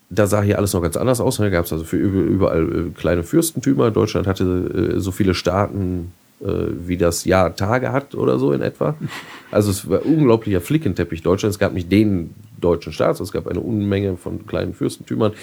[0.09, 1.37] da sah hier alles noch ganz anders aus.
[1.37, 3.91] Da gab es also für überall äh, kleine Fürstentümer.
[3.91, 8.95] Deutschland hatte äh, so viele Staaten wie das Jahr Tage hat oder so in etwa.
[9.49, 11.53] Also es war unglaublicher Flickenteppich Deutschland.
[11.53, 15.33] Es gab nicht den deutschen Staat, es gab eine Unmenge von kleinen Fürstentümern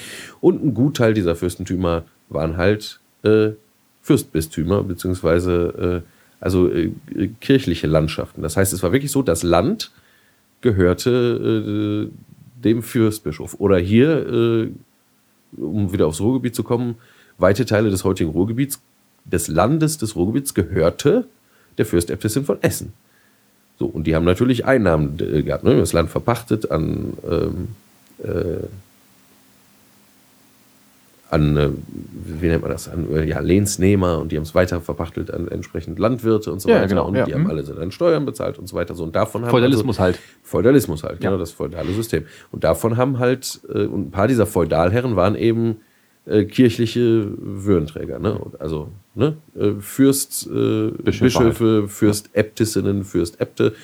[0.40, 3.51] und ein Gutteil dieser Fürstentümer waren halt äh,
[4.03, 6.09] Fürstbistümer beziehungsweise äh,
[6.40, 6.92] also äh,
[7.40, 8.42] kirchliche Landschaften.
[8.42, 9.90] Das heißt, es war wirklich so, das Land
[10.61, 13.57] gehörte äh, dem Fürstbischof.
[13.59, 14.70] Oder hier, äh,
[15.57, 16.97] um wieder aufs Ruhrgebiet zu kommen,
[17.38, 18.82] weite Teile des heutigen Ruhrgebiets
[19.25, 21.27] des Landes des Ruhrgebiets gehörte
[21.79, 22.93] der Fürstäbtissin von Essen.
[23.79, 25.77] So, und die haben natürlich Einnahmen äh, gehabt, ne?
[25.77, 27.68] das Land verpachtet an, ähm,
[28.22, 28.66] äh,
[31.29, 31.70] an äh,
[32.41, 35.49] wie nennt man das, an äh, ja, Lehnsnehmer und die haben es weiter verpachtelt an
[35.49, 36.87] entsprechend Landwirte und so ja, weiter.
[36.87, 37.25] Genau, und ja.
[37.25, 37.51] die haben mhm.
[37.51, 38.95] alle dann Steuern bezahlt und so weiter.
[38.95, 40.20] So, und davon haben Feudalismus also, halt.
[40.45, 41.31] Feudalismus halt, ja.
[41.31, 42.27] genau, das feudale System.
[42.53, 45.79] Und davon haben halt, äh, und ein paar dieser Feudalherren waren eben
[46.27, 48.41] äh, kirchliche Würdenträger, ne?
[48.61, 49.36] Also ne?
[49.56, 51.90] Äh, Fürst, äh, Bischöfe, halt.
[51.90, 53.74] Fürstäbtissinnen, Fürstäbte,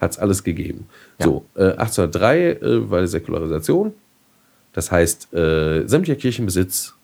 [0.00, 0.86] hat es alles gegeben.
[1.18, 1.26] Ja.
[1.26, 3.92] So, äh, 1803 äh, war die Säkularisation.
[4.72, 6.94] Das heißt, äh, sämtlicher Kirchenbesitz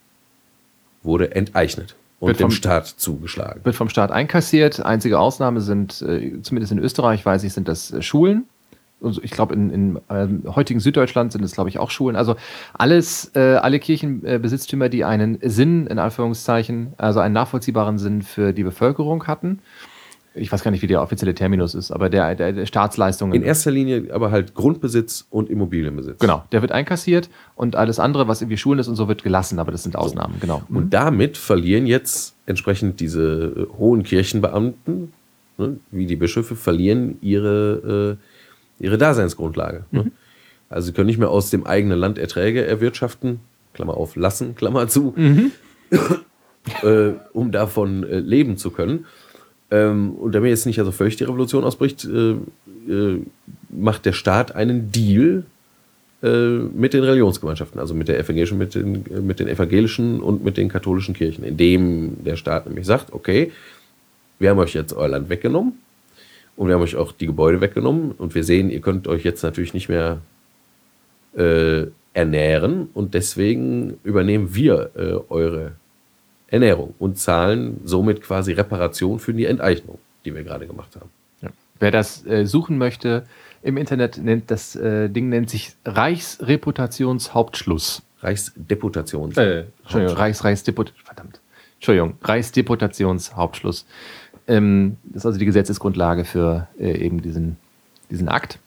[1.02, 3.64] wurde enteignet und wird dem vom, Staat zugeschlagen.
[3.64, 4.84] Wird vom Staat einkassiert.
[4.84, 8.44] Einzige Ausnahme sind, äh, zumindest in Österreich weiß ich, sind das Schulen
[9.22, 12.16] ich glaube, in, in äh, heutigen Süddeutschland sind es, glaube ich, auch Schulen.
[12.16, 12.36] Also
[12.74, 18.62] alles, äh, alle Kirchenbesitztümer, die einen Sinn, in Anführungszeichen, also einen nachvollziehbaren Sinn für die
[18.62, 19.60] Bevölkerung hatten.
[20.34, 23.34] Ich weiß gar nicht, wie der offizielle Terminus ist, aber der, der, der Staatsleistungen.
[23.34, 26.20] In erster Linie aber halt Grundbesitz und Immobilienbesitz.
[26.20, 29.58] Genau, der wird einkassiert und alles andere, was irgendwie Schulen ist und so, wird gelassen,
[29.58, 30.62] aber das sind Ausnahmen, genau.
[30.70, 35.12] Und damit verlieren jetzt entsprechend diese äh, hohen Kirchenbeamten,
[35.58, 38.31] ne, wie die Bischöfe, verlieren ihre äh,
[38.82, 39.84] ihre Daseinsgrundlage.
[39.90, 40.04] Ne?
[40.04, 40.12] Mhm.
[40.68, 43.40] Also sie können nicht mehr aus dem eigenen Land Erträge erwirtschaften,
[43.72, 45.52] Klammer auf, lassen, Klammer zu, mhm.
[46.82, 49.06] äh, um davon äh, leben zu können.
[49.70, 52.32] Ähm, und damit jetzt nicht also völlig die Revolution ausbricht, äh,
[52.90, 53.22] äh
[53.70, 55.44] macht der Staat einen Deal
[56.22, 60.56] äh, mit den Religionsgemeinschaften, also mit der evangelischen, mit den, mit den evangelischen und mit
[60.56, 63.50] den katholischen Kirchen, indem der Staat nämlich sagt, okay,
[64.38, 65.74] wir haben euch jetzt euer Land weggenommen,
[66.56, 68.12] und wir haben euch auch die Gebäude weggenommen.
[68.12, 70.20] Und wir sehen, ihr könnt euch jetzt natürlich nicht mehr
[71.36, 72.88] äh, ernähren.
[72.92, 75.72] Und deswegen übernehmen wir äh, eure
[76.48, 81.08] Ernährung und zahlen somit quasi Reparation für die Enteignung, die wir gerade gemacht haben.
[81.40, 81.48] Ja.
[81.80, 83.24] Wer das äh, suchen möchte,
[83.62, 88.02] im Internet nennt das äh, Ding nennt sich Reichsreputationshauptschluss.
[88.20, 89.36] Reichsdeputations.
[89.36, 91.40] Äh, Entschuldigung, Reichs, Reichsdeput verdammt.
[91.76, 93.86] Entschuldigung, Reichsdeputationshauptschluss.
[94.46, 97.56] Ähm, das ist also die Gesetzesgrundlage für äh, eben diesen,
[98.10, 98.58] diesen Akt.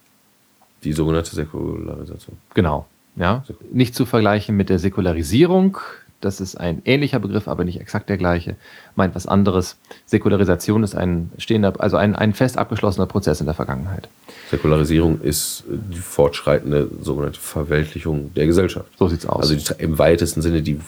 [0.84, 2.38] Die sogenannte Säkularisation.
[2.54, 2.86] Genau.
[3.16, 3.44] Ja.
[3.72, 5.78] Nicht zu vergleichen mit der Säkularisierung.
[6.22, 8.56] Das ist ein ähnlicher Begriff, aber nicht exakt der gleiche.
[8.96, 9.78] Meint was anderes.
[10.06, 14.10] Säkularisation ist ein stehender, also ein, ein fest abgeschlossener Prozess in der Vergangenheit.
[14.50, 18.88] Säkularisierung ist die fortschreitende sogenannte Verweltlichung der Gesellschaft.
[18.98, 19.52] So sieht's aus.
[19.52, 20.80] Also die, im weitesten Sinne die,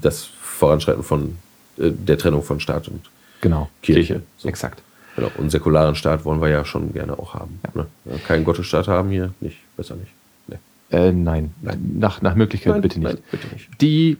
[0.00, 1.36] das Voranschreiten von
[1.78, 3.08] äh, der Trennung von Staat und
[3.40, 4.22] Genau, Kirche.
[4.38, 4.48] So.
[4.48, 4.82] Exakt.
[5.16, 5.30] Genau.
[5.38, 7.60] Und säkularen Staat wollen wir ja schon gerne auch haben.
[7.74, 7.86] Ja.
[8.04, 8.18] Ne?
[8.26, 10.12] Keinen Gottesstaat haben hier, nicht, besser nicht.
[10.46, 10.56] Nee.
[10.90, 11.54] Äh, nein.
[11.62, 11.96] nein.
[11.98, 13.14] Nach, nach Möglichkeit nein, bitte, nicht.
[13.14, 13.68] Nein, bitte nicht.
[13.80, 14.18] Die,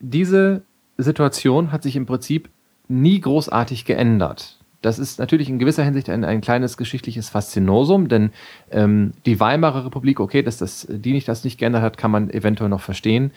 [0.00, 0.62] diese
[0.96, 2.48] Situation hat sich im Prinzip
[2.88, 8.30] nie großartig geändert das ist natürlich in gewisser Hinsicht ein, ein kleines geschichtliches Faszinosum, denn
[8.70, 12.30] ähm, die Weimarer Republik, okay, dass das, die nicht das nicht geändert hat, kann man
[12.30, 13.32] eventuell noch verstehen.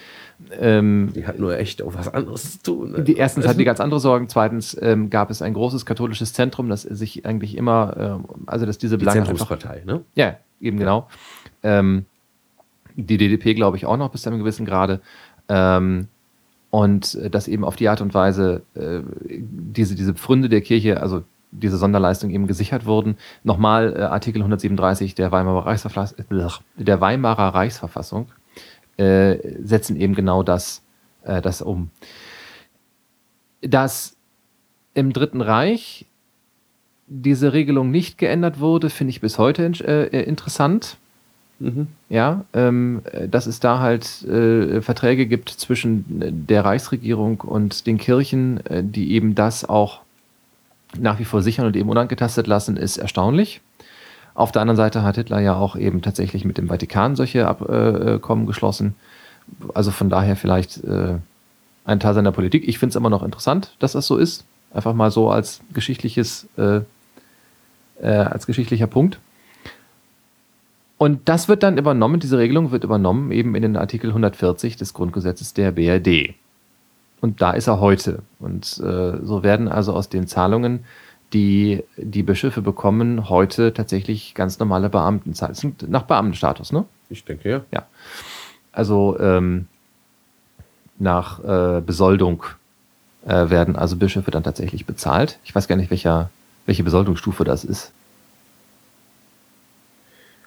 [0.59, 2.91] Ähm, die hat nur echt auch was anderes zu tun.
[2.91, 3.03] Ne?
[3.03, 6.69] Die erstens hat die ganz andere Sorgen, zweitens ähm, gab es ein großes katholisches Zentrum,
[6.69, 10.01] das sich eigentlich immer, äh, also dass diese Belange die Zentrumspartei, einfach, ne?
[10.13, 10.83] Ja, eben ja.
[10.83, 11.07] genau.
[11.63, 12.05] Ähm,
[12.95, 15.01] die DDP, glaube ich, auch noch bis zu einem gewissen Grade.
[15.49, 16.07] Ähm,
[16.71, 21.01] und äh, dass eben auf die Art und Weise äh, diese, diese Pfründe der Kirche,
[21.01, 23.17] also diese Sonderleistung eben gesichert wurden.
[23.43, 26.15] Nochmal äh, Artikel 137 der Weimarer, Reichsverfass
[26.77, 28.27] der Weimarer Reichsverfassung.
[28.97, 30.83] äh, setzen eben genau das,
[31.23, 31.89] äh, das um.
[33.61, 34.15] Dass
[34.93, 36.05] im Dritten Reich
[37.07, 40.97] diese Regelung nicht geändert wurde, finde ich bis heute äh, interessant.
[41.61, 41.87] Mhm.
[42.09, 48.65] Ja, ähm, dass es da halt äh, Verträge gibt zwischen der Reichsregierung und den Kirchen,
[48.65, 50.01] äh, die eben das auch
[50.97, 53.61] nach wie vor sichern und eben unangetastet lassen, ist erstaunlich.
[54.33, 58.47] Auf der anderen Seite hat Hitler ja auch eben tatsächlich mit dem Vatikan solche Abkommen
[58.47, 58.95] geschlossen.
[59.73, 61.15] Also von daher vielleicht äh,
[61.85, 62.67] ein Teil seiner Politik.
[62.67, 64.45] Ich finde es immer noch interessant, dass das so ist.
[64.73, 66.81] Einfach mal so als geschichtliches, äh,
[68.01, 69.19] äh, als geschichtlicher Punkt.
[71.01, 74.93] Und das wird dann übernommen, diese Regelung wird übernommen eben in den Artikel 140 des
[74.93, 76.35] Grundgesetzes der BRD.
[77.21, 78.19] Und da ist er heute.
[78.37, 80.85] Und äh, so werden also aus den Zahlungen
[81.33, 85.55] die die Bischöfe bekommen heute tatsächlich ganz normale Beamtenzahlen.
[85.55, 86.85] sind nach Beamtenstatus, ne?
[87.09, 87.61] Ich denke ja.
[87.71, 87.87] Ja.
[88.71, 89.65] Also ähm,
[90.99, 92.43] nach äh, Besoldung
[93.25, 95.39] äh, werden also Bischöfe dann tatsächlich bezahlt.
[95.45, 96.29] Ich weiß gar nicht, welcher,
[96.67, 97.91] welche Besoldungsstufe das ist.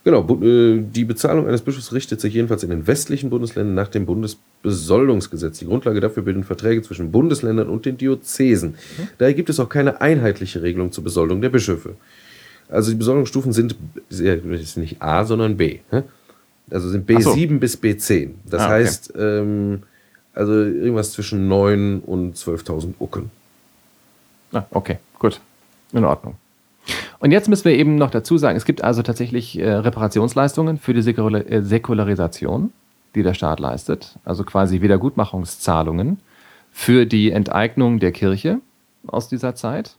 [0.04, 4.04] Genau, äh, die Bezahlung eines Bischofs richtet sich jedenfalls in den westlichen Bundesländern nach dem
[4.04, 5.58] Bundesbesoldungsgesetz.
[5.60, 8.70] Die Grundlage dafür bilden Verträge zwischen Bundesländern und den Diözesen.
[8.72, 9.08] Mhm.
[9.16, 11.96] Daher gibt es auch keine einheitliche Regelung zur Besoldung der Bischöfe.
[12.68, 13.76] Also die Besoldungsstufen sind
[14.10, 15.78] nicht A, sondern B.
[16.70, 17.58] Also sind B7 so.
[17.58, 18.30] bis B10.
[18.44, 18.74] Das ah, okay.
[18.74, 19.82] heißt, ähm,
[20.34, 23.30] also irgendwas zwischen 9 und 12.000 Ucken.
[24.52, 25.40] Ah, okay, gut.
[25.92, 26.36] In Ordnung.
[27.18, 30.92] Und jetzt müssen wir eben noch dazu sagen, es gibt also tatsächlich äh, Reparationsleistungen für
[30.92, 32.72] die Säkular äh, Säkularisation,
[33.14, 36.18] die der Staat leistet, also quasi Wiedergutmachungszahlungen
[36.70, 38.58] für die Enteignung der Kirche
[39.06, 39.96] aus dieser Zeit.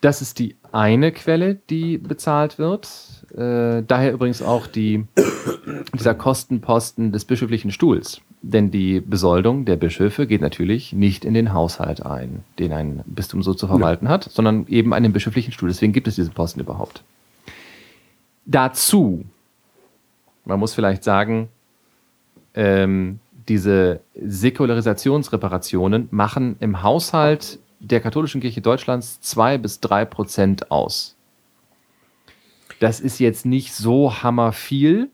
[0.00, 2.88] Das ist die eine Quelle, die bezahlt wird.
[3.32, 5.06] Äh, daher übrigens auch die,
[5.94, 8.20] dieser Kostenposten des bischöflichen Stuhls.
[8.40, 13.42] Denn die Besoldung der Bischöfe geht natürlich nicht in den Haushalt ein, den ein Bistum
[13.42, 14.12] so zu verwalten ja.
[14.12, 15.68] hat, sondern eben an den bischöflichen Stuhl.
[15.68, 17.02] Deswegen gibt es diesen Posten überhaupt.
[18.46, 19.24] Dazu,
[20.44, 21.48] man muss vielleicht sagen,
[22.54, 31.16] ähm, diese Säkularisationsreparationen machen im Haushalt der katholischen Kirche Deutschlands zwei bis drei Prozent aus.
[32.80, 35.10] Das ist jetzt nicht so hammerviel,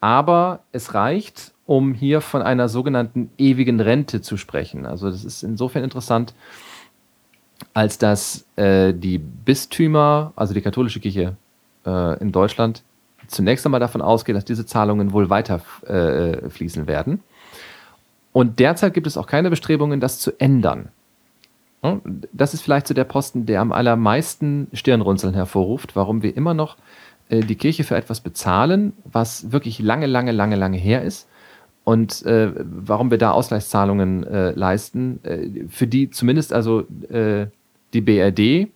[0.00, 4.86] aber es reicht, um hier von einer sogenannten ewigen Rente zu sprechen.
[4.86, 6.32] Also das ist insofern interessant,
[7.74, 11.36] als dass äh, die Bistümer, also die katholische Kirche
[11.84, 12.82] äh, in Deutschland,
[13.26, 17.22] zunächst einmal davon ausgeht, dass diese Zahlungen wohl weiter äh, fließen werden.
[18.32, 20.88] Und derzeit gibt es auch keine Bestrebungen, das zu ändern.
[22.32, 26.78] Das ist vielleicht so der Posten, der am allermeisten Stirnrunzeln hervorruft, warum wir immer noch
[27.28, 31.28] äh, die Kirche für etwas bezahlen, was wirklich lange, lange, lange, lange her ist
[31.88, 37.46] und äh, warum wir da Ausgleichszahlungen äh, leisten, äh, für die zumindest also äh,
[37.94, 38.68] die BRD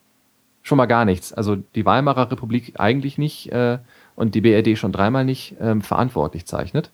[0.62, 3.80] schon mal gar nichts, also die Weimarer Republik eigentlich nicht äh,
[4.16, 6.90] und die BRD schon dreimal nicht ähm, verantwortlich zeichnet.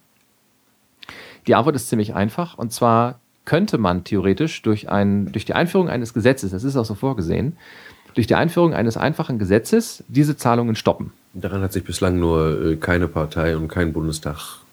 [1.47, 5.89] Die Antwort ist ziemlich einfach und zwar könnte man theoretisch durch, ein, durch die Einführung
[5.89, 7.57] eines Gesetzes, das ist auch so vorgesehen,
[8.15, 11.12] durch die Einführung eines einfachen Gesetzes diese Zahlungen stoppen.
[11.32, 14.66] Daran hat sich bislang nur äh, keine Partei und kein Bundestag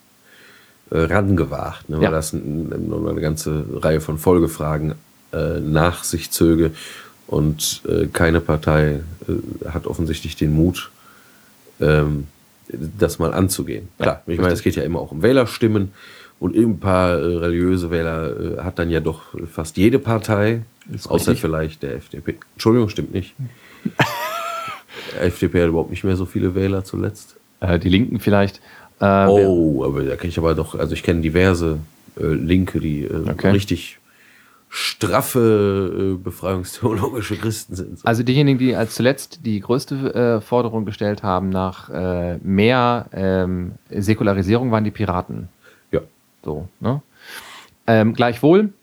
[0.91, 2.12] äh, rangewagt, ne, weil ja.
[2.12, 4.95] das noch eine ganze Reihe von Folgefragen
[5.34, 6.72] äh, nach sich zöge.
[7.28, 10.91] Und äh, keine Partei äh, hat offensichtlich den Mut,
[11.82, 12.28] ähm,
[12.70, 13.88] das mal anzugehen.
[13.98, 15.91] Klar, ja, ich meine, es geht ja immer auch um Wählerstimmen
[16.40, 20.62] und ein paar äh, religiöse Wähler äh, hat dann ja doch fast jede Partei,
[20.94, 21.41] außer richtig.
[21.41, 22.36] vielleicht der FDP.
[22.53, 23.34] Entschuldigung, stimmt nicht.
[25.20, 27.38] FDP hat überhaupt nicht mehr so viele Wähler zuletzt.
[27.84, 28.62] die Linken vielleicht.
[29.00, 31.80] Äh, oh, aber da kenne ich aber doch, also ich kenne diverse
[32.20, 33.52] äh, Linke, die äh, okay.
[33.52, 34.00] richtig
[34.70, 38.00] straffe äh, befreiungstheologische Christen sind.
[38.04, 43.74] Also diejenigen, die als zuletzt die größte äh, Forderung gestellt haben nach äh, mehr ähm,
[43.90, 45.48] Säkularisierung, waren die Piraten.
[45.92, 46.02] Ja.
[46.44, 47.02] So, ne?
[47.88, 48.74] Ähm, gleichwohl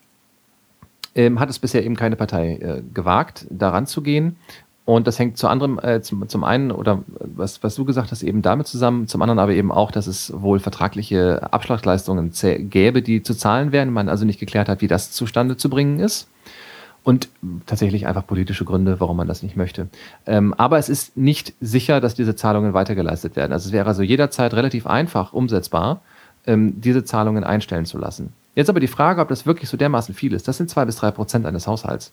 [1.15, 4.37] ähm, hat es bisher eben keine Partei äh, gewagt, daran zu gehen.
[4.85, 8.23] Und das hängt zu anderem, äh, zum, zum einen, oder was, was du gesagt hast,
[8.23, 12.33] eben damit zusammen, zum anderen aber eben auch, dass es wohl vertragliche Abschlagsleistungen
[12.69, 16.01] gäbe, die zu zahlen wären, man also nicht geklärt hat, wie das zustande zu bringen
[16.01, 16.29] ist.
[17.05, 17.29] Und
[17.67, 19.89] tatsächlich einfach politische Gründe, warum man das nicht möchte.
[20.25, 23.53] Ähm, aber es ist nicht sicher, dass diese Zahlungen weitergeleistet werden.
[23.53, 26.01] Also es wäre also jederzeit relativ einfach umsetzbar,
[26.47, 28.33] ähm, diese Zahlungen einstellen zu lassen.
[28.55, 30.47] Jetzt aber die Frage, ob das wirklich so dermaßen viel ist.
[30.47, 32.13] Das sind zwei bis drei Prozent eines Haushalts.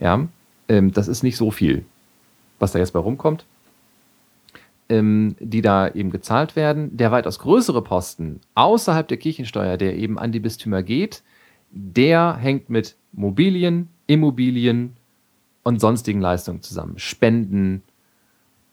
[0.00, 0.26] Ja,
[0.68, 1.84] ähm, das ist nicht so viel,
[2.58, 3.44] was da jetzt bei rumkommt.
[4.88, 6.96] ähm, die da eben gezahlt werden.
[6.96, 11.22] Der weitaus größere Posten außerhalb der Kirchensteuer, der eben an die Bistümer geht,
[11.70, 14.96] der hängt mit Mobilien, Immobilien
[15.62, 16.98] und sonstigen Leistungen zusammen.
[16.98, 17.82] Spenden,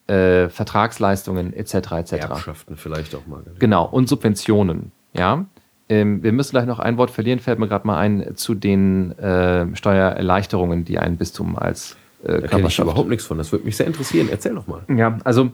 [0.07, 1.73] äh, Vertragsleistungen etc.
[1.73, 2.11] etc.
[2.13, 3.43] Erbschaften vielleicht auch mal.
[3.59, 4.91] Genau, und Subventionen.
[5.13, 5.45] Ja.
[5.91, 9.11] Ähm, wir müssen gleich noch ein Wort verlieren, fällt mir gerade mal ein, zu den
[9.19, 13.37] äh, Steuererleichterungen, die ein Bistum als äh, da kenne ich überhaupt nichts von.
[13.37, 14.29] Das würde mich sehr interessieren.
[14.31, 14.83] Erzähl doch mal.
[14.95, 15.51] Ja, also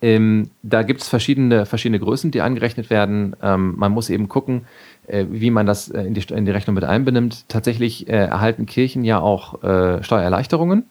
[0.00, 3.36] ähm, da gibt es verschiedene, verschiedene Größen, die angerechnet werden.
[3.42, 4.62] Ähm, man muss eben gucken,
[5.06, 7.48] äh, wie man das äh, in, die, in, die, Rechnung mit einbenimmt.
[7.48, 10.86] Tatsächlich äh, erhalten Kirchen ja auch äh, Steuererleichterungen,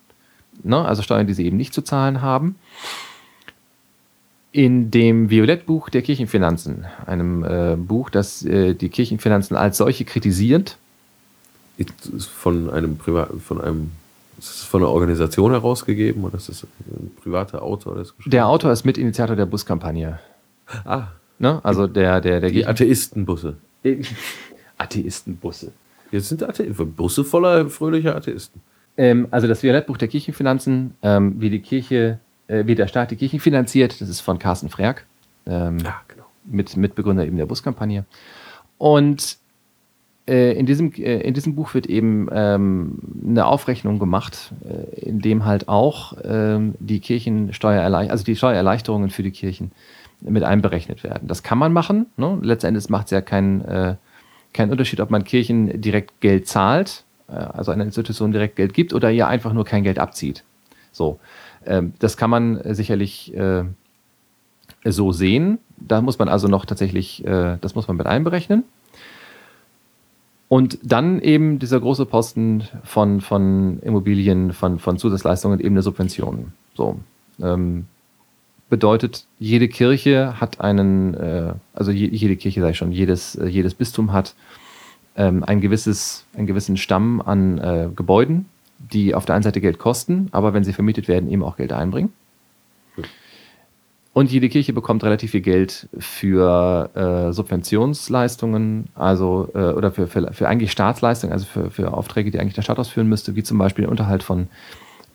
[0.62, 0.86] ne?
[0.86, 2.56] also Steuern, die sie eben nicht zu zahlen haben.
[4.54, 10.78] In dem Violettbuch der Kirchenfinanzen, einem äh, Buch, das äh, die Kirchenfinanzen als solche kritisiert.
[12.36, 13.92] Von einem Privat, von einem
[14.38, 17.96] ist es von einer Organisation herausgegeben oder ist es ein privater Autor?
[17.96, 20.20] Der, der Autor ist Mitinitiator der Buskampagne.
[20.84, 21.08] Ah.
[21.38, 21.60] Ne?
[21.64, 23.56] Also der, der, der Die Atheistenbusse.
[24.78, 25.72] Atheistenbusse.
[26.12, 28.62] Jetzt sind Athe Busse voller fröhlicher Atheisten.
[28.98, 32.20] Ähm, also das Violettbuch der Kirchenfinanzen, ähm, wie die Kirche,
[32.52, 35.06] äh, wie der Staat die Kirchen finanziert, das ist von Carsten Frerk.
[35.46, 36.26] Ähm, ja, genau.
[36.46, 38.06] Mit Mitbegründer eben der Buskampagne.
[38.78, 39.38] Und
[40.28, 45.20] äh, in, diesem, äh, in diesem Buch wird eben ähm, eine Aufrechnung gemacht, äh, in
[45.20, 49.72] dem halt auch ähm, die Kirchensteuererleichterungen, also die Steuererleichterungen für die Kirchen
[50.22, 51.28] mit einberechnet werden.
[51.28, 52.08] Das kann man machen.
[52.18, 52.38] Ne?
[52.42, 53.96] Letztendlich macht es ja keinen äh,
[54.54, 58.94] kein Unterschied, ob man Kirchen direkt Geld zahlt, äh, also einer Institution direkt Geld gibt
[58.94, 60.44] oder ihr einfach nur kein Geld abzieht.
[60.92, 61.20] So,
[61.64, 63.64] das kann man sicherlich äh,
[64.84, 65.60] so sehen.
[65.78, 68.64] Da muss man also noch tatsächlich, das muss man mit einberechnen.
[70.52, 76.52] Und dann eben dieser große Posten von, von Immobilien, von, von Zusatzleistungen, eben eine Subvention.
[76.76, 77.00] So.
[77.42, 77.86] Ähm,
[78.70, 83.46] bedeutet, jede Kirche hat einen, äh, also je, jede Kirche sage ich schon, jedes, äh,
[83.46, 84.36] jedes Bistum hat
[85.16, 88.48] ähm, ein gewisses, einen gewissen Stamm an äh, Gebäuden,
[88.92, 91.74] die auf der einen Seite Geld kosten, aber wenn sie vermietet werden, eben auch Geld
[91.74, 92.12] einbringen.
[94.14, 100.34] Und jede Kirche bekommt relativ viel Geld für äh, Subventionsleistungen, also äh, oder für, für,
[100.34, 103.58] für, eigentlich Staatsleistungen, also für, für Aufträge, die eigentlich der Staat ausführen müsste, wie zum
[103.58, 104.50] Beispiel den Unterhalt von,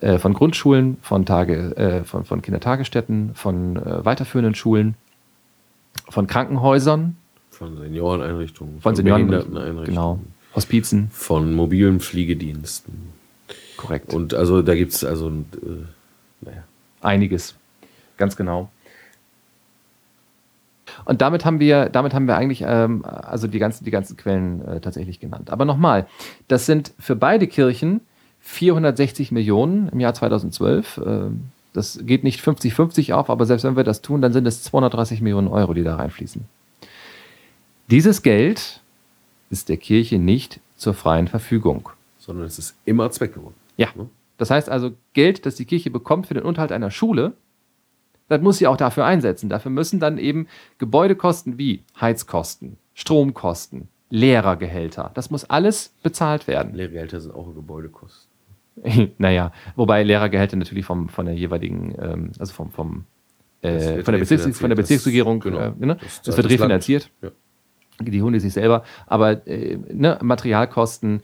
[0.00, 4.94] äh, von Grundschulen, von, Tage, äh, von, von Kindertagesstätten, von äh, weiterführenden Schulen,
[6.08, 7.16] von Krankenhäusern.
[7.50, 8.74] Von Senioreneinrichtungen.
[8.74, 9.84] Von, von Senioreneinrichtungen.
[9.84, 10.20] Genau.
[10.54, 11.08] Hospizen.
[11.10, 13.12] Von mobilen Pflegediensten.
[13.76, 14.14] Korrekt.
[14.14, 15.32] Und also da gibt es also, äh,
[16.40, 16.64] naja.
[17.00, 17.54] Einiges.
[18.16, 18.70] Ganz genau.
[21.04, 24.66] Und damit haben wir, damit haben wir eigentlich ähm, also die ganzen, die ganzen Quellen
[24.66, 25.50] äh, tatsächlich genannt.
[25.50, 26.06] Aber nochmal,
[26.48, 28.00] das sind für beide Kirchen
[28.40, 30.98] 460 Millionen im Jahr 2012.
[30.98, 31.20] Äh,
[31.72, 35.20] das geht nicht 50-50 auf, aber selbst wenn wir das tun, dann sind es 230
[35.20, 36.42] Millionen Euro, die da reinfließen.
[37.90, 38.80] Dieses Geld
[39.50, 41.90] ist der Kirche nicht zur freien Verfügung.
[42.18, 43.65] Sondern es ist immer zweckgebunden.
[43.76, 43.88] Ja.
[43.94, 44.08] Ne?
[44.36, 47.34] Das heißt also, Geld, das die Kirche bekommt für den Unterhalt einer Schule,
[48.28, 49.48] das muss sie auch dafür einsetzen.
[49.48, 50.48] Dafür müssen dann eben
[50.78, 56.74] Gebäudekosten wie Heizkosten, Stromkosten, Lehrergehälter, das muss alles bezahlt werden.
[56.74, 58.30] Lehrergehälter sind auch Gebäudekosten.
[59.18, 63.04] naja, wobei Lehrergehälter natürlich vom, von der jeweiligen, ähm, also vom, vom
[63.62, 65.96] äh, von, der Bezirks, von der Bezirksregierung, das, genau, äh, ne?
[66.00, 67.10] das, das, wird refinanziert.
[67.22, 67.30] Ja.
[68.00, 68.84] Die holen die sich selber.
[69.06, 71.22] Aber äh, ne, Materialkosten,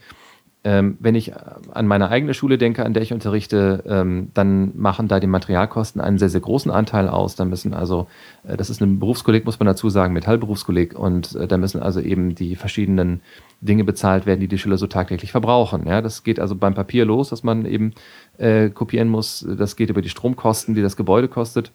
[0.64, 5.08] ähm, wenn ich an meine eigene Schule denke, an der ich unterrichte, ähm, dann machen
[5.08, 7.34] da die Materialkosten einen sehr, sehr großen Anteil aus.
[7.34, 8.06] Da müssen also,
[8.46, 12.00] äh, das ist ein Berufskolleg, muss man dazu sagen, Metallberufskolleg, und äh, da müssen also
[12.00, 13.22] eben die verschiedenen
[13.60, 15.86] Dinge bezahlt werden, die die Schüler so tagtäglich verbrauchen.
[15.88, 17.92] Ja, das geht also beim Papier los, dass man eben
[18.38, 19.44] äh, kopieren muss.
[19.58, 21.72] Das geht über die Stromkosten, die das Gebäude kostet.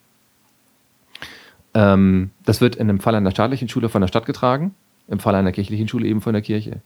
[1.73, 4.73] Ähm, das wird in dem Fall einer staatlichen Schule von der Stadt getragen,
[5.09, 6.81] im Fall einer kirchlichen Schule eben von der Kirche.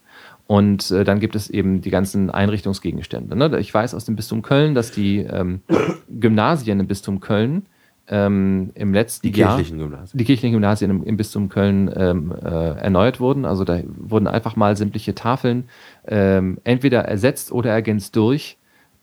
[0.46, 3.36] Und äh, dann gibt es eben die ganzen Einrichtungsgegenstände.
[3.36, 3.58] Ne?
[3.58, 5.62] Ich weiß aus dem Bistum Köln, dass die ähm,
[6.08, 7.66] Gymnasien im Bistum Köln
[8.08, 10.18] ähm, im letzten die Jahr kirchlichen Gymnasien.
[10.18, 13.44] die kirchlichen Gymnasien im, im Bistum Köln ähm, äh, erneuert wurden.
[13.44, 15.68] Also da wurden einfach mal sämtliche Tafeln
[16.06, 18.58] ähm, entweder ersetzt oder ergänzt durch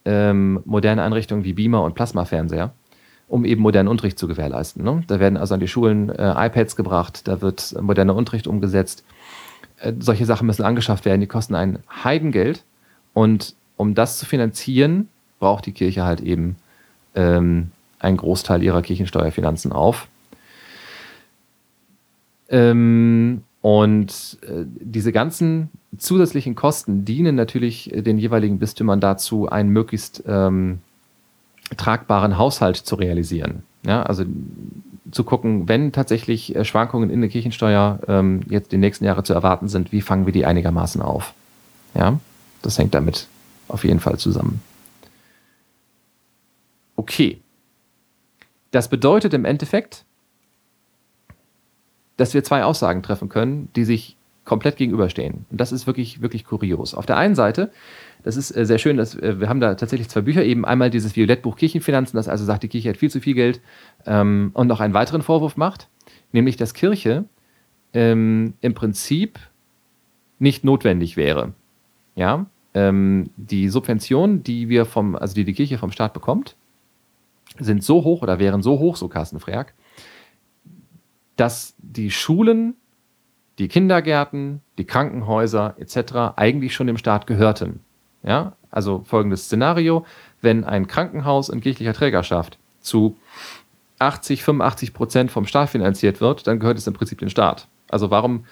[0.06, 2.74] ähm, moderne Einrichtungen wie Beamer und Plasmafernseher
[3.30, 4.84] um eben modernen Unterricht zu gewährleisten.
[4.84, 5.04] Ne?
[5.08, 9.06] Da werden also an die Schulen äh, iPads gebracht, da wird moderner Unterricht umgesetzt.
[9.82, 12.64] Äh, solche Sachen müssen angeschafft werden, die kosten ein Heidengeld.
[13.14, 15.08] Und um das zu finanzieren,
[15.40, 16.58] braucht die Kirche halt eben
[17.16, 20.08] ähm, einen Großteil ihrer Kirchensteuerfinanzen auf.
[22.50, 30.24] Ähm, und äh, diese ganzen zusätzlichen Kosten dienen natürlich den jeweiligen Bistümern dazu, einen möglichst
[30.28, 30.80] ähm,
[31.78, 33.64] tragbaren Haushalt zu realisieren.
[33.86, 34.24] Ja, also
[35.12, 39.34] zu gucken, wenn tatsächlich äh, Schwankungen in der Kirchensteuer ähm, jetzt die nächsten Jahre zu
[39.34, 41.34] erwarten sind, wie fangen wir die einigermaßen auf?
[41.94, 42.20] Ja,
[42.62, 43.28] das hängt damit
[43.68, 44.62] auf jeden Fall zusammen.
[46.96, 47.40] Okay.
[48.72, 50.06] Das bedeutet im Endeffekt,
[52.18, 54.16] dass wir zwei Aussagen treffen können, die sich
[54.46, 55.46] komplett gegenüberstehen.
[55.50, 56.94] Und das ist wirklich, wirklich kurios.
[56.94, 57.72] Auf der einen Seite,
[58.24, 60.90] das ist äh, sehr schön, dass äh, wir haben da tatsächlich zwei Bücher, eben einmal
[60.90, 63.62] dieses Violettbuch Kirchenfinanzen, das also sagt, die Kirche hat viel zu viel Geld
[64.06, 65.88] ähm, und noch einen weiteren Vorwurf macht,
[66.32, 67.26] nämlich, dass Kirche
[67.94, 69.40] ähm, im Prinzip
[70.38, 71.54] nicht notwendig wäre.
[72.16, 76.56] Ja, ähm, die Subventionen, die wir vom, also die die Kirche vom Staat bekommt,
[77.58, 79.74] sind so hoch oder wären so hoch, so Carsten Frerk,
[81.36, 82.76] dass die Schulen,
[83.58, 86.36] die Kindergärten, die Krankenhäuser etc.
[86.36, 87.80] eigentlich schon dem Staat gehörten.
[88.24, 90.06] Ja, also folgendes Szenario,
[90.42, 93.18] wenn ein Krankenhaus in kirchlicher Trägerschaft zu
[94.00, 97.68] 80, 85 Prozent vom Staat finanziert wird, dann gehört es im Prinzip dem Staat.
[97.90, 98.46] Also warum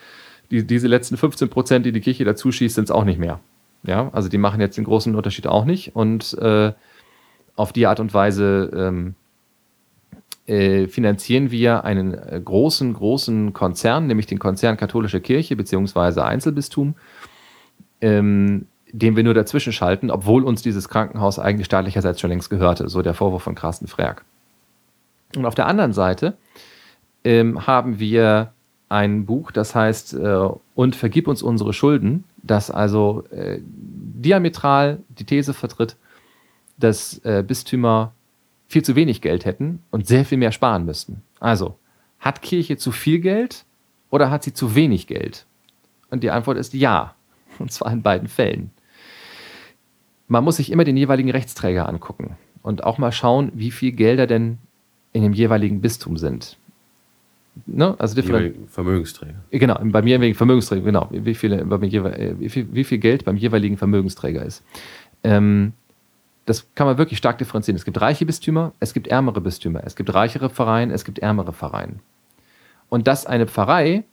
[0.51, 3.39] die, diese letzten 15 Prozent, die die Kirche dazu schießt, sind es auch nicht mehr.
[3.83, 6.73] Ja, also die machen jetzt den großen Unterschied auch nicht und äh,
[7.55, 9.15] auf die Art und Weise ähm,
[10.47, 16.21] äh, finanzieren wir einen äh, großen, großen Konzern, nämlich den Konzern Katholische Kirche bzw.
[16.21, 16.95] Einzelbistum,
[18.01, 22.89] ähm, den wir nur dazwischen schalten, obwohl uns dieses Krankenhaus eigentlich staatlicherseits schon längst gehörte.
[22.89, 24.23] So der Vorwurf von Carsten Frerk.
[25.35, 26.37] Und auf der anderen Seite
[27.23, 28.53] ähm, haben wir
[28.89, 35.25] ein Buch, das heißt äh, Und vergib uns unsere Schulden, das also äh, diametral die
[35.25, 35.97] These vertritt,
[36.77, 38.13] dass äh, Bistümer
[38.67, 41.21] viel zu wenig Geld hätten und sehr viel mehr sparen müssten.
[41.39, 41.77] Also,
[42.19, 43.65] hat Kirche zu viel Geld
[44.09, 45.45] oder hat sie zu wenig Geld?
[46.09, 47.13] Und die Antwort ist ja.
[47.59, 48.71] Und zwar in beiden Fällen.
[50.27, 54.27] Man muss sich immer den jeweiligen Rechtsträger angucken und auch mal schauen, wie viel Gelder
[54.27, 54.57] denn
[55.13, 56.57] in dem jeweiligen Bistum sind.
[57.65, 57.95] Ne?
[57.97, 58.15] Also
[58.67, 59.35] Vermögensträger.
[59.51, 61.07] Genau, beim jeweiligen Vermögensträger, genau.
[61.11, 61.65] Wie, viele,
[62.39, 64.63] wie, viel, wie viel Geld beim jeweiligen Vermögensträger ist.
[65.23, 65.73] Ähm,
[66.45, 67.75] das kann man wirklich stark differenzieren.
[67.75, 71.51] Es gibt reiche Bistümer, es gibt ärmere Bistümer, es gibt reichere Pfarreien, es gibt ärmere
[71.51, 71.99] Pfarreien.
[72.89, 74.03] Und dass eine Pfarrei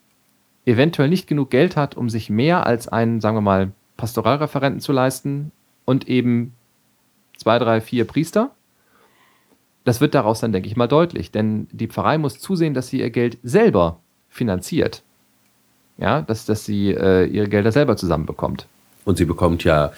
[0.64, 4.92] eventuell nicht genug Geld hat, um sich mehr als einen, sagen wir mal, Pastoralreferenten zu
[4.92, 5.52] leisten
[5.84, 6.54] und eben
[7.36, 8.50] zwei, drei, vier Priester,
[9.84, 11.30] das wird daraus dann, denke ich mal, deutlich.
[11.30, 14.00] Denn die Pfarrei muss zusehen, dass sie ihr Geld selber
[14.30, 15.02] finanziert.
[15.98, 18.66] Ja, dass, dass sie äh, ihre Gelder selber zusammenbekommt.
[19.04, 19.92] Und sie bekommt ja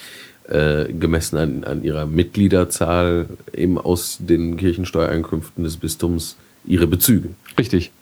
[0.48, 6.36] äh, gemessen an, an ihrer Mitgliederzahl eben aus den Kirchensteuereinkünften des Bistums
[6.66, 7.30] ihre Bezüge.
[7.58, 7.92] Richtig.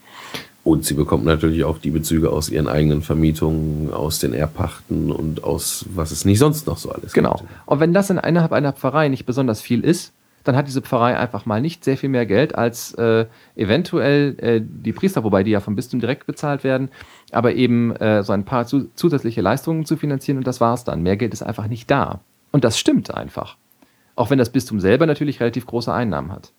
[0.65, 5.45] Und sie bekommt natürlich auch die Bezüge aus ihren eigenen Vermietungen, aus den Erbpachten und
[5.45, 7.35] aus was es nicht sonst noch so alles genau.
[7.35, 7.51] gibt.
[7.51, 7.61] Genau.
[7.67, 10.15] Und wenn das in innerhalb einer Pfarrei nicht besonders viel ist,
[10.45, 13.27] dann hat diese Pfarrei einfach mal nicht sehr viel mehr Geld als äh,
[13.57, 16.91] eventuell äh, die Priester, wobei die ja vom Bistum direkt bezahlt werden,
[17.33, 21.03] aber eben äh, so ein paar zu, zusätzliche Leistungen zu finanzieren und das war's dann.
[21.03, 22.21] Mehr Geld ist einfach nicht da.
[22.53, 23.57] Und das stimmt einfach.
[24.17, 26.53] Auch wenn das Bistum selber natürlich relativ große Einnahmen hat.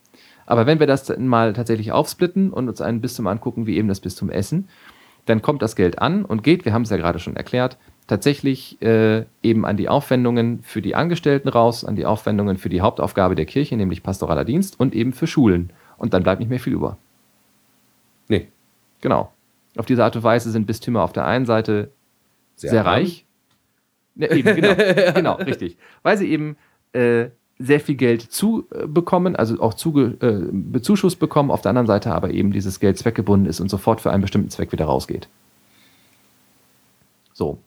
[0.45, 3.99] Aber wenn wir das mal tatsächlich aufsplitten und uns ein Bistum angucken, wie eben das
[3.99, 4.67] Bistum Essen,
[5.25, 7.77] dann kommt das Geld an und geht, wir haben es ja gerade schon erklärt,
[8.07, 12.81] tatsächlich äh, eben an die Aufwendungen für die Angestellten raus, an die Aufwendungen für die
[12.81, 15.71] Hauptaufgabe der Kirche, nämlich pastoraler Dienst und eben für Schulen.
[15.97, 16.97] Und dann bleibt nicht mehr viel über.
[18.27, 18.49] Nee.
[19.01, 19.31] Genau.
[19.77, 21.91] Auf diese Art und Weise sind Bistümer auf der einen Seite
[22.55, 23.25] sehr, sehr reich,
[24.15, 24.75] Ne, eben, genau,
[25.13, 25.77] genau, richtig.
[26.01, 26.57] Weil sie eben
[26.93, 27.27] äh,
[27.57, 32.13] sehr viel Geld zu bekommen, also auch zuge, äh, bezuschusst bekommen, auf der anderen Seite
[32.13, 35.29] aber eben dieses Geld zweckgebunden ist und sofort für einen bestimmten Zweck wieder rausgeht.
[37.33, 37.59] So.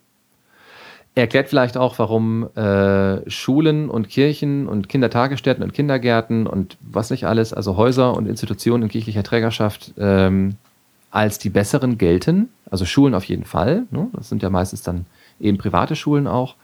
[1.15, 7.27] Erklärt vielleicht auch, warum äh, Schulen und Kirchen und Kindertagesstätten und Kindergärten und was nicht
[7.27, 10.55] alles, also Häuser und Institutionen in kirchlicher Trägerschaft ähm,
[11.11, 12.51] als die besseren gelten.
[12.71, 13.85] Also Schulen auf jeden Fall.
[13.91, 14.09] Ne?
[14.13, 15.07] Das sind ja meistens dann
[15.41, 16.55] eben private Schulen auch,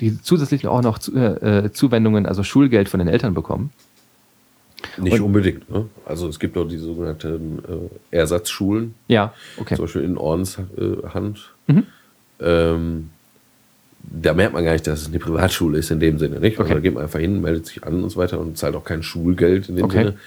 [0.00, 3.70] die zusätzlich auch noch zu, äh, äh, Zuwendungen, also Schulgeld von den Eltern bekommen.
[4.96, 5.68] Nicht und, unbedingt.
[5.70, 5.86] Ne?
[6.04, 7.58] Also es gibt auch die sogenannten
[8.12, 8.94] äh, Ersatzschulen.
[9.08, 9.74] Ja, okay.
[9.74, 11.52] Zum Beispiel in Ordenshand.
[11.66, 11.86] Mhm.
[12.40, 13.10] Ähm,
[14.00, 16.38] da merkt man gar nicht, dass es eine Privatschule ist in dem Sinne.
[16.38, 16.58] Nicht?
[16.58, 16.74] Also okay.
[16.74, 19.02] da geht man einfach hin, meldet sich an und so weiter und zahlt auch kein
[19.02, 19.98] Schulgeld in dem okay.
[19.98, 20.18] Sinne.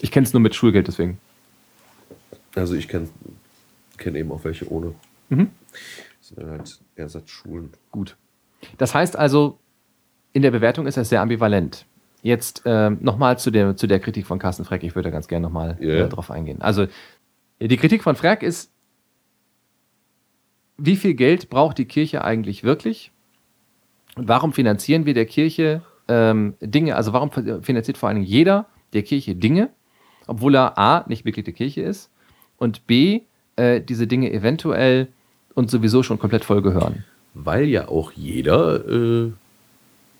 [0.00, 1.18] Ich kenne es nur mit Schulgeld deswegen.
[2.54, 3.08] Also ich kenne
[3.98, 4.94] kenn eben auch welche ohne.
[5.28, 5.48] Mhm
[6.34, 7.70] sind halt Ersatzschulen.
[7.90, 8.16] Gut.
[8.78, 9.58] Das heißt also,
[10.32, 11.86] in der Bewertung ist das sehr ambivalent.
[12.22, 14.84] Jetzt äh, nochmal zu der, zu der Kritik von Carsten Freck.
[14.84, 16.06] Ich würde da ganz gerne nochmal yeah.
[16.06, 16.62] äh, drauf eingehen.
[16.62, 16.86] Also,
[17.60, 18.70] die Kritik von Freck ist,
[20.78, 23.12] wie viel Geld braucht die Kirche eigentlich wirklich?
[24.16, 26.96] Und warum finanzieren wir der Kirche ähm, Dinge?
[26.96, 27.30] Also, warum
[27.62, 29.70] finanziert vor allem jeder der Kirche Dinge,
[30.26, 32.10] obwohl er A, nicht Mitglied der Kirche ist
[32.58, 33.22] und B,
[33.56, 35.08] äh, diese Dinge eventuell
[35.54, 37.04] und sowieso schon komplett voll gehören.
[37.34, 39.30] Weil ja auch jeder, äh,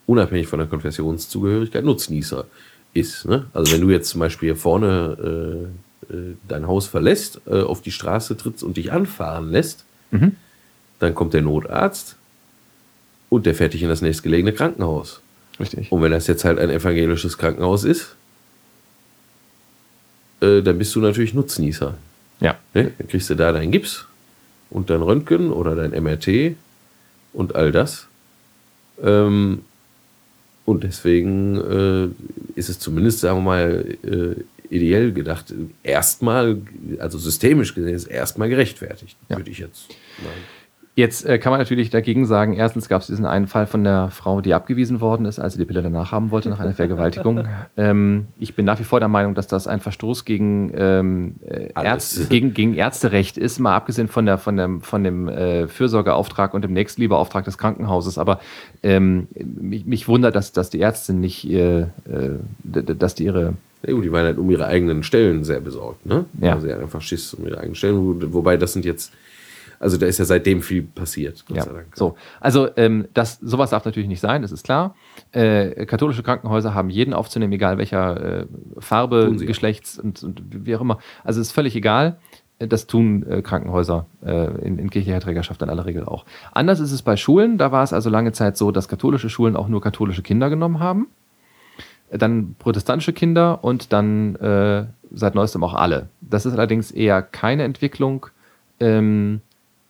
[0.06, 2.46] unabhängig von der Konfessionszugehörigkeit, Nutznießer
[2.94, 3.24] ist.
[3.26, 3.46] Ne?
[3.52, 5.70] Also wenn du jetzt zum Beispiel hier vorne
[6.10, 10.36] äh, äh, dein Haus verlässt, äh, auf die Straße trittst und dich anfahren lässt, Mhm.
[10.98, 12.16] dann kommt der Notarzt
[13.30, 15.20] und der fährt dich in das nächstgelegene Krankenhaus.
[15.58, 15.90] Richtig.
[15.90, 18.14] Und wenn das jetzt halt ein evangelisches Krankenhaus ist,
[20.42, 21.94] äh, dann bist du natürlich Nutznießer.
[22.40, 22.58] Ja.
[22.74, 22.92] Ne?
[22.98, 24.06] Dann kriegst du da deinen Gips
[24.70, 26.56] und dein Röntgen oder dein MRT
[27.32, 28.06] und all das.
[29.02, 29.62] Ähm,
[30.64, 32.08] und deswegen äh,
[32.58, 35.52] ist es zumindest, sagen wir mal, äh, ideell gedacht,
[35.82, 36.62] erstmal,
[36.98, 39.36] also systemisch gesehen, ist erstmal gerechtfertigt, Ja.
[39.36, 39.88] würde ich jetzt
[40.18, 40.61] meinen.
[40.94, 44.10] Jetzt äh, kann man natürlich dagegen sagen, erstens gab es diesen einen Fall von der
[44.10, 47.44] Frau, die abgewiesen worden ist, als sie die Pille danach haben wollte, nach einer Vergewaltigung.
[47.78, 51.68] ähm, ich bin nach wie vor der Meinung, dass das ein Verstoß gegen, ähm, äh.
[51.74, 56.52] Ärz gegen, gegen Ärzterecht ist, mal abgesehen von, der, von dem, von dem äh, Fürsorgeauftrag
[56.52, 58.18] und dem Nächstenliebeauftrag des Krankenhauses.
[58.18, 58.40] Aber
[58.82, 61.86] ähm, mich, mich wundert, dass, dass die Ärzte nicht, äh, äh,
[62.64, 63.54] dass die ihre
[63.86, 66.26] Ja, gut, die waren halt um ihre eigenen Stellen sehr besorgt, ne?
[66.38, 66.52] Ja.
[66.52, 69.12] Also sie hatten einfach Schiss um ihre eigenen Stellen, wo- wobei das sind jetzt,
[69.82, 71.96] also da ist ja seitdem viel passiert, Gott Ja, sei Dank.
[71.96, 72.14] so.
[72.40, 74.94] Also ähm, das, sowas darf natürlich nicht sein, das ist klar.
[75.32, 78.46] Äh, katholische Krankenhäuser haben jeden aufzunehmen, egal welcher äh,
[78.78, 79.34] Farbe.
[79.36, 80.98] Geschlechts und, und wie auch immer.
[81.24, 82.18] Also es ist völlig egal.
[82.58, 86.24] Das tun äh, Krankenhäuser äh, in, in kirchlicher Trägerschaft in aller Regel auch.
[86.52, 87.58] Anders ist es bei Schulen.
[87.58, 90.78] Da war es also lange Zeit so, dass katholische Schulen auch nur katholische Kinder genommen
[90.78, 91.08] haben.
[92.12, 96.08] Dann protestantische Kinder und dann äh, seit neuestem auch alle.
[96.20, 98.26] Das ist allerdings eher keine Entwicklung,
[98.78, 99.40] ähm,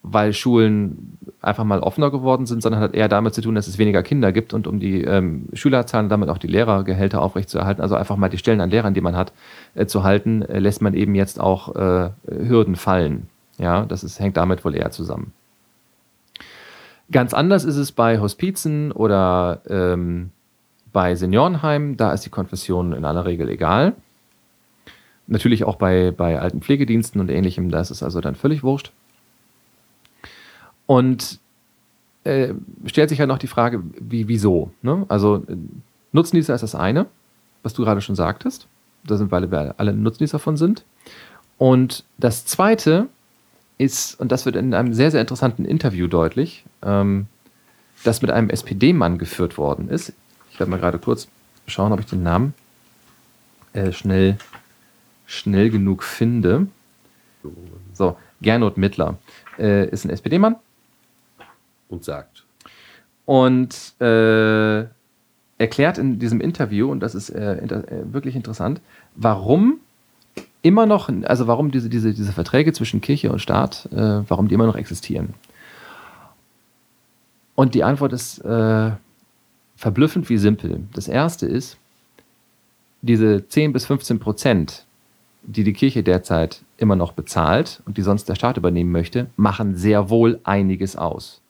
[0.03, 3.79] weil Schulen einfach mal offener geworden sind, sondern hat eher damit zu tun, dass es
[3.79, 8.17] weniger Kinder gibt und um die ähm, Schülerzahlen damit auch die Lehrergehälter aufrechtzuerhalten, also einfach
[8.17, 9.33] mal die Stellen an Lehrern, die man hat,
[9.75, 13.29] äh, zu halten, äh, lässt man eben jetzt auch äh, Hürden fallen.
[13.59, 15.33] Ja, das ist, hängt damit wohl eher zusammen.
[17.11, 20.31] Ganz anders ist es bei Hospizen oder ähm,
[20.93, 23.95] bei Seniorenheimen, da ist die Konfession in aller Regel egal.
[25.27, 28.93] Natürlich auch bei, bei alten Pflegediensten und ähnlichem, da ist es also dann völlig wurscht.
[30.93, 31.41] Und
[32.25, 32.53] äh,
[32.85, 34.73] stellt sich halt noch die Frage, wie, wieso?
[34.83, 35.07] Ne?
[35.09, 35.43] Also
[36.13, 37.07] Nutznießer ist das eine,
[37.63, 38.67] was du gerade schon sagtest.
[39.03, 40.85] Da sind weil wir alle Nutznießer von sind.
[41.57, 43.09] Und das zweite
[43.79, 47.27] ist, und das wird in einem sehr, sehr interessanten Interview deutlich, ähm,
[48.05, 50.13] das mit einem SPD-Mann geführt worden ist.
[50.51, 51.27] Ich werde mal gerade kurz
[51.67, 52.53] schauen, ob ich den Namen
[53.73, 54.37] äh, schnell,
[55.25, 56.67] schnell genug finde.
[57.95, 59.17] So, Gernot Mittler
[59.59, 60.57] äh, ist ein SPD-Mann
[61.93, 62.45] Und sagt.
[63.27, 64.85] und äh,
[65.59, 68.81] erklärt in diesem Interview, und das ist äh, inter äh, wirklich interessant,
[69.15, 69.81] warum
[70.63, 74.55] immer noch, also warum diese, diese, diese Verträge zwischen Kirche und Staat, äh, warum die
[74.55, 75.35] immer noch existieren.
[77.55, 78.91] Und die Antwort ist äh,
[79.77, 80.81] verblüffend wie simpel.
[80.95, 81.77] Das erste ist,
[83.03, 84.87] diese 10 bis 15 Prozent,
[85.43, 89.77] die die Kirche derzeit immer noch bezahlt und die sonst der Staat übernehmen möchte, machen
[89.77, 91.42] sehr wohl einiges aus.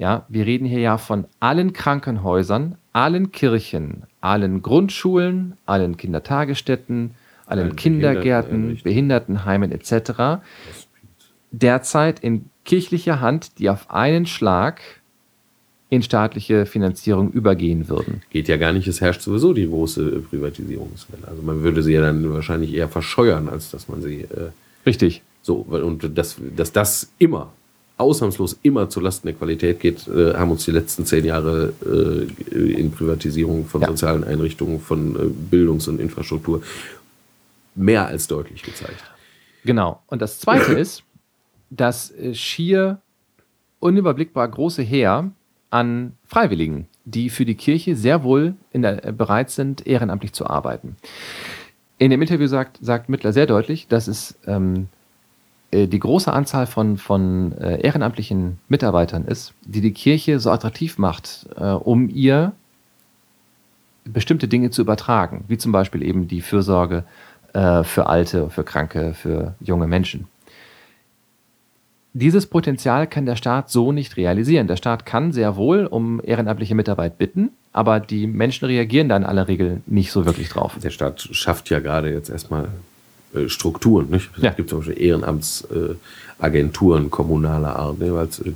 [0.00, 7.10] Ja, wir reden hier ja von allen Krankenhäusern, allen Kirchen, allen Grundschulen, allen Kindertagesstätten,
[7.44, 8.80] allen Allen Kindergärten.
[8.82, 10.40] Behindertenheimen etc.
[11.50, 14.80] Derzeit in kirchlicher Hand, die auf einen Schlag
[15.90, 18.22] in staatliche Finanzierung übergehen würden.
[18.30, 21.28] Geht ja gar nicht, es herrscht sowieso die große Privatisierungswelle.
[21.28, 24.48] Also man würde sie ja dann wahrscheinlich eher verscheuern, als dass man sie äh,
[24.86, 25.20] Richtig.
[25.42, 27.52] so, und dass, dass das immer,
[28.00, 32.90] ausnahmslos immer zulasten der Qualität geht, äh, haben uns die letzten zehn Jahre äh, in
[32.90, 33.88] Privatisierung von Ja.
[33.88, 36.62] sozialen Einrichtungen, von äh, Bildungs- und Infrastruktur
[37.74, 39.04] mehr als deutlich gezeigt.
[39.64, 40.02] Genau.
[40.06, 41.02] Und das Zweite ist,
[41.70, 43.00] das äh, schier
[43.78, 45.30] unüberblickbar große Heer
[45.70, 50.46] an Freiwilligen, die für die Kirche sehr wohl in der, äh, bereit sind, ehrenamtlich zu
[50.46, 50.96] arbeiten.
[51.98, 54.99] In dem Interview sagt, sagt Mittler sehr deutlich, dass es ähm, äh,
[55.72, 61.46] die große Anzahl von, von äh, ehrenamtlichen Mitarbeitern ist, die die Kirche so attraktiv macht,
[61.56, 62.52] äh, um ihr
[64.04, 67.04] bestimmte Dinge zu übertragen, wie zum Beispiel eben die Fürsorge
[67.52, 70.26] äh, für Alte, für Kranke, für junge Menschen.
[72.12, 74.66] Dieses Potenzial kann der Staat so nicht realisieren.
[74.66, 79.24] Der Staat kann sehr wohl um ehrenamtliche Mitarbeit bitten, aber die Menschen reagieren da in
[79.24, 80.76] aller Regel nicht so wirklich drauf.
[80.82, 82.68] Der Staat schafft ja gerade jetzt erstmal
[83.34, 84.10] äh, Strukturen.
[84.10, 84.30] Nicht?
[84.38, 84.50] Ja.
[84.50, 88.12] Es gibt zum Beispiel Ehrenamtsagenturen äh, kommunaler Art, ne?
[88.12, 88.52] als, äh,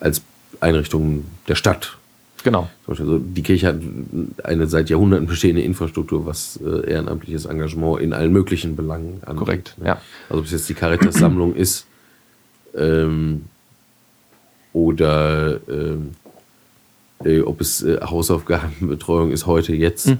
[0.00, 0.22] als
[0.60, 1.96] Einrichtungen der Stadt.
[2.44, 2.68] Genau.
[2.86, 3.76] Also die Kirche hat
[4.42, 9.38] eine seit Jahrhunderten bestehende Infrastruktur, was äh, ehrenamtliches Engagement in allen möglichen Belangen angeht.
[9.38, 9.86] Korrekt, ne?
[9.86, 10.00] ja.
[10.28, 11.86] Also ob es jetzt die Caritas-Sammlung ist
[12.76, 13.46] ähm,
[14.74, 16.23] oder ähm, äh,
[17.42, 20.18] ob es äh, Hausaufgabenbetreuung ist heute jetzt, mhm.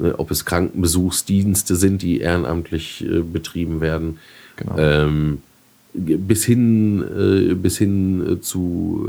[0.00, 4.18] äh, ob es Krankenbesuchsdienste sind, die ehrenamtlich äh, betrieben werden.
[4.56, 4.76] Genau.
[4.78, 5.38] Ähm,
[5.92, 9.08] bis hin, äh, bis hin äh, zu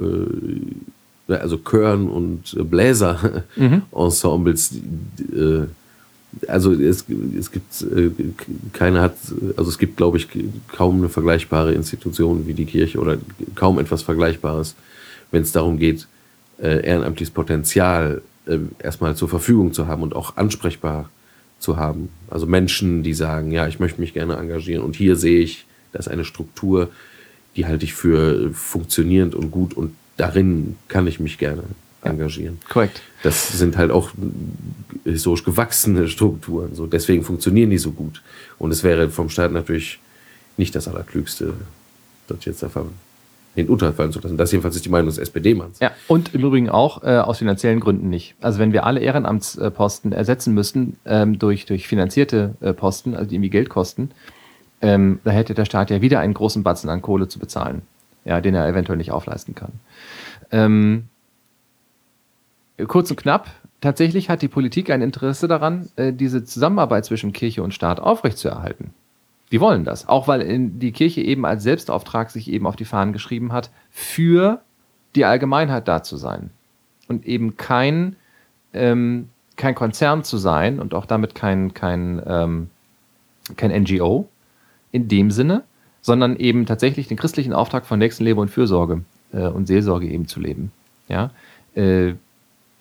[1.27, 4.75] also Chören und Bläser-Ensembles.
[4.79, 5.67] Mhm.
[6.47, 7.03] also es,
[7.37, 7.85] es gibt
[8.71, 9.17] keine hat,
[9.57, 10.29] also es gibt, glaube ich,
[10.69, 13.17] kaum eine vergleichbare Institution wie die Kirche oder
[13.55, 14.75] kaum etwas Vergleichbares,
[15.31, 16.07] wenn es darum geht,
[16.61, 21.09] äh, ehrenamtliches Potenzial äh, erstmal zur Verfügung zu haben und auch ansprechbar
[21.59, 22.09] zu haben.
[22.29, 25.99] Also Menschen, die sagen, ja, ich möchte mich gerne engagieren und hier sehe ich, da
[25.99, 26.89] ist eine Struktur,
[27.55, 31.63] die halte ich für funktionierend und gut und darin kann ich mich gerne
[32.01, 32.59] engagieren.
[32.61, 33.01] Ja, korrekt.
[33.23, 34.11] Das sind halt auch
[35.03, 36.75] historisch gewachsene Strukturen.
[36.75, 38.21] So, deswegen funktionieren die so gut.
[38.59, 39.99] Und es wäre vom Staat natürlich
[40.57, 41.53] nicht das Allerklügste,
[42.27, 42.69] dort jetzt der
[43.57, 44.37] den Urteil fallen zu lassen.
[44.37, 45.79] Das jedenfalls ist die Meinung des SPD-Manns.
[45.79, 48.35] Ja, und im Übrigen auch äh, aus finanziellen Gründen nicht.
[48.39, 53.35] Also wenn wir alle Ehrenamtsposten ersetzen müssten ähm, durch, durch finanzierte äh, Posten, also die
[53.35, 54.11] irgendwie Geld kosten,
[54.81, 57.81] ähm, da hätte der Staat ja wieder einen großen Batzen an Kohle zu bezahlen,
[58.25, 59.73] ja, den er eventuell nicht aufleisten kann.
[60.51, 61.05] Ähm,
[62.87, 63.49] kurz und knapp,
[63.81, 68.93] tatsächlich hat die Politik ein Interesse daran, äh, diese Zusammenarbeit zwischen Kirche und Staat aufrechtzuerhalten.
[69.51, 70.07] Die wollen das.
[70.07, 74.61] Auch weil die Kirche eben als Selbstauftrag sich eben auf die Fahnen geschrieben hat, für
[75.15, 76.49] die Allgemeinheit da zu sein.
[77.07, 78.17] Und eben kein,
[78.73, 82.69] ähm, kein Konzern zu sein und auch damit kein, kein, ähm,
[83.55, 84.27] kein NGO
[84.91, 85.63] in dem Sinne,
[86.01, 90.41] sondern eben tatsächlich den christlichen Auftrag von Nächstenliebe und Fürsorge äh, und Seelsorge eben zu
[90.41, 90.71] leben.
[91.07, 91.31] Ja?
[91.75, 92.15] Äh,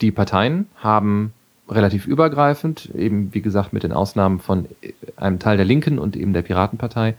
[0.01, 1.33] die Parteien haben
[1.69, 4.67] relativ übergreifend, eben wie gesagt mit den Ausnahmen von
[5.17, 7.15] einem Teil der Linken und eben der Piratenpartei,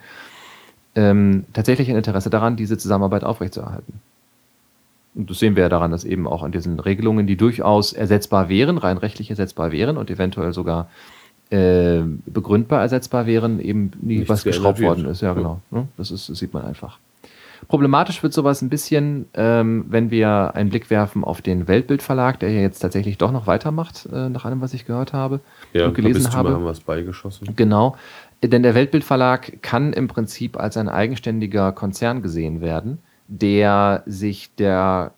[0.96, 4.02] ähm, tatsächlich ein Interesse daran, diese Zusammenarbeit aufrechtzuerhalten.
[5.16, 8.50] Und das sehen wir ja daran, dass eben auch an diesen Regelungen, die durchaus ersetzbar
[8.50, 10.90] wären, rein rechtlich ersetzbar wären und eventuell sogar
[11.50, 15.22] äh, begründbar ersetzbar wären, eben nie Nichts was geschraubt worden ist.
[15.22, 15.62] Ja, genau.
[15.72, 15.88] Ne?
[15.98, 17.00] Das, ist, das sieht man einfach.
[17.68, 22.50] Problematisch wird sowas ein bisschen, ähm, wenn wir einen Blick werfen auf den Weltbildverlag, der
[22.52, 25.42] ja jetzt tatsächlich doch noch weitermacht, äh, nach allem, was ich gehört habe
[25.74, 26.54] ja, und gelesen habe.
[26.54, 27.56] haben was beigeschossen.
[27.56, 27.98] Genau.
[28.42, 35.12] Denn der Weltbildverlag kann im Prinzip als ein eigenständiger Konzern gesehen werden, der sich der,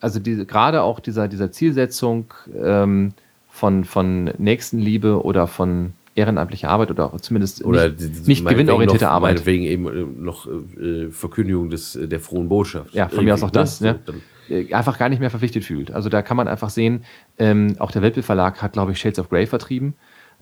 [0.00, 3.12] also die, gerade auch dieser, dieser Zielsetzung ähm,
[3.48, 9.34] von, von Nächstenliebe oder von ehrenamtliche Arbeit oder zumindest oder nicht, nicht gewinnorientierte noch, Arbeit.
[9.34, 12.94] Meinetwegen eben äh, noch äh, Verkündigung des, äh, der frohen Botschaft.
[12.94, 13.80] Ja, von mir aus auch das.
[13.80, 13.98] Ne?
[14.48, 15.90] Äh, einfach gar nicht mehr verpflichtet fühlt.
[15.90, 17.04] Also da kann man einfach sehen,
[17.38, 19.94] ähm, auch der Weltbild Verlag hat, glaube ich, Shades of Grey vertrieben.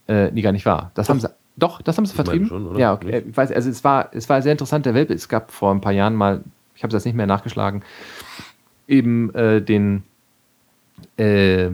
[0.08, 0.90] Äh, nee, gar nicht wahr.
[0.94, 1.14] Das doch.
[1.14, 2.48] haben sie, doch, das haben sie vertrieben.
[2.48, 3.22] Schon, ja, okay.
[3.28, 5.18] Ich weiß, also es war, es war sehr interessant, der Weltbild.
[5.18, 6.42] Es gab vor ein paar Jahren mal,
[6.74, 7.82] ich habe es jetzt nicht mehr nachgeschlagen,
[8.88, 10.02] eben äh, den
[11.16, 11.70] äh,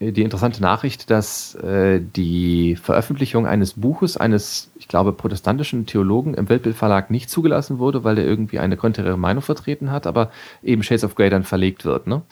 [0.00, 6.48] die interessante Nachricht, dass äh, die Veröffentlichung eines Buches eines, ich glaube, protestantischen Theologen im
[6.48, 10.30] Weltbildverlag nicht zugelassen wurde, weil der irgendwie eine konträre Meinung vertreten hat, aber
[10.62, 12.06] eben Shades of Grey dann verlegt wird.
[12.06, 12.22] Ne?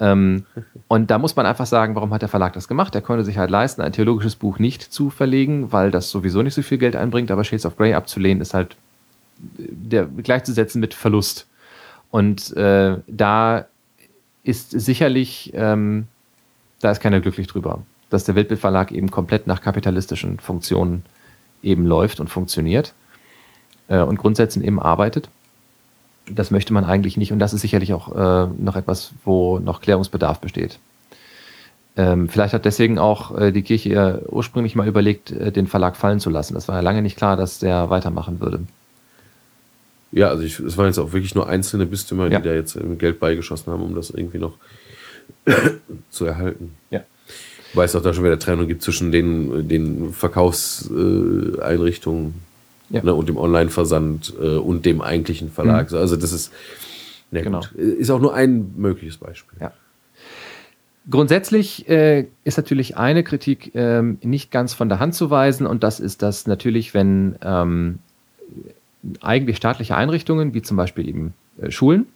[0.00, 0.44] Ähm,
[0.86, 2.94] und da muss man einfach sagen, warum hat der Verlag das gemacht?
[2.94, 6.54] Er konnte sich halt leisten, ein theologisches Buch nicht zu verlegen, weil das sowieso nicht
[6.54, 8.76] so viel Geld einbringt, aber Shades of Grey abzulehnen ist halt
[9.38, 11.46] der, gleichzusetzen mit Verlust.
[12.10, 13.64] Und äh, da
[14.42, 16.06] ist sicherlich ähm,
[16.80, 17.82] da ist keiner glücklich drüber.
[18.10, 21.04] Dass der Weltbildverlag eben komplett nach kapitalistischen Funktionen
[21.62, 22.94] eben läuft und funktioniert
[23.88, 25.28] äh, und Grundsätzen eben arbeitet.
[26.26, 29.80] Das möchte man eigentlich nicht und das ist sicherlich auch äh, noch etwas, wo noch
[29.80, 30.78] Klärungsbedarf besteht.
[31.96, 36.18] Ähm, vielleicht hat deswegen auch äh, die Kirche ursprünglich mal überlegt, äh, den Verlag fallen
[36.18, 36.54] zu lassen.
[36.54, 38.60] Das war ja lange nicht klar, dass der weitermachen würde.
[40.10, 42.38] Ja, also es waren jetzt auch wirklich nur einzelne Bistümer, ja.
[42.38, 44.54] die da jetzt Geld beigeschossen haben, um das irgendwie noch
[46.10, 46.72] zu erhalten.
[46.90, 47.04] Ja.
[47.74, 52.34] Weil es auch da schon wieder Trennung gibt zwischen den, den Verkaufseinrichtungen
[52.90, 53.02] ja.
[53.02, 55.90] ne, und dem Online-Versand äh, und dem eigentlichen Verlag.
[55.90, 55.98] Mhm.
[55.98, 56.52] Also das ist,
[57.30, 57.60] ne, genau.
[57.60, 57.72] Gut.
[57.72, 59.58] ist auch nur ein mögliches Beispiel.
[59.60, 59.72] Ja.
[61.10, 65.82] Grundsätzlich äh, ist natürlich eine Kritik ähm, nicht ganz von der Hand zu weisen und
[65.82, 67.98] das ist, dass natürlich, wenn ähm,
[69.20, 72.06] eigentlich staatliche Einrichtungen, wie zum Beispiel eben äh, Schulen,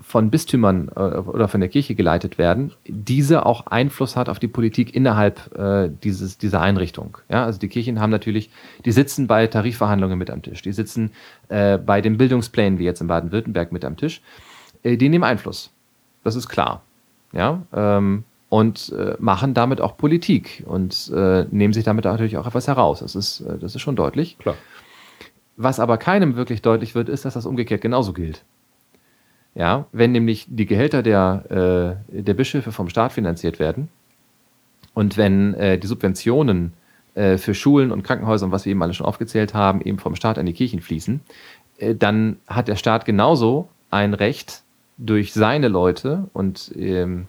[0.00, 4.48] von Bistümern äh, oder von der Kirche geleitet werden, diese auch Einfluss hat auf die
[4.48, 7.18] Politik innerhalb äh, dieses, dieser Einrichtung.
[7.28, 8.50] Ja, also die Kirchen haben natürlich,
[8.84, 11.10] die sitzen bei Tarifverhandlungen mit am Tisch, die sitzen
[11.48, 14.22] äh, bei den Bildungsplänen, wie jetzt in Baden-Württemberg, mit am Tisch.
[14.82, 15.70] Äh, die nehmen Einfluss.
[16.24, 16.82] Das ist klar.
[17.32, 22.46] Ja, ähm, und äh, machen damit auch Politik und äh, nehmen sich damit natürlich auch
[22.46, 23.00] etwas heraus.
[23.00, 24.38] Das ist, das ist schon deutlich.
[24.38, 24.54] Klar.
[25.56, 28.44] Was aber keinem wirklich deutlich wird, ist, dass das umgekehrt genauso gilt.
[29.54, 33.88] Ja, wenn nämlich die Gehälter der, äh, der Bischöfe vom Staat finanziert werden
[34.94, 36.72] und wenn äh, die Subventionen
[37.14, 40.14] äh, für Schulen und Krankenhäuser und was wir eben alle schon aufgezählt haben, eben vom
[40.14, 41.20] Staat an die Kirchen fließen,
[41.78, 44.62] äh, dann hat der Staat genauso ein Recht
[44.98, 47.26] durch seine Leute und ähm,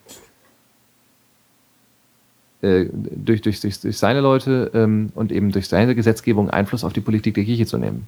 [2.62, 6.94] äh, durch, durch, durch, durch seine Leute ähm, und eben durch seine Gesetzgebung Einfluss auf
[6.94, 8.08] die Politik der Kirche zu nehmen.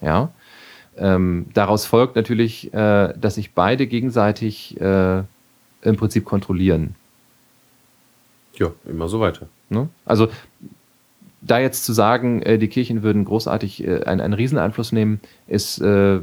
[0.00, 0.30] Ja.
[0.96, 5.18] Ähm, daraus folgt natürlich, äh, dass sich beide gegenseitig äh,
[5.82, 6.94] im Prinzip kontrollieren.
[8.54, 9.48] Ja, immer so weiter.
[9.68, 9.88] Ne?
[10.04, 10.28] Also
[11.40, 15.80] da jetzt zu sagen, äh, die Kirchen würden großartig äh, einen, einen Rieseneinfluss nehmen, ist,
[15.80, 16.20] äh,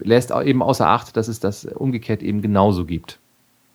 [0.00, 3.18] lässt eben außer Acht, dass es das umgekehrt eben genauso gibt.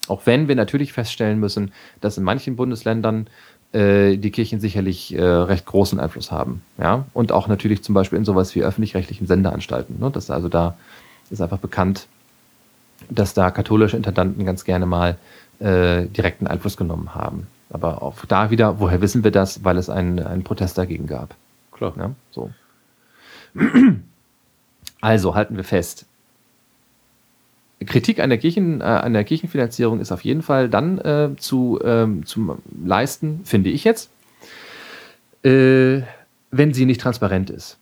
[0.08, 3.28] Auch wenn wir natürlich feststellen müssen, dass in manchen Bundesländern
[3.74, 6.62] äh, die Kirchen sicherlich äh, recht großen Einfluss haben.
[6.78, 7.06] Ja?
[7.14, 10.00] Und auch natürlich zum Beispiel in sowas wie öffentlich-rechtlichen Sendeanstalten.
[10.00, 10.10] Ne?
[10.12, 10.78] Das also da
[11.30, 12.08] ist einfach bekannt,
[13.10, 15.18] dass da katholische Intendanten ganz gerne mal
[15.60, 17.48] äh, direkten Einfluss genommen haben.
[17.70, 19.64] Aber auch da wieder, woher wissen wir das?
[19.64, 21.36] Weil es einen, einen Protest dagegen gab.
[21.72, 21.94] Klar.
[21.98, 22.50] Ja, so.
[25.00, 26.07] Also halten wir fest.
[27.86, 31.80] Kritik an der, Kirchen, äh, an der Kirchenfinanzierung ist auf jeden Fall dann äh, zu,
[31.84, 34.10] ähm, zu leisten, finde ich jetzt,
[35.44, 36.02] äh,
[36.52, 37.78] wenn sie nicht transparent ist.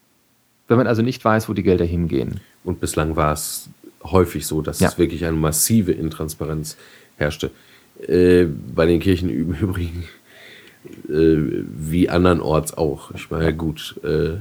[0.67, 2.39] Wenn man also nicht weiß, wo die Gelder hingehen.
[2.63, 3.69] Und bislang war es
[4.03, 4.89] häufig so, dass Ja.
[4.89, 6.75] es wirklich eine massive Intransparenz
[7.17, 7.51] herrschte.
[8.07, 8.45] Äh,
[8.75, 10.03] bei den Kirchen im Übrigen
[11.07, 13.11] äh, wie andernorts auch.
[13.15, 14.37] Ich meine, gut, äh,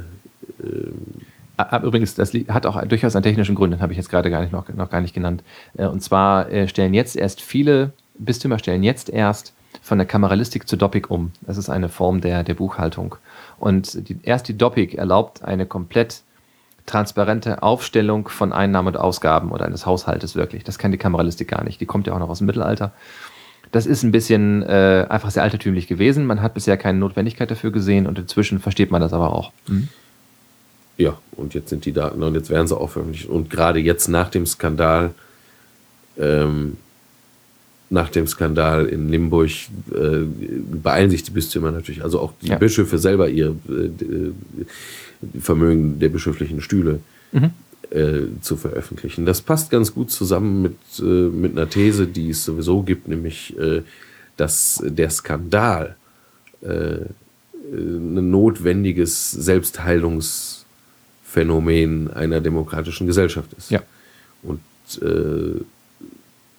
[1.83, 4.53] Übrigens, das hat auch durchaus einen technischen Grund, den habe ich jetzt gerade gar nicht,
[4.53, 5.43] noch, noch gar nicht genannt.
[5.77, 10.69] Äh, Und zwar äh, stellen jetzt erst viele Bistümer stellen jetzt erst von der Kameralistik
[10.69, 11.33] zur Doppik um.
[11.43, 13.17] Das ist eine Form der, der Buchhaltung.
[13.59, 16.23] Und die, erst die Doppik erlaubt eine komplett
[16.87, 20.65] transparente Aufstellung von Einnahmen und Ausgaben oder eines Haushaltes wirklich.
[20.65, 21.81] Das kann die Kameralistik gar nicht.
[21.81, 22.93] Die kommt ja auch noch aus dem Mittelalter.
[23.73, 26.27] Das ist ein bisschen äh, einfach sehr altertümlich gewesen.
[26.27, 29.51] Man hat bisher keine Notwendigkeit dafür gesehen und inzwischen versteht man das aber auch.
[30.97, 33.29] Ja, und jetzt sind die Daten und jetzt werden sie auch veröffentlicht.
[33.29, 35.13] Und gerade jetzt nach dem Skandal,
[36.19, 36.77] ähm,
[37.91, 39.51] nach dem Skandal in Limburg
[39.93, 40.21] äh,
[40.83, 42.59] beeilen sich die Bistümer natürlich, also auch die Ja.
[42.59, 44.33] Bischöfe selber ihr äh, äh,
[45.41, 47.01] Vermögen der bischöflichen Stühle
[47.91, 49.27] äh, zu veröffentlichen.
[49.27, 53.57] Das passt ganz gut zusammen mit, äh, mit einer These, die es sowieso gibt, nämlich,
[53.59, 53.83] äh,
[54.37, 55.97] dass der Skandal
[56.63, 57.07] äh,
[57.73, 59.31] ein notwendiges
[61.35, 63.71] Selbstheilungsphänomen einer demokratischen Gesellschaft ist.
[63.71, 63.83] Ja.
[64.43, 64.61] Und
[65.03, 65.61] äh,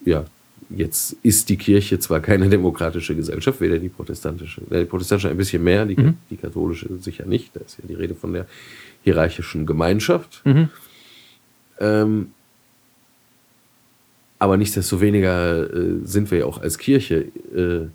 [0.10, 0.26] ja,
[0.70, 5.38] jetzt ist die Kirche zwar keine demokratische Gesellschaft, weder die protestantische, äh, die protestantische ein
[5.38, 5.96] bisschen mehr, die,
[6.30, 7.56] die katholische sicher nicht.
[7.56, 8.46] Da ist ja die Rede von der
[9.04, 10.42] hierarchischen Gemeinschaft.
[11.80, 12.32] Ähm,
[14.40, 17.26] aber nichtsdestoweniger äh, sind wir ja auch als Kirche
[17.56, 17.88] äh,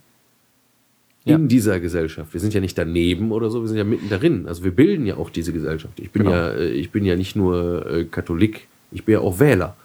[1.24, 1.36] Ja.
[1.36, 2.32] in dieser Gesellschaft.
[2.32, 4.46] Wir sind ja nicht daneben oder so, wir sind ja mitten darin.
[4.48, 6.00] Also wir bilden ja auch diese Gesellschaft.
[6.00, 6.34] Ich bin Genau.
[6.34, 9.76] ja, äh, ich bin ja nicht nur äh, Katholik, ich bin ja auch Wähler.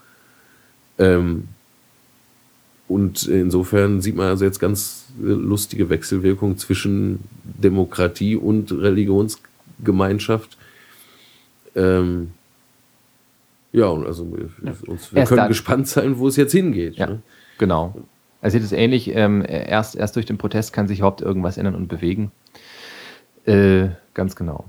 [0.97, 1.49] Ähm,
[2.87, 10.57] und insofern sieht man also jetzt ganz lustige Wechselwirkungen zwischen Demokratie und Religionsgemeinschaft.
[11.75, 12.31] Ähm,
[13.73, 14.49] ja, und also wir,
[14.87, 16.95] Uns, wir können dann- gespannt sein, wo es jetzt hingeht.
[16.95, 17.21] Ja, Ne?
[17.57, 17.93] genau.
[18.45, 21.73] Also es ist ähnlich, ähm, erst, erst durch den Protest kann sich überhaupt irgendwas ändern
[21.73, 22.31] und bewegen.
[23.45, 24.65] Äh, ganz genau.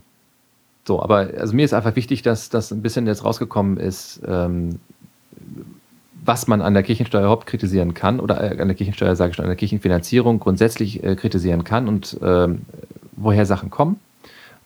[0.87, 4.81] So, aber also mir ist einfach wichtig, dass das ein bisschen jetzt rausgekommen ist, ähm,
[6.25, 9.37] was man an der Kirchensteuer überhaupt kritisieren kann, oder äh, an der Kirchensteuer, sage ich
[9.37, 12.63] schon, an der Kirchenfinanzierung grundsätzlich äh, kritisieren kann und ähm,
[13.13, 14.01] woher Sachen kommen.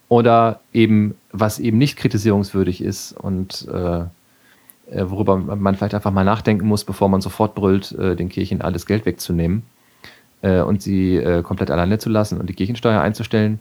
[0.09, 4.05] Oder eben, was eben nicht kritisierungswürdig ist und äh,
[4.93, 8.87] worüber man vielleicht einfach mal nachdenken muss, bevor man sofort brüllt, äh, den Kirchen alles
[8.87, 9.63] Geld wegzunehmen
[10.43, 13.61] äh, und sie äh, komplett alleine zu lassen und die Kirchensteuer einzustellen,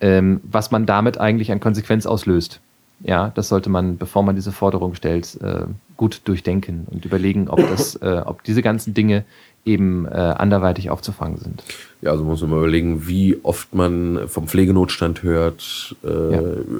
[0.00, 2.60] ähm, was man damit eigentlich an Konsequenz auslöst.
[3.02, 5.62] Ja, das sollte man, bevor man diese Forderung stellt, äh,
[5.96, 9.24] gut durchdenken und überlegen, ob, das, äh, ob diese ganzen Dinge
[9.64, 11.62] eben äh, anderweitig aufzufangen sind.
[12.00, 15.96] Ja, also muss man mal überlegen, wie oft man vom Pflegenotstand hört.
[16.02, 16.40] Äh, Ja.
[16.40, 16.76] ähm,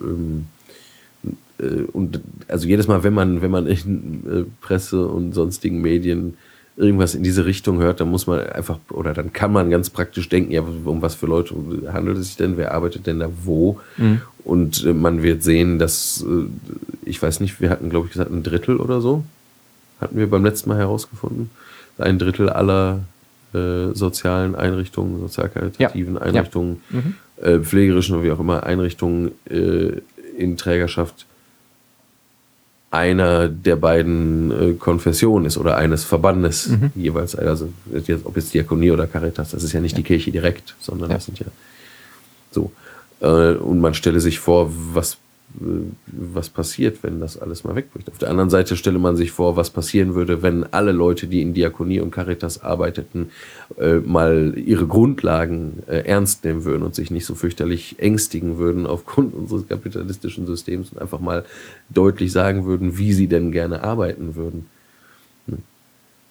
[0.00, 0.53] äh,
[1.92, 6.34] und also jedes Mal, wenn man, wenn man in äh, Presse und sonstigen Medien
[6.76, 10.28] irgendwas in diese Richtung hört, dann muss man einfach, oder dann kann man ganz praktisch
[10.28, 11.54] denken, ja, um was für Leute
[11.92, 13.78] handelt es sich denn, wer arbeitet denn da wo?
[14.44, 16.46] Und äh, man wird sehen, dass, äh,
[17.08, 19.22] ich weiß nicht, wir hatten, glaube ich, gesagt, ein Drittel oder so,
[20.00, 21.50] hatten wir beim letzten Mal herausgefunden,
[21.98, 23.00] ein Drittel aller
[23.54, 26.20] äh, sozialen Einrichtungen, sozialkaritativen Ja.
[26.22, 26.98] Einrichtungen, Ja.
[27.00, 27.14] Mhm.
[27.40, 29.92] äh, pflegerischen oder wie auch immer Einrichtungen äh,
[30.36, 31.26] in Trägerschaft
[32.94, 36.90] einer der beiden äh, Konfessionen ist oder eines Verbandes Mhm.
[36.94, 37.34] jeweils.
[37.34, 37.68] Also
[38.24, 41.16] ob jetzt Diakonie oder Caritas, das ist ja nicht die Kirche direkt, sondern Ja.
[41.16, 41.46] das sind ja
[42.52, 42.70] so.
[43.20, 45.16] Äh, und man stelle sich vor, was,
[46.06, 48.10] was passiert, wenn das alles mal wegbricht.
[48.10, 51.42] Auf der anderen Seite stelle man sich vor, was passieren würde, wenn alle Leute, die
[51.42, 53.30] in Diakonie und Caritas arbeiteten,
[53.78, 58.86] äh, mal ihre Grundlagen äh, ernst nehmen würden und sich nicht so fürchterlich ängstigen würden
[58.86, 61.44] aufgrund unseres kapitalistischen Systems und einfach mal
[61.88, 64.66] deutlich sagen würden, wie sie denn gerne arbeiten würden.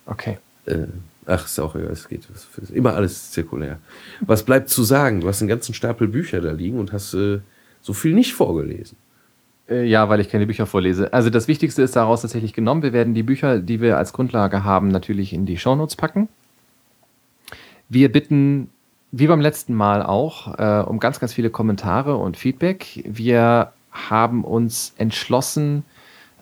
[0.05, 0.37] Okay.
[0.65, 0.87] Äh,
[1.25, 2.27] ach, ist auch es geht.
[2.61, 3.79] Ist immer alles zirkulär.
[4.21, 5.21] Was bleibt zu sagen?
[5.21, 7.39] Du hast einen ganzen Stapel Bücher da liegen und hast äh,
[7.81, 8.97] so viel nicht vorgelesen.
[9.69, 11.13] Äh, Ja, weil ich keine Bücher vorlese.
[11.13, 12.83] Also das Wichtigste ist daraus tatsächlich genommen.
[12.83, 16.29] Wir werden die Bücher, die wir als Grundlage haben, natürlich in die Shownotes packen.
[17.89, 18.69] Wir bitten,
[19.11, 23.03] wie beim letzten Mal auch, äh, um ganz, ganz viele Kommentare und Feedback.
[23.05, 25.83] Wir haben uns entschlossen,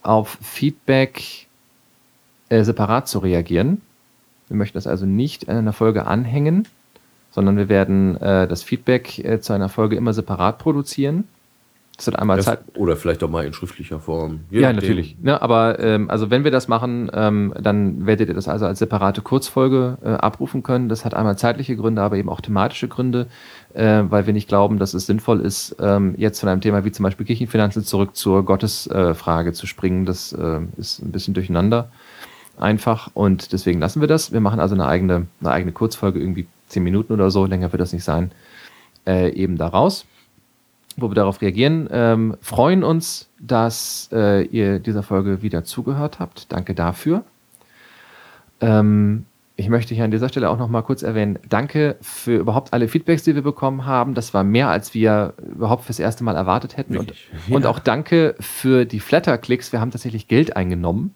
[0.03, 1.48] auf Feedback
[2.49, 3.81] äh, separat zu reagieren.
[4.48, 6.68] Wir möchten das also nicht an einer Folge anhängen,
[7.31, 11.27] sondern wir werden äh, das Feedback äh, zu einer Folge immer separat produzieren.
[12.02, 12.61] Das wird einmal Das, Zeit.
[12.78, 14.40] oder vielleicht auch mal in schriftlicher Form.
[14.49, 14.90] Je Ja, nachdem.
[14.90, 15.18] natürlich.
[15.22, 18.80] Ne, aber ähm, also wenn wir das machen, ähm, dann werdet ihr das also als
[18.80, 20.90] separate Kurzfolge äh, abrufen können.
[20.90, 23.28] Das hat einmal zeitliche Gründe, aber eben auch thematische Gründe,
[23.76, 26.91] äh, weil wir nicht glauben, dass es sinnvoll ist, ähm, jetzt von einem Thema wie
[26.91, 30.07] zum Beispiel Kirchenfinanzen zurück zur Gottesfrage äh, zu springen.
[30.07, 31.91] Das äh, ist ein bisschen durcheinander
[32.57, 34.32] einfach und deswegen lassen wir das.
[34.34, 37.80] Wir machen also eine eigene, eine eigene Kurzfolge, irgendwie zehn Minuten oder so, länger wird
[37.82, 38.32] das nicht sein,
[39.06, 40.06] äh, eben daraus
[40.98, 41.88] wo wir darauf reagieren.
[41.92, 46.52] Ähm, freuen uns, dass äh, ihr dieser Folge wieder zugehört habt.
[46.52, 47.24] Danke dafür.
[48.60, 49.26] Ähm,
[49.58, 52.88] ich möchte hier an dieser Stelle auch noch mal kurz erwähnen, danke für überhaupt alle
[52.88, 54.14] Feedbacks, die wir bekommen haben.
[54.16, 56.98] Das war mehr, als wir überhaupt fürs erste Mal erwartet hätten.
[56.98, 57.30] Und, Wirklich?
[57.50, 57.70] und Ja.
[57.70, 59.72] auch danke für die Flatter-Klicks.
[59.72, 61.14] Wir haben tatsächlich Geld eingenommen.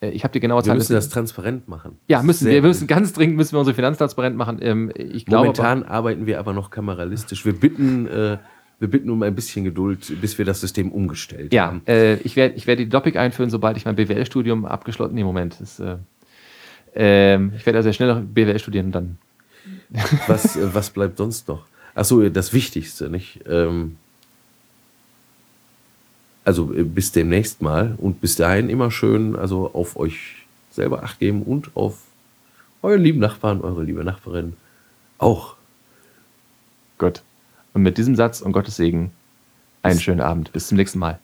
[0.00, 0.76] Äh, Ich habe die genaue Wir Zahl.
[0.76, 1.96] müssen das transparent machen.
[2.08, 2.52] ja, müssen wir.
[2.54, 4.58] Wir müssen ganz dringend müssen wir unsere Finanzen transparent machen.
[4.60, 7.46] Ähm, ich glaube, aber- Momentan arbeiten wir aber noch kameralistisch.
[7.46, 8.36] Wir bitten, äh,
[8.78, 11.82] wir bitten um ein bisschen Geduld, bis wir das System umgestellt Ja, haben.
[11.86, 15.56] äh, ich werde ich werd die Doppik einführen, sobald ich mein BWL-Studium abgeschlossen Nee, Moment.
[15.60, 15.96] Das, äh,
[16.94, 19.18] ähm, ich werde also sehr schnell noch BWL studieren dann.
[20.26, 21.64] Was, äh, was bleibt sonst noch?
[21.94, 23.40] Achso, das Wichtigste, nicht?
[23.48, 23.96] Ähm,
[26.44, 31.18] also äh, bis demnächst mal und bis dahin immer schön also auf euch selber Acht
[31.18, 31.98] geben und auf
[32.82, 34.54] euren lieben Nachbarn, eure liebe Nachbarin
[35.18, 35.56] auch.
[36.98, 37.22] Gut.
[37.76, 39.12] Und mit diesem Satz und Gottes Segen
[39.82, 40.50] einen schönen Abend.
[40.50, 41.18] Bis zum nächsten Mal.